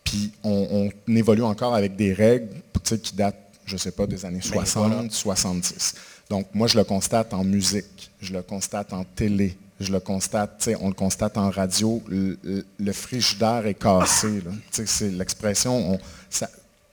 puis 0.03 0.33
on, 0.43 0.89
évolue 1.07 1.43
encore 1.43 1.75
avec 1.75 1.95
des 1.95 2.13
règles 2.13 2.49
qui 2.83 3.15
datent, 3.15 3.37
je 3.65 3.75
ne 3.75 3.79
sais 3.79 3.91
pas, 3.91 4.05
des 4.05 4.25
années 4.25 4.41
60, 4.41 5.03
ben, 5.03 5.09
70. 5.09 5.95
Donc, 6.29 6.47
moi, 6.53 6.67
je 6.67 6.77
le 6.77 6.83
constate 6.83 7.33
en 7.33 7.43
musique, 7.45 8.11
je 8.21 8.33
le 8.33 8.41
constate 8.41 8.91
en 8.91 9.05
télé, 9.05 9.57
je 9.79 9.91
le 9.91 9.99
constate, 9.99 10.69
on 10.81 10.89
le 10.89 10.93
constate 10.93 11.37
en 11.37 11.49
radio, 11.49 12.01
le, 12.07 12.91
frigidaire 12.91 13.65
est 13.65 13.75
cassé. 13.75 14.41
C'est 14.71 15.11
l'expression, 15.11 15.97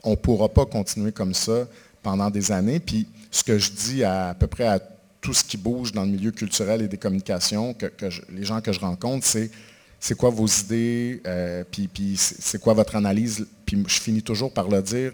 on 0.02 0.12
ne 0.12 0.16
pourra 0.16 0.48
pas 0.48 0.66
continuer 0.66 1.12
comme 1.12 1.34
ça 1.34 1.66
pendant 2.02 2.30
des 2.30 2.52
années. 2.52 2.80
Puis 2.80 3.06
ce 3.30 3.42
que 3.42 3.58
je 3.58 3.70
dis 3.72 4.04
à, 4.04 4.34
peu 4.38 4.46
près 4.46 4.66
à 4.66 4.80
tout 5.20 5.34
ce 5.34 5.44
qui 5.44 5.56
bouge 5.56 5.92
dans 5.92 6.04
le 6.04 6.10
milieu 6.10 6.30
culturel 6.30 6.82
et 6.82 6.88
des 6.88 6.96
communications, 6.96 7.74
que, 7.74 7.86
les 8.32 8.44
gens 8.44 8.60
que 8.60 8.72
je 8.72 8.80
rencontre, 8.80 9.26
c'est 9.26 9.50
c'est 10.00 10.16
quoi 10.16 10.30
vos 10.30 10.46
idées, 10.46 11.20
euh, 11.26 11.64
puis, 11.70 12.14
c'est 12.16 12.60
quoi 12.60 12.72
votre 12.72 12.94
analyse? 12.94 13.44
Puis 13.66 13.82
je 13.88 14.00
finis 14.00 14.22
toujours 14.22 14.52
par 14.52 14.68
leur 14.68 14.82
dire, 14.82 15.12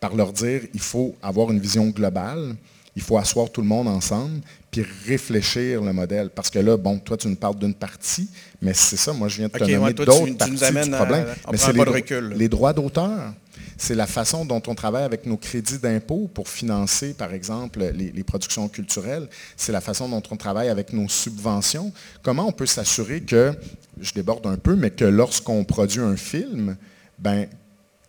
par 0.00 0.16
leur 0.16 0.32
dire, 0.32 0.62
il 0.74 0.80
faut 0.80 1.14
avoir 1.22 1.52
une 1.52 1.60
vision 1.60 1.88
globale, 1.90 2.56
il 2.96 3.02
faut 3.02 3.16
asseoir 3.16 3.50
tout 3.50 3.60
le 3.60 3.68
monde 3.68 3.86
ensemble, 3.86 4.40
puis 4.72 4.84
réfléchir 5.06 5.82
le 5.82 5.92
modèle. 5.92 6.30
Parce 6.30 6.50
que 6.50 6.58
là, 6.58 6.76
bon, 6.76 6.98
toi, 6.98 7.16
tu 7.16 7.28
nous 7.28 7.36
parles 7.36 7.58
d'une 7.58 7.74
partie, 7.74 8.28
mais 8.60 8.74
c'est 8.74 8.96
ça, 8.96 9.12
moi, 9.12 9.28
je 9.28 9.36
viens 9.36 9.46
de 9.46 9.52
te 9.52 9.70
nommer 9.70 9.92
d'autres 9.92 10.36
parties 10.36 10.50
du 10.50 10.90
problème. 10.90 11.26
mais 11.52 11.56
c'est 11.56 11.72
les, 11.72 12.36
les 12.36 12.48
droits 12.48 12.72
d'auteur 12.72 13.34
c'est 13.76 13.94
la 13.94 14.06
façon 14.06 14.44
dont 14.44 14.62
on 14.66 14.74
travaille 14.74 15.04
avec 15.04 15.26
nos 15.26 15.36
crédits 15.36 15.78
d'impôt 15.78 16.30
pour 16.32 16.48
financer, 16.48 17.14
par 17.14 17.32
exemple, 17.32 17.80
les, 17.94 18.24
productions 18.24 18.68
culturelles. 18.68 19.28
C'est 19.56 19.72
la 19.72 19.80
façon 19.80 20.08
dont 20.08 20.22
on 20.30 20.36
travaille 20.36 20.68
avec 20.68 20.92
nos 20.92 21.08
subventions. 21.08 21.92
Comment 22.22 22.46
on 22.46 22.52
peut 22.52 22.66
s'assurer 22.66 23.20
que, 23.20 23.52
je 24.00 24.12
déborde 24.12 24.46
un 24.46 24.56
peu, 24.56 24.76
mais 24.76 24.90
que 24.90 25.04
lorsqu'on 25.04 25.64
produit 25.64 26.00
un 26.00 26.16
film, 26.16 26.76
ben, 27.18 27.46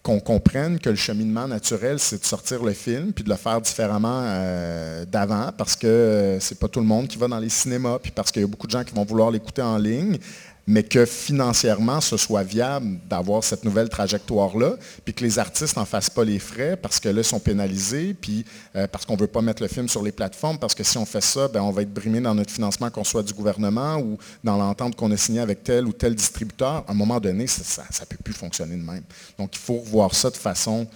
qu'on 0.06 0.20
comprenne 0.20 0.80
que 0.80 0.92
le 0.92 0.96
cheminement 0.96 1.48
naturel, 1.48 1.98
c'est 1.98 2.20
de 2.20 2.26
sortir 2.26 2.64
le 2.64 2.74
film 2.74 3.12
puis 3.12 3.24
de 3.24 3.30
le 3.30 3.36
faire 3.36 3.60
différemment 3.60 4.22
euh, 4.24 5.04
d'avant 5.04 5.50
parce 5.58 5.76
que 5.76 5.88
euh, 5.88 6.40
c'est 6.40 6.60
pas 6.60 6.68
tout 6.68 6.80
le 6.80 6.86
monde 6.86 7.08
qui 7.08 7.18
va 7.18 7.28
dans 7.28 7.40
les 7.40 7.50
cinémas 7.50 7.98
puis 7.98 8.12
parce 8.12 8.32
qu'il 8.32 8.44
y 8.44 8.46
a 8.46 8.48
beaucoup 8.48 8.68
de 8.68 8.72
gens 8.72 8.84
qui 8.84 8.94
vont 8.94 9.04
vouloir 9.04 9.32
l'écouter 9.32 9.64
en 9.64 9.80
ligne 9.80 10.20
mais 10.68 10.84
que 10.84 11.06
financièrement, 11.06 12.02
ce 12.02 12.18
soit 12.18 12.44
viable 12.44 12.98
d'avoir 13.08 13.44
cette 13.44 13.64
nouvelle 13.64 13.90
trajectoire-là, 13.90 14.76
puis 15.04 15.14
que 15.14 15.24
les 15.24 15.38
artistes 15.38 15.78
n'en 15.78 15.86
fassent 15.86 16.10
pas 16.10 16.24
les 16.24 16.40
frais 16.40 16.76
parce 16.76 17.00
que 17.00 17.10
là, 17.10 17.22
ils 17.22 17.26
sont 17.26 17.40
pénalisés, 17.40 18.16
puis 18.20 18.46
euh, 18.76 18.88
parce 18.88 19.06
qu'on 19.06 19.14
ne 19.14 19.20
veut 19.20 19.28
pas 19.28 19.42
mettre 19.42 19.62
le 19.62 19.68
film 19.68 19.88
sur 19.88 20.02
les 20.02 20.12
plateformes, 20.12 20.58
parce 20.58 20.74
que 20.74 20.84
si 20.84 20.98
on 20.98 21.06
fait 21.06 21.22
ça, 21.22 21.48
ben, 21.48 21.62
on 21.62 21.72
va 21.72 21.84
être 21.84 21.94
brimé 21.94 22.20
dans 22.20 22.34
notre 22.34 22.52
financement, 22.52 22.90
qu'on 22.90 23.04
soit 23.04 23.24
du 23.24 23.34
gouvernement 23.34 23.98
ou 23.98 24.18
dans 24.44 24.58
l'entente 24.58 24.96
qu'on 24.96 25.12
a 25.12 25.18
signée 25.18 25.40
avec 25.40 25.64
tel 25.64 25.86
ou 25.86 25.94
tel 25.94 26.16
distributeur. 26.16 26.84
À 26.88 26.92
un 26.92 26.96
moment 26.96 27.20
donné, 27.20 27.46
ça 27.48 27.84
ne 27.84 28.06
peut 28.06 28.18
plus 28.24 28.34
fonctionner 28.34 28.76
de 28.76 28.84
même. 28.84 29.04
Donc, 29.38 29.56
il 29.56 29.60
faut 29.60 29.80
voir 29.80 30.16
ça 30.16 30.30
de 30.30 30.38
façon 30.38 30.88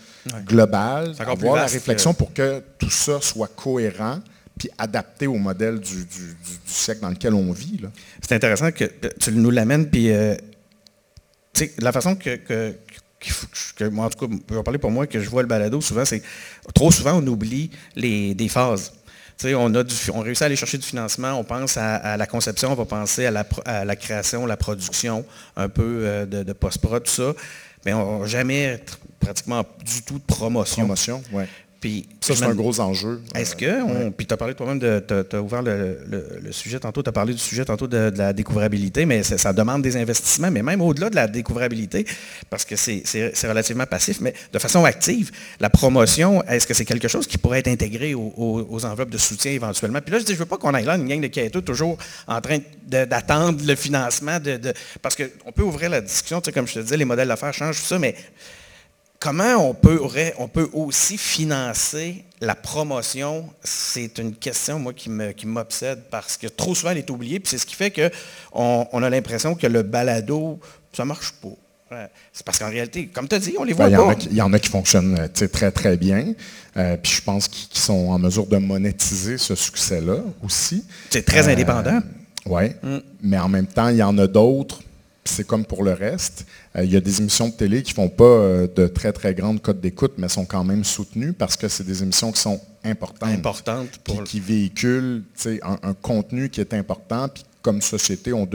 globale, 0.45 1.15
avoir 1.19 1.55
la 1.55 1.65
réflexion 1.65 2.13
pour 2.13 2.33
que 2.33 2.63
tout 2.77 2.89
ça 2.89 3.21
soit 3.21 3.49
cohérent 3.55 4.19
puis 4.59 4.69
adapté 4.77 5.25
au 5.25 5.37
modèle 5.37 5.79
du, 5.79 6.05
siècle 6.65 7.01
dans 7.01 7.09
lequel 7.09 7.33
on 7.33 7.51
vit. 7.51 7.79
C'est 8.21 8.35
intéressant 8.35 8.71
que 8.71 8.83
tu 9.19 9.31
nous 9.31 9.49
l'amènes, 9.49 9.89
puis 9.89 10.11
euh, 10.11 10.35
la 11.79 11.91
façon 11.91 12.15
que, 12.15 12.35
que, 12.35 13.83
moi, 13.85 14.05
en 14.05 14.09
tout 14.09 14.27
cas, 14.27 14.35
je 14.49 14.55
vais 14.55 14.63
parler 14.63 14.77
pour 14.77 14.91
moi, 14.91 15.07
que 15.07 15.19
je 15.19 15.29
vois 15.29 15.41
le 15.41 15.47
balado, 15.47 15.79
souvent, 15.81 16.03
c'est 16.05 16.21
trop 16.75 16.91
souvent, 16.91 17.13
on 17.23 17.27
oublie 17.27 17.71
les, 17.95 18.35
des 18.35 18.49
phases. 18.49 18.91
on, 19.45 19.73
a 19.73 19.83
on 20.13 20.19
réussit 20.19 20.41
à 20.41 20.45
aller 20.45 20.57
chercher 20.57 20.77
du 20.77 20.85
financement, 20.85 21.33
on 21.39 21.45
pense 21.45 21.77
à, 21.77 22.17
la 22.17 22.27
conception, 22.27 22.73
on 22.73 22.75
va 22.75 22.85
penser 22.85 23.25
à 23.25 23.31
la, 23.31 23.95
création, 23.95 24.45
la 24.45 24.57
production, 24.57 25.25
un 25.55 25.69
peu 25.69 26.01
euh, 26.03 26.25
de, 26.25 26.53
post-prod, 26.53 27.01
tout 27.01 27.11
ça, 27.11 27.33
mais 27.85 27.93
on 27.93 28.19
n'a 28.19 28.25
jamais 28.27 28.83
pratiquement 29.21 29.65
du 29.85 30.01
tout 30.03 30.19
de 30.19 30.23
promotion. 30.23 30.83
Promotion, 30.83 31.23
ça, 32.21 32.35
c'est 32.35 32.43
un 32.43 32.55
gros 32.55 32.79
enjeu. 32.79 33.21
Est-ce 33.33 33.55
que, 33.55 34.09
puis 34.09 34.25
tu 34.25 34.33
as 34.33 34.37
parlé 34.37 34.53
toi-même 34.53 34.79
de, 34.79 35.03
tu 35.07 35.35
as, 35.35 35.41
ouvert 35.41 35.61
le, 35.61 36.51
sujet 36.51 36.79
tantôt, 36.79 37.01
tu 37.01 37.09
as 37.09 37.13
parlé 37.13 37.33
du 37.33 37.39
sujet 37.39 37.63
tantôt 37.63 37.87
de, 37.87 38.11
la 38.15 38.33
découvrabilité, 38.33 39.05
mais 39.05 39.23
ça 39.23 39.53
demande 39.53 39.81
des 39.81 39.95
investissements, 39.95 40.51
mais 40.51 40.61
même 40.61 40.81
au-delà 40.81 41.09
de 41.09 41.15
la 41.15 41.27
découvrabilité, 41.27 42.05
parce 42.49 42.65
que 42.65 42.75
c'est 42.75 43.47
relativement 43.47 43.85
passif, 43.85 44.19
mais 44.19 44.33
de 44.51 44.59
façon 44.59 44.83
active, 44.83 45.31
la 45.59 45.69
promotion, 45.69 46.43
est-ce 46.43 46.67
que 46.67 46.73
c'est 46.73 46.85
quelque 46.85 47.07
chose 47.07 47.27
qui 47.27 47.37
pourrait 47.37 47.59
être 47.59 47.69
intégré 47.69 48.13
aux, 48.13 48.85
enveloppes 48.85 49.11
de 49.11 49.17
soutien 49.17 49.51
éventuellement? 49.51 49.99
Puis 50.01 50.11
là, 50.11 50.19
je 50.19 50.25
dis, 50.25 50.33
je 50.33 50.39
veux 50.39 50.45
pas 50.45 50.57
qu'on 50.57 50.73
aille 50.73 50.85
là, 50.85 50.95
une 50.95 51.07
gang 51.07 51.21
de 51.21 51.27
quêteux 51.27 51.61
toujours 51.61 51.97
en 52.27 52.41
train 52.41 52.57
d'attendre 52.87 53.61
le 53.65 53.75
financement, 53.75 54.39
de, 54.39 54.59
parce 55.01 55.15
qu'on 55.15 55.51
peut 55.51 55.63
ouvrir 55.63 55.89
la 55.89 56.01
discussion, 56.01 56.41
tu 56.41 56.47
sais, 56.47 56.51
comme 56.51 56.67
je 56.67 56.73
te 56.73 56.79
disais, 56.79 56.97
les 56.97 57.05
modèles 57.05 57.29
d'affaires 57.29 57.53
changent, 57.53 57.79
tout 57.79 57.87
ça, 57.87 57.99
mais 57.99 58.15
Comment 59.19 59.55
on 59.69 59.73
peut, 59.73 59.99
on 60.37 60.47
peut 60.47 60.69
aussi 60.71 61.17
financer 61.17 62.23
la 62.39 62.55
promotion? 62.55 63.49
C'est 63.61 64.17
une 64.17 64.33
question, 64.33 64.79
moi, 64.79 64.93
qui 64.93 65.09
m'obsède 65.45 66.03
parce 66.09 66.37
que 66.37 66.47
trop 66.47 66.73
souvent, 66.73 66.91
elle 66.91 66.99
est 66.99 67.09
oubliée. 67.09 67.41
Puis 67.41 67.49
c'est 67.51 67.57
ce 67.57 67.65
qui 67.65 67.75
fait 67.75 67.91
qu'on 67.91 68.87
on 68.93 69.03
a 69.03 69.09
l'impression 69.09 69.55
que 69.55 69.67
le 69.67 69.83
balado, 69.83 70.57
ça 70.93 71.03
ne 71.03 71.09
marche 71.09 71.33
pas. 71.41 71.49
C'est 72.31 72.45
parce 72.45 72.59
qu'en 72.59 72.69
réalité, 72.69 73.07
comme 73.07 73.27
tu 73.27 73.35
as 73.35 73.39
dit, 73.39 73.55
on 73.57 73.63
les 73.63 73.73
voit 73.73 73.89
ben, 73.89 73.97
pas. 73.97 74.15
Il 74.29 74.37
y, 74.37 74.41
en 74.41 74.53
a 74.53 74.59
qui 74.59 74.69
fonctionnent 74.69 75.17
euh, 75.19 75.47
très, 75.47 75.71
très 75.71 75.97
bien. 75.97 76.33
Euh, 76.77 76.97
puis 76.97 77.13
je 77.13 77.21
pense 77.21 77.47
qu'ils 77.47 77.77
sont 77.77 78.09
en 78.09 78.19
mesure 78.19 78.45
de 78.45 78.57
monétiser 78.57 79.37
ce 79.37 79.55
succès-là 79.55 80.17
aussi. 80.43 80.85
C'est 81.09 81.25
très 81.25 81.47
euh, 81.47 81.51
indépendant. 81.53 81.99
Oui. 82.45 82.69
Mm. 82.83 82.97
Mais 83.23 83.39
en 83.39 83.49
même 83.49 83.65
temps, 83.65 83.89
il 83.89 83.97
y 83.97 84.03
en 84.03 84.17
a 84.19 84.27
d'autres 84.27 84.81
c'est 85.29 85.45
comme 85.45 85.65
pour 85.65 85.83
le 85.83 85.93
reste. 85.93 86.45
Euh, 86.75 86.83
il 86.83 86.91
y 86.91 86.95
a 86.95 87.01
des 87.01 87.19
émissions 87.19 87.47
de 87.47 87.53
télé 87.53 87.83
qui 87.83 87.91
ne 87.91 87.95
font 87.95 88.09
pas 88.09 88.23
euh, 88.23 88.67
de 88.67 88.87
très, 88.87 89.11
très 89.11 89.33
grandes 89.33 89.61
cotes 89.61 89.79
d'écoute, 89.79 90.13
mais 90.17 90.29
sont 90.29 90.45
quand 90.45 90.63
même 90.63 90.83
soutenues 90.83 91.33
parce 91.33 91.55
que 91.55 91.67
c'est 91.67 91.83
des 91.83 92.03
émissions 92.03 92.31
qui 92.31 92.41
sont 92.41 92.59
importantes. 92.83 93.29
Importantes 93.29 93.99
pour... 94.03 94.23
Qui, 94.23 94.39
véhiculent 94.39 95.23
un, 95.63 95.93
contenu 95.93 96.49
qui 96.49 96.61
est 96.61 96.73
important, 96.73 97.27
puis 97.29 97.43
comme 97.61 97.81
société, 97.81 98.31
on, 98.33 98.45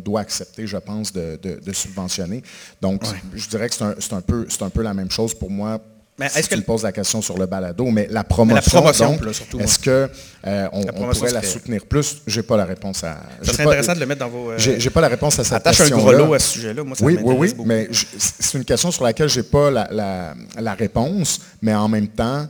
doit 0.00 0.20
accepter, 0.20 0.66
je 0.66 0.78
pense, 0.78 1.12
de, 1.12 1.72
subventionner. 1.72 2.42
Donc, 2.80 3.02
je 3.34 3.48
dirais 3.48 3.68
que 3.68 3.74
c'est 3.74 4.12
un, 4.12 4.20
peu, 4.22 4.46
un 4.60 4.70
peu 4.70 4.82
la 4.82 4.94
même 4.94 5.10
chose 5.10 5.34
pour 5.34 5.50
moi 5.50 5.80
mais 6.18 6.26
est-ce 6.26 6.48
que 6.48 6.54
tu 6.54 6.62
poses 6.62 6.82
la 6.82 6.92
question 6.92 7.20
sur 7.20 7.36
le 7.36 7.44
balado, 7.44 7.84
mais 7.90 8.06
la 8.10 8.24
promotion, 8.24 8.88
est-ce 8.88 9.78
qu'on 9.78 10.08
euh, 10.46 10.68
on 10.72 10.82
pourrait 10.86 11.32
la 11.32 11.42
soutenir 11.42 11.84
plus? 11.84 12.22
Je 12.26 12.40
n'ai 12.40 12.46
pas 12.46 12.56
la 12.56 12.64
réponse 12.64 13.04
à. 13.04 13.18
Ça 13.42 13.52
serait 13.52 13.64
intéressant 13.64 13.94
de 13.94 14.00
le 14.00 14.06
mettre 14.06 14.20
dans 14.20 14.30
vos. 14.30 14.52
Euh, 14.52 14.56
j'ai 14.56 14.90
pas 14.90 15.02
la 15.02 15.08
réponse 15.08 15.38
à 15.38 15.44
cette 15.44 15.62
question. 15.62 15.84
Attache 15.84 15.92
un 15.92 15.98
gros 15.98 16.12
lot 16.12 16.32
à 16.32 16.38
ce 16.38 16.52
sujet-là. 16.54 16.82
Oui, 17.02 17.18
oui, 17.22 17.34
oui, 17.38 17.54
mais 17.66 17.88
c'est 17.92 18.56
une 18.56 18.64
question 18.64 18.90
sur 18.90 19.04
laquelle 19.04 19.28
je 19.28 19.40
n'ai 19.40 19.46
pas 19.46 19.70
la, 19.70 20.34
la, 20.58 20.74
réponse, 20.74 21.40
mais 21.60 21.74
en 21.74 21.88
même 21.88 22.08
temps, 22.08 22.48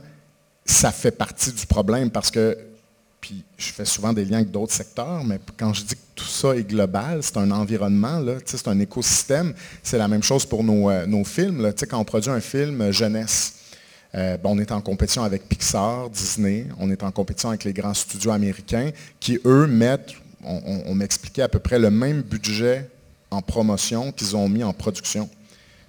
ça 0.63 0.93
fait 0.93 1.11
partie 1.11 1.51
du 1.51 1.65
problème 1.65 2.09
parce 2.09 2.31
que 2.31 2.57
puis 3.19 3.43
je 3.57 3.73
fais 3.73 3.83
souvent 3.83 4.13
des 4.13 4.23
liens 4.23 4.37
avec 4.37 4.51
d'autres 4.51 4.73
secteurs, 4.73 5.25
mais 5.25 5.39
quand 5.57 5.73
je 5.73 5.83
dis 5.83 5.95
que 5.95 6.01
tout 6.15 6.23
ça 6.23 6.55
est 6.55 6.63
global, 6.63 7.19
c'est 7.21 7.35
un 7.35 7.51
environnement, 7.51 8.23
c'est 8.45 8.67
un 8.67 8.79
écosystème. 8.79 9.53
C'est 9.83 9.97
la 9.97 10.07
même 10.07 10.23
chose 10.23 10.45
pour 10.45 10.63
nos, 10.63 10.89
euh, 10.89 11.05
nos 11.05 11.25
films. 11.25 11.63
Là. 11.63 11.73
Quand 11.89 11.99
on 11.99 12.05
produit 12.05 12.29
un 12.29 12.39
film 12.39 12.91
jeunesse, 12.91 13.56
euh, 14.17 14.37
ben, 14.37 14.49
on 14.49 14.59
est 14.59 14.71
en 14.71 14.81
compétition 14.81 15.23
avec 15.23 15.47
Pixar, 15.47 16.09
Disney, 16.09 16.65
on 16.79 16.89
est 16.89 17.03
en 17.03 17.11
compétition 17.11 17.49
avec 17.49 17.63
les 17.63 17.73
grands 17.73 17.93
studios 17.93 18.31
américains 18.31 18.91
qui, 19.19 19.39
eux, 19.45 19.67
mettent, 19.67 20.13
on 20.43 20.95
m'expliquait 20.95 21.41
à 21.41 21.49
peu 21.49 21.59
près 21.59 21.77
le 21.77 21.89
même 21.89 22.21
budget 22.21 22.89
en 23.31 23.41
promotion 23.41 24.11
qu'ils 24.11 24.35
ont 24.35 24.47
mis 24.47 24.63
en 24.63 24.73
production. 24.73 25.29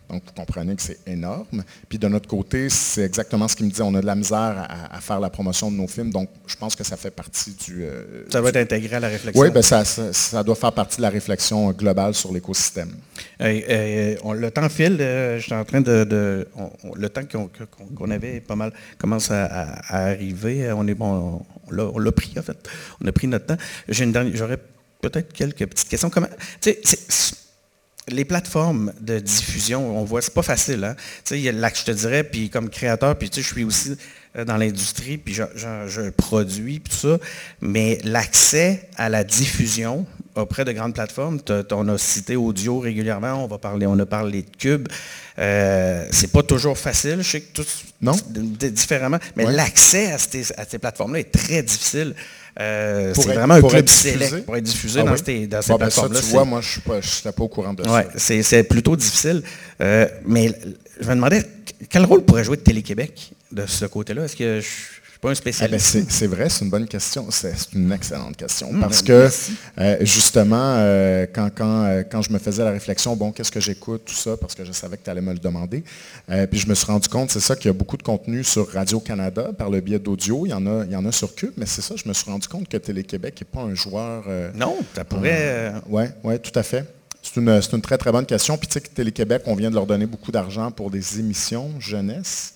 Donc, 0.09 0.23
vous 0.27 0.33
comprenez 0.33 0.75
que 0.75 0.83
c'est 0.83 0.99
énorme. 1.07 1.63
Puis 1.89 1.99
de 1.99 2.09
notre 2.09 2.29
côté, 2.29 2.69
c'est 2.71 3.03
exactement 3.03 3.47
ce 3.47 3.55
qu'il 3.55 3.67
me 3.67 3.71
disait. 3.71 3.83
On 3.83 3.95
a 3.95 4.01
de 4.01 4.07
la 4.07 4.15
misère 4.15 4.67
à, 4.91 5.01
faire 5.01 5.21
la 5.21 5.29
promotion 5.29 5.71
de 5.71 5.77
nos 5.77 5.87
films. 5.87 6.11
Donc, 6.11 6.31
je 6.47 6.57
pense 6.57 6.75
que 6.75 6.83
ça 6.83 6.97
fait 6.97 7.11
partie 7.11 7.53
du... 7.53 7.85
Euh, 7.85 8.25
ça 8.31 8.41
va 8.41 8.49
être 8.49 8.57
intégré 8.57 8.97
à 8.97 9.01
la 9.01 9.09
réflexion. 9.09 9.43
Oui, 9.43 9.51
ben 9.51 9.63
ça, 9.63 9.85
ça, 9.85 10.43
doit 10.43 10.55
faire 10.55 10.73
partie 10.73 10.97
de 10.97 11.03
la 11.03 11.11
réflexion 11.11 11.71
globale 11.73 12.15
sur 12.15 12.33
l'écosystème. 12.33 12.93
le 13.39 14.49
temps 14.49 14.69
file. 14.71 14.97
Euh, 15.01 15.39
je 15.39 15.45
suis 15.45 15.55
en 15.55 15.65
train 15.65 15.83
de... 15.83 16.47
le 16.95 17.09
temps 17.09 17.23
qu'on 17.25 18.11
avait 18.11 18.41
pas 18.41 18.57
mal 18.57 18.73
commence 18.97 19.31
à, 19.31 19.79
arriver. 19.89 20.73
On 20.73 20.87
est 20.87 20.95
bon, 20.95 21.43
on 21.71 21.99
l'a 21.99 22.13
pris, 22.13 22.33
en 22.39 22.43
fait. 22.43 22.57
On 23.03 23.07
a 23.07 23.13
pris 23.13 23.27
notre 23.27 23.47
temps. 23.47 23.63
J'aurais 23.89 24.59
peut-être 25.03 25.33
quelques 25.33 25.67
petites 25.67 25.89
questions. 25.89 26.11
Comment 26.11 26.29
les 28.11 28.25
plateformes 28.25 28.93
de 29.01 29.19
diffusion, 29.19 29.99
on 29.99 30.05
voit, 30.05 30.23
c'est 30.23 30.35
pas 30.35 30.43
facile. 30.43 30.85
Hein? 30.85 30.97
Y 31.35 31.49
a 31.49 31.53
là 31.53 31.71
je 31.75 31.85
te 31.85 31.91
dirais, 31.91 32.25
puis 32.25 32.51
comme 32.51 32.71
créateur, 32.71 33.17
puis 33.17 33.31
je 33.35 33.41
suis 33.41 33.65
aussi 33.65 33.97
euh, 34.37 34.45
dans 34.45 34.57
l'industrie, 34.57 35.19
puis 35.19 35.35
je, 35.35 36.11
produis, 36.11 36.81
puis 36.81 36.93
tout 36.93 37.09
ça, 37.09 37.19
mais 37.61 37.99
l'accès 38.05 38.89
à 38.97 39.09
la 39.09 39.25
diffusion 39.25 40.07
auprès 40.35 40.65
de 40.65 40.73
grandes 40.73 40.95
plateformes, 40.95 41.41
on 41.73 41.89
a 41.89 41.99
cité 41.99 42.37
audio 42.37 42.79
régulièrement, 42.79 43.45
on 43.45 43.47
va 43.47 43.59
parler, 43.59 43.87
on 43.87 43.99
a 43.99 44.07
parlé 44.07 44.43
de 44.43 44.57
cube. 44.57 44.89
Euh, 45.39 46.07
c'est 46.11 46.31
pas 46.31 46.43
toujours 46.43 46.79
facile, 46.79 47.19
je 47.23 47.31
sais 47.31 47.41
que 47.41 47.63
tout 47.63 47.67
non? 48.01 48.13
différemment, 48.31 49.19
mais 49.35 49.51
l'accès 49.51 50.13
à 50.13 50.19
ces 50.19 50.79
plateformes-là 50.79 51.21
est 51.21 51.33
très 51.33 51.63
difficile. 51.63 52.15
Euh, 52.61 53.13
c'est 53.15 53.35
vraiment 53.35 53.55
un 53.55 53.63
club 53.63 53.89
select 53.89 54.45
pour 54.45 54.57
être 54.57 54.65
diffusé 54.65 55.01
ah 55.01 55.05
dans, 55.05 55.17
ces, 55.17 55.47
dans 55.47 55.63
ces 55.63 55.75
plateformes-là. 55.75 56.21
tu 56.21 56.27
vois, 56.27 56.45
moi, 56.45 56.61
je 56.61 56.81
ne 56.93 57.01
suis 57.01 57.23
pas, 57.23 57.33
au 57.39 57.49
courant 57.49 57.73
de 57.73 57.83
ouais, 57.89 58.07
ça. 58.17 58.43
C'est 58.43 58.65
plutôt 58.65 58.97
difficile. 58.97 59.43
Euh, 59.81 60.09
mais 60.27 60.53
je 61.01 61.09
me 61.09 61.15
demandais, 61.15 61.45
quel 61.89 62.05
rôle 62.05 62.23
pourrait 62.25 62.43
jouer 62.43 62.57
Télé-Québec 62.57 63.33
de 63.53 63.65
ce 63.67 63.85
côté-là? 63.85 64.25
Est-ce 64.25 64.35
que 64.35 64.61
suis 65.19 65.21
pas 65.21 65.31
un 65.31 65.35
spécialiste. 65.35 65.95
Eh 65.95 65.99
ben, 65.99 66.07
c'est 66.09 66.27
vrai, 66.27 66.49
c'est 66.49 66.65
une 66.65 66.71
bonne 66.71 66.87
question. 66.87 67.27
C'est 67.31 67.55
une 67.75 67.91
excellente 67.93 68.37
question. 68.37 68.73
Hmm, 68.73 68.81
parce 68.81 69.03
ben, 69.03 69.29
que, 69.77 70.05
justement, 70.05 70.77
quand, 71.33 71.51
quand, 71.55 72.03
quand, 72.11 72.23
je 72.23 72.33
me 72.33 72.39
faisais 72.39 72.65
la 72.65 72.71
réflexion, 72.71 73.17
bon, 73.17 73.33
qu'est-ce 73.33 73.51
que 73.51 73.61
j'écoute, 73.61 74.03
tout 74.05 74.15
ça, 74.15 74.37
parce 74.37 74.55
que 74.55 74.65
je 74.65 74.73
savais 74.73 74.97
que 74.97 75.05
tu 75.05 75.11
allais 75.11 75.21
me 75.21 75.33
le 75.33 75.39
demander. 75.39 75.83
puis 76.51 76.61
je 76.61 76.69
me 76.69 76.75
suis 76.75 76.87
rendu 76.87 77.09
compte, 77.09 77.31
c'est 77.31 77.41
ça, 77.41 77.57
qu'il 77.57 77.67
y 77.67 77.71
a 77.71 77.73
beaucoup 77.73 77.97
de 77.97 78.03
contenu 78.03 78.45
sur 78.45 78.71
Radio-Canada 78.71 79.51
par 79.57 79.71
le 79.71 79.81
biais 79.81 79.99
d'audio. 79.99 80.47
Il, 80.47 80.51
y 80.51 80.55
en 80.55 80.67
a, 80.67 80.85
il 80.85 80.93
y 80.93 80.97
en 80.97 81.05
a 81.05 81.13
sur 81.13 81.35
Cube, 81.35 81.53
mais 81.57 81.67
c'est 81.67 81.83
ça, 81.83 81.95
je 81.97 82.09
me 82.09 82.15
suis 82.15 82.31
rendu 82.31 82.47
compte 82.47 82.69
que 82.69 82.77
Télé-Québec 82.77 83.35
n'est 83.41 83.61
pas 83.61 83.67
un 83.67 83.75
joueur. 83.75 84.25
non, 84.55 84.77
ça 84.95 85.05
pourrait. 85.05 85.73
oui, 85.89 86.05
ouais, 86.23 86.39
tout 86.39 86.57
à 86.57 86.63
fait. 86.63 86.85
C'est 87.21 87.41
une, 87.41 87.49
une, 87.49 87.81
très, 87.83 87.99
très 87.99 88.13
bonne 88.13 88.27
question. 88.27 88.57
Puis 88.57 88.69
tu 88.69 88.75
sais 88.75 88.81
que 88.81 88.89
Télé-Québec, 88.89 89.43
on 89.47 89.55
vient 89.55 89.71
de 89.71 89.75
leur 89.75 89.87
donner 89.87 90.07
beaucoup 90.07 90.31
d'argent 90.31 90.71
pour 90.71 90.91
des 90.91 91.19
émissions 91.19 91.73
jeunesse, 91.81 92.55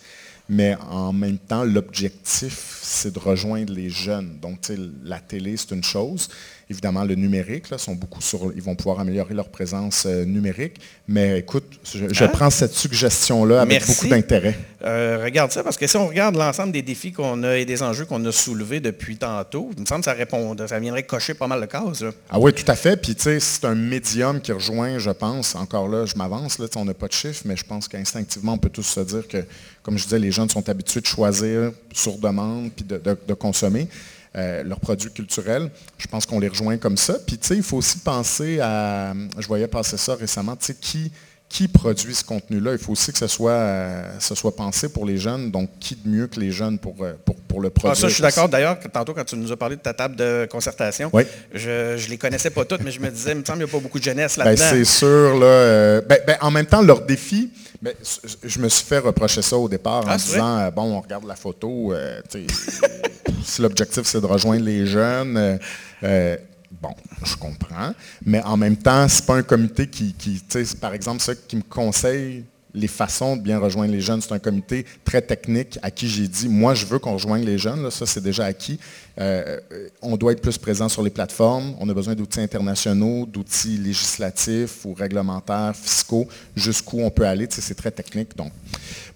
mais 0.52 0.76
en 0.90 1.14
même 1.14 1.38
temps, 1.38 1.64
l'objectif, 1.64 2.78
c'est 2.82 3.14
de 3.14 3.18
rejoindre 3.18 3.72
les 3.72 3.88
jeunes. 3.88 4.38
Donc, 4.38 4.70
la 5.02 5.18
télé, 5.18 5.56
c'est 5.56 5.74
une 5.74 5.82
chose 5.82 6.28
évidemment 6.72 7.04
le 7.04 7.14
numérique. 7.14 7.70
Là, 7.70 7.78
sont 7.78 7.94
beaucoup 7.94 8.20
sur, 8.20 8.52
ils 8.54 8.62
vont 8.62 8.74
pouvoir 8.74 9.00
améliorer 9.00 9.34
leur 9.34 9.48
présence 9.48 10.04
euh, 10.06 10.24
numérique. 10.24 10.80
Mais 11.06 11.38
écoute, 11.38 11.64
je, 11.94 12.24
ah. 12.24 12.28
prends 12.28 12.50
cette 12.50 12.72
suggestion-là 12.72 13.60
avec 13.62 13.86
beaucoup 13.86 14.08
d'intérêt. 14.08 14.58
Euh, 14.84 15.20
regarde 15.22 15.52
ça, 15.52 15.62
parce 15.62 15.76
que 15.76 15.86
si 15.86 15.96
on 15.96 16.08
regarde 16.08 16.34
l'ensemble 16.34 16.72
des 16.72 16.82
défis 16.82 17.12
qu'on 17.12 17.42
a 17.44 17.56
et 17.56 17.64
des 17.64 17.82
enjeux 17.82 18.04
qu'on 18.04 18.24
a 18.24 18.32
soulevés 18.32 18.80
depuis 18.80 19.16
tantôt, 19.16 19.70
il 19.76 19.82
me 19.82 19.86
semble 19.86 20.00
que 20.00 20.06
ça 20.06 20.12
répond, 20.12 20.56
ça 20.66 20.80
viendrait 20.80 21.04
cocher 21.04 21.34
pas 21.34 21.46
mal 21.46 21.60
de 21.60 21.66
cases. 21.66 22.04
Ah 22.28 22.40
oui, 22.40 22.52
tout 22.52 22.70
à 22.70 22.74
fait. 22.74 22.96
Puis 22.96 23.14
tu 23.14 23.22
sais, 23.22 23.40
c'est 23.40 23.64
un 23.64 23.74
médium 23.74 24.40
qui 24.40 24.52
rejoint, 24.52 24.98
je 24.98 25.10
pense, 25.10 25.54
encore 25.54 25.88
là, 25.88 26.06
je 26.06 26.16
m'avance, 26.16 26.58
là, 26.58 26.66
on 26.76 26.84
n'a 26.84 26.94
pas 26.94 27.08
de 27.08 27.12
chiffres, 27.12 27.42
mais 27.44 27.56
je 27.56 27.64
pense 27.64 27.86
qu'instinctivement, 27.86 28.54
on 28.54 28.58
peut 28.58 28.70
tous 28.70 28.82
se 28.82 29.00
dire 29.00 29.28
que, 29.28 29.44
comme 29.82 29.98
je 29.98 30.04
disais, 30.04 30.18
les 30.18 30.32
jeunes 30.32 30.48
sont 30.48 30.68
habitués 30.68 31.00
de 31.00 31.06
choisir 31.06 31.72
sur 31.92 32.18
demande 32.18 32.70
puis 32.72 32.84
de 32.84 33.34
consommer. 33.34 33.86
Euh, 34.34 34.62
leurs 34.62 34.80
produits 34.80 35.10
culturels. 35.10 35.70
Je 35.98 36.06
pense 36.06 36.24
qu'on 36.24 36.40
les 36.40 36.48
rejoint 36.48 36.78
comme 36.78 36.96
ça. 36.96 37.18
Puis, 37.26 37.36
tu 37.36 37.48
sais, 37.48 37.54
il 37.54 37.62
faut 37.62 37.76
aussi 37.76 37.98
penser 37.98 38.60
à, 38.60 39.12
je 39.38 39.46
voyais 39.46 39.68
passer 39.68 39.98
ça 39.98 40.14
récemment, 40.14 40.56
tu 40.56 40.64
sais, 40.64 40.74
qui, 40.74 41.12
qui 41.50 41.68
produit 41.68 42.14
ce 42.14 42.24
contenu-là? 42.24 42.72
Il 42.72 42.78
faut 42.78 42.92
aussi 42.92 43.12
que 43.12 43.18
ce 43.18 43.26
soit, 43.26 43.52
euh, 43.52 44.10
ce 44.20 44.34
soit 44.34 44.56
pensé 44.56 44.88
pour 44.88 45.04
les 45.04 45.18
jeunes. 45.18 45.50
Donc, 45.50 45.68
qui 45.78 45.96
de 45.96 46.08
mieux 46.08 46.28
que 46.28 46.40
les 46.40 46.50
jeunes 46.50 46.78
pour, 46.78 46.94
euh, 47.02 47.12
pour, 47.26 47.36
pour 47.42 47.60
le 47.60 47.68
produire? 47.68 47.92
Ah, 47.92 48.00
ça, 48.00 48.08
je 48.08 48.14
suis 48.14 48.22
d'accord. 48.22 48.48
D'ailleurs, 48.48 48.78
tantôt, 48.90 49.12
quand 49.12 49.24
tu 49.24 49.36
nous 49.36 49.52
as 49.52 49.56
parlé 49.58 49.76
de 49.76 49.82
ta 49.82 49.92
table 49.92 50.16
de 50.16 50.48
concertation, 50.50 51.12
je 51.52 52.02
ne 52.02 52.08
les 52.08 52.16
connaissais 52.16 52.48
pas 52.48 52.64
toutes, 52.64 52.80
mais 52.80 52.90
je 52.90 53.00
me 53.00 53.10
disais, 53.10 53.32
il 53.32 53.38
me 53.40 53.44
semble 53.44 53.58
qu'il 53.58 53.66
n'y 53.66 53.70
a 53.70 53.74
pas 53.74 53.82
beaucoup 53.82 53.98
de 53.98 54.04
jeunesse 54.04 54.38
ben, 54.38 54.44
là-dedans. 54.44 54.64
c'est 54.70 54.84
sûr. 54.86 55.38
Là, 55.38 56.00
ben, 56.00 56.18
ben, 56.26 56.38
en 56.40 56.50
même 56.50 56.64
temps, 56.64 56.80
leur 56.80 57.02
défi, 57.02 57.50
mais 57.82 57.96
je 58.44 58.58
me 58.60 58.68
suis 58.68 58.86
fait 58.86 58.98
reprocher 58.98 59.42
ça 59.42 59.58
au 59.58 59.68
départ 59.68 60.06
en 60.06 60.10
ah, 60.10 60.16
disant, 60.16 60.70
bon, 60.70 60.94
on 60.94 61.00
regarde 61.00 61.24
la 61.24 61.34
photo, 61.34 61.92
si 63.44 63.60
l'objectif 63.60 64.04
c'est 64.04 64.20
de 64.20 64.26
rejoindre 64.26 64.64
les 64.64 64.86
jeunes, 64.86 65.36
euh, 65.36 65.58
euh, 66.04 66.36
bon, 66.80 66.94
je 67.24 67.36
comprends. 67.36 67.92
Mais 68.24 68.42
en 68.42 68.56
même 68.56 68.76
temps, 68.76 69.08
ce 69.08 69.20
n'est 69.20 69.26
pas 69.26 69.36
un 69.36 69.42
comité 69.42 69.88
qui, 69.88 70.14
qui 70.14 70.40
par 70.80 70.94
exemple, 70.94 71.20
ceux 71.20 71.34
qui 71.34 71.56
me 71.56 71.62
conseille 71.62 72.44
les 72.74 72.88
façons 72.88 73.36
de 73.36 73.42
bien 73.42 73.58
rejoindre 73.58 73.92
les 73.92 74.00
jeunes. 74.00 74.20
C'est 74.20 74.32
un 74.32 74.38
comité 74.38 74.86
très 75.04 75.20
technique 75.20 75.78
à 75.82 75.90
qui 75.90 76.08
j'ai 76.08 76.28
dit, 76.28 76.48
moi, 76.48 76.74
je 76.74 76.86
veux 76.86 76.98
qu'on 76.98 77.14
rejoigne 77.14 77.44
les 77.44 77.58
jeunes. 77.58 77.82
Là, 77.82 77.90
ça, 77.90 78.06
c'est 78.06 78.22
déjà 78.22 78.44
acquis. 78.44 78.78
Euh, 79.20 79.60
on 80.00 80.16
doit 80.16 80.32
être 80.32 80.40
plus 80.40 80.56
présent 80.56 80.88
sur 80.88 81.02
les 81.02 81.10
plateformes. 81.10 81.74
On 81.80 81.88
a 81.88 81.94
besoin 81.94 82.14
d'outils 82.14 82.40
internationaux, 82.40 83.26
d'outils 83.26 83.76
législatifs 83.76 84.84
ou 84.84 84.94
réglementaires, 84.94 85.74
fiscaux, 85.74 86.26
jusqu'où 86.56 87.00
on 87.00 87.10
peut 87.10 87.26
aller. 87.26 87.46
c'est 87.50 87.74
très 87.74 87.90
technique. 87.90 88.36
Donc, 88.36 88.52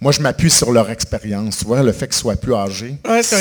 moi, 0.01 0.13
je 0.13 0.21
m'appuie 0.21 0.51
sur 0.51 0.73
leur 0.73 0.91
expérience. 0.91 1.65
Le 1.67 1.93
fait 1.93 2.09
qu'ils 2.09 2.17
soient 2.17 2.37
plus 2.37 2.55
âgés, 2.55 2.97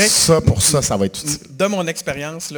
ça, 0.08 0.40
pour 0.42 0.62
ça, 0.62 0.82
ça 0.82 0.96
va 0.98 1.06
être 1.08 1.20
utile. 1.20 1.40
De 1.58 1.66
mon 1.66 1.86
expérience, 1.88 2.54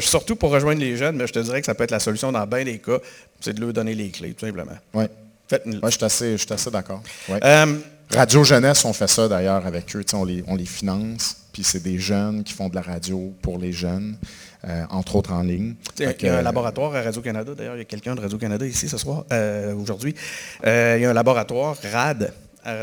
surtout 0.00 0.36
pour 0.36 0.50
rejoindre 0.50 0.80
les 0.80 0.96
jeunes, 0.96 1.16
mais 1.16 1.26
je 1.26 1.32
te 1.32 1.38
dirais 1.40 1.60
que 1.60 1.66
ça 1.66 1.74
peut 1.74 1.84
être 1.84 1.90
la 1.90 2.00
solution 2.00 2.30
dans 2.30 2.46
bien 2.46 2.64
des 2.64 2.78
cas, 2.78 2.98
c'est 3.40 3.52
de 3.52 3.60
leur 3.60 3.72
donner 3.72 3.94
les 3.94 4.10
clés, 4.10 4.34
tout 4.34 4.46
simplement. 4.46 4.78
Oui. 5.66 5.78
je 5.84 5.90
suis 5.90 6.04
assez, 6.04 6.36
assez 6.50 6.70
d'accord. 6.70 7.02
Euh, 7.30 7.78
radio 8.10 8.44
Jeunesse, 8.44 8.84
on 8.84 8.92
fait 8.92 9.08
ça 9.08 9.28
d'ailleurs 9.28 9.66
avec 9.66 9.94
eux. 9.96 10.04
On 10.14 10.24
les, 10.24 10.44
on 10.46 10.56
les 10.56 10.66
finance, 10.66 11.36
puis 11.52 11.64
c'est 11.64 11.82
des 11.82 11.98
jeunes 11.98 12.44
qui 12.44 12.52
font 12.52 12.68
de 12.68 12.74
la 12.74 12.82
radio 12.82 13.32
pour 13.42 13.58
les 13.58 13.72
jeunes. 13.72 14.16
Euh, 14.66 14.82
entre 14.88 15.16
autres 15.16 15.30
en 15.30 15.42
ligne. 15.42 15.74
Il 15.98 16.14
y 16.22 16.26
a 16.26 16.38
un 16.38 16.42
laboratoire 16.42 16.94
à 16.94 17.02
Radio-Canada, 17.02 17.52
d'ailleurs, 17.54 17.74
il 17.74 17.80
y 17.80 17.82
a 17.82 17.84
quelqu'un 17.84 18.14
de 18.14 18.22
Radio-Canada 18.22 18.64
ici 18.64 18.88
ce 18.88 18.96
soir, 18.96 19.24
aujourd'hui. 19.76 20.14
il 20.64 20.70
y 21.02 21.04
a 21.04 21.10
un 21.10 21.12
laboratoire 21.12 21.76
RAD, 21.92 22.32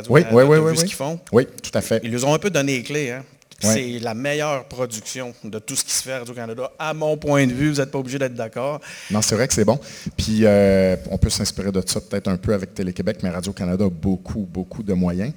oui, 0.09 0.23
oui, 0.31 0.43
oui, 0.43 0.57
oui, 0.57 0.77
ce 0.77 0.85
qu'ils 0.85 0.93
font? 0.93 1.19
Oui, 1.31 1.47
tout 1.61 1.71
à 1.73 1.81
fait. 1.81 2.01
Ils 2.03 2.11
nous 2.11 2.23
ont 2.25 2.33
un 2.33 2.39
peu 2.39 2.49
donné 2.49 2.77
les 2.77 2.83
clés. 2.83 3.11
Hein. 3.11 3.23
C'est 3.61 3.99
la 3.99 4.13
meilleure 4.13 4.65
production 4.65 5.33
de 5.43 5.59
tout 5.59 5.75
ce 5.75 5.83
qui 5.83 5.91
se 5.91 6.03
fait 6.03 6.13
à 6.13 6.19
Radio-Canada, 6.19 6.71
à 6.77 6.93
mon 6.93 7.17
point 7.17 7.45
de 7.47 7.53
vue. 7.53 7.71
Vous 7.71 7.79
n'êtes 7.79 7.91
pas 7.91 7.99
obligé 7.99 8.17
d'être 8.19 8.33
d'accord. 8.33 8.81
Non, 9.09 9.21
c'est 9.21 9.35
vrai 9.35 9.47
que 9.47 9.53
c'est 9.53 9.65
bon. 9.65 9.79
Puis, 10.17 10.39
euh, 10.43 10.95
on 11.09 11.17
peut 11.17 11.29
s'inspirer 11.29 11.71
de 11.71 11.81
ça 11.85 12.01
peut-être 12.01 12.27
un 12.27 12.37
peu 12.37 12.53
avec 12.53 12.73
Télé-Québec, 12.73 13.19
mais 13.23 13.29
Radio-Canada 13.29 13.85
a 13.85 13.89
beaucoup, 13.89 14.47
beaucoup 14.49 14.83
de 14.83 14.93
moyens. 14.93 15.33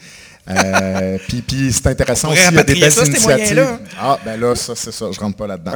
Euh, 0.50 1.18
puis, 1.26 1.72
c'est 1.72 1.86
intéressant 1.86 2.30
aussi, 2.30 2.42
il 2.50 2.54
y 2.54 2.58
a 2.58 2.62
des 2.62 2.74
belles 2.74 2.92
initiatives. 3.06 3.78
Ah, 3.98 4.18
ben 4.24 4.38
là, 4.38 4.54
ça, 4.54 4.74
c'est 4.76 4.92
ça, 4.92 5.06
je 5.10 5.18
rentre 5.18 5.36
pas 5.36 5.46
là-dedans. 5.46 5.72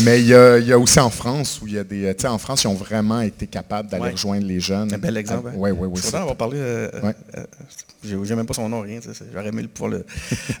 mais 0.00 0.20
il 0.20 0.28
y, 0.28 0.34
a, 0.34 0.78
aussi 0.78 0.98
en 0.98 1.10
France, 1.10 1.60
où 1.62 1.66
il 1.66 1.74
y 1.74 1.78
a 1.78 1.84
des. 1.84 2.14
Tu 2.14 2.22
sais, 2.22 2.28
en 2.28 2.38
France, 2.38 2.62
ils 2.64 2.68
ont 2.68 2.74
vraiment 2.74 3.20
été 3.20 3.46
capables 3.46 3.90
d'aller 3.90 4.10
rejoindre 4.10 4.46
les 4.46 4.60
jeunes. 4.60 4.92
Un 4.92 4.98
bel 4.98 5.16
exemple. 5.16 5.50
oui, 5.54 5.70
oui, 5.70 5.88
oui. 5.92 6.00
on 6.14 6.26
va 6.26 6.34
parler. 6.34 6.58
Euh, 6.58 6.88
euh, 7.36 8.24
j'ai 8.24 8.34
même 8.34 8.46
pas 8.46 8.54
son 8.54 8.68
nom, 8.68 8.80
rien. 8.80 8.98
J'aurais 9.32 9.48
aimé 9.48 9.62
le 9.62 9.68
pouvoir 9.68 9.92
le. 9.92 10.06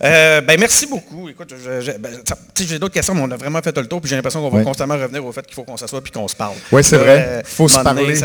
ben, 0.00 0.56
merci 0.58 0.86
beaucoup. 0.86 1.28
Écoute, 1.28 1.54
ben, 2.00 2.10
j'ai 2.60 2.78
d'autres 2.78 2.94
questions, 2.94 3.14
mais 3.14 3.22
on 3.22 3.30
a 3.30 3.36
vraiment 3.36 3.62
fait 3.62 3.76
le 3.76 3.86
tour, 3.86 4.00
puis 4.00 4.10
j'ai 4.10 4.16
l'impression 4.16 4.40
qu'on 4.40 4.56
va 4.56 4.62
constamment 4.62 4.94
revenir 4.94 5.24
au 5.24 5.32
fait 5.32 5.44
qu'il 5.46 5.54
faut 5.54 5.64
qu'on 5.64 5.76
s'assoie 5.76 6.02
puis 6.02 6.12
qu'on 6.12 6.28
se 6.28 6.36
parle. 6.36 6.56
Oui, 6.70 6.84
c'est 6.84 6.98
vrai. 6.98 7.42
Il 7.44 7.48
faut 7.48 7.68
se 7.68 7.78
parler. 7.78 8.04
Il 8.08 8.24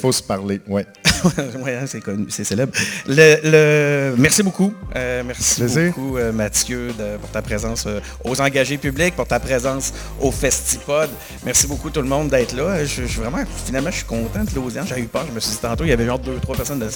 faut 0.00 0.12
se 0.12 0.22
parler, 0.22 0.60
oui, 0.66 0.82
hein, 1.38 1.84
c'est 1.86 2.00
connu, 2.00 2.26
c'est 2.28 2.44
célèbre. 2.44 2.72
Le, 3.06 4.14
merci 4.16 4.42
beaucoup. 4.42 4.72
Euh, 4.96 5.22
merci 5.26 5.62
beaucoup, 5.62 6.16
euh, 6.16 6.32
Mathieu, 6.32 6.92
pour 7.20 7.28
ta 7.30 7.42
présence 7.42 7.84
euh, 7.86 8.00
aux 8.24 8.40
engagés 8.40 8.78
publics, 8.78 9.14
pour 9.14 9.26
ta 9.26 9.38
présence 9.40 9.92
au 10.20 10.30
Festipod. 10.30 11.10
Merci 11.44 11.66
beaucoup 11.66 11.90
tout 11.90 12.00
le 12.00 12.08
monde 12.08 12.28
d'être 12.28 12.56
là. 12.56 12.84
Je, 12.84 13.04
suis 13.04 13.20
vraiment, 13.20 13.44
finalement, 13.66 13.90
je 13.90 13.96
suis 13.96 14.06
content 14.06 14.44
de 14.44 14.54
l'audience. 14.54 14.88
J'ai 14.88 15.00
eu 15.00 15.06
peur. 15.06 15.26
Je 15.28 15.32
me 15.34 15.40
suis 15.40 15.52
dit 15.52 15.58
tantôt, 15.58 15.84
il 15.84 15.90
y 15.90 15.92
avait 15.92 16.06
genre 16.06 16.18
deux, 16.18 16.36
trois 16.40 16.56
personnes 16.56 16.78
de, 16.78 16.86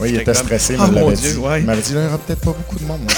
Oui, 0.00 0.10
il 0.10 0.20
était 0.20 0.34
stressé, 0.34 0.76
oh, 0.78 0.90
mon 0.90 1.10
Dieu, 1.12 1.38
ouais. 1.38 1.62
Il 1.62 1.66
dit, 1.80 1.92
il 1.92 1.98
n'y 1.98 2.06
aura 2.06 2.18
peut-être 2.18 2.40
pas 2.40 2.52
beaucoup 2.52 2.78
de 2.78 2.84
monde. 2.84 3.00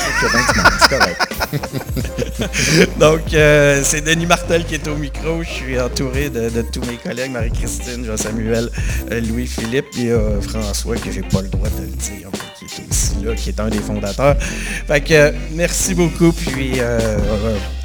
Donc, 3.01 3.22
c'est 3.30 4.01
Denis 4.05 4.26
Martel 4.26 4.64
qui 4.64 4.74
est 4.74 4.86
au 4.88 4.97
micro. 4.97 5.42
Je 5.42 5.49
suis 5.49 5.80
entouré 5.80 6.30
de, 6.30 6.49
de 6.49 6.62
tous 6.62 6.82
mes 6.82 6.97
collègues, 6.97 7.32
Marie-Christine, 7.32 8.05
Jean-Samuel, 8.05 8.70
Louis-Philippe 9.11 9.87
et 9.99 10.11
euh, 10.11 10.41
François, 10.41 10.97
que 10.97 11.11
j'ai 11.11 11.22
pas 11.22 11.43
le 11.43 11.49
droit 11.49 11.68
de 11.68 11.82
le 11.82 11.89
dire, 11.89 12.28
qui 12.59 12.64
est 12.64 12.91
aussi 12.91 13.24
là, 13.24 13.35
qui 13.35 13.49
est 13.51 13.61
un 13.61 13.68
des 13.68 13.78
fondateurs. 13.78 14.37
Fait 14.87 15.01
que 15.01 15.32
merci 15.55 15.95
beaucoup, 15.95 16.32
puis 16.32 16.74
euh, 16.78 16.99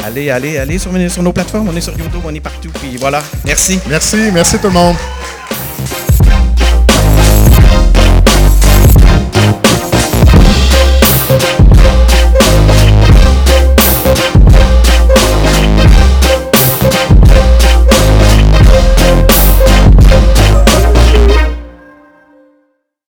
allez, 0.04 0.30
allez, 0.30 0.58
allez 0.58 0.78
sur, 0.78 0.92
sur 1.10 1.24
nos 1.24 1.34
plateformes, 1.34 1.70
on 1.70 1.76
est 1.76 1.82
sur 1.82 1.98
YouTube, 1.98 2.22
on 2.26 2.34
est 2.34 2.40
partout, 2.40 2.72
puis 2.74 2.98
voilà. 2.98 3.22
Merci. 3.46 3.80
Merci, 3.90 4.18
merci 4.34 4.58
tout 4.58 4.68
le 4.68 4.74
monde. 4.74 4.96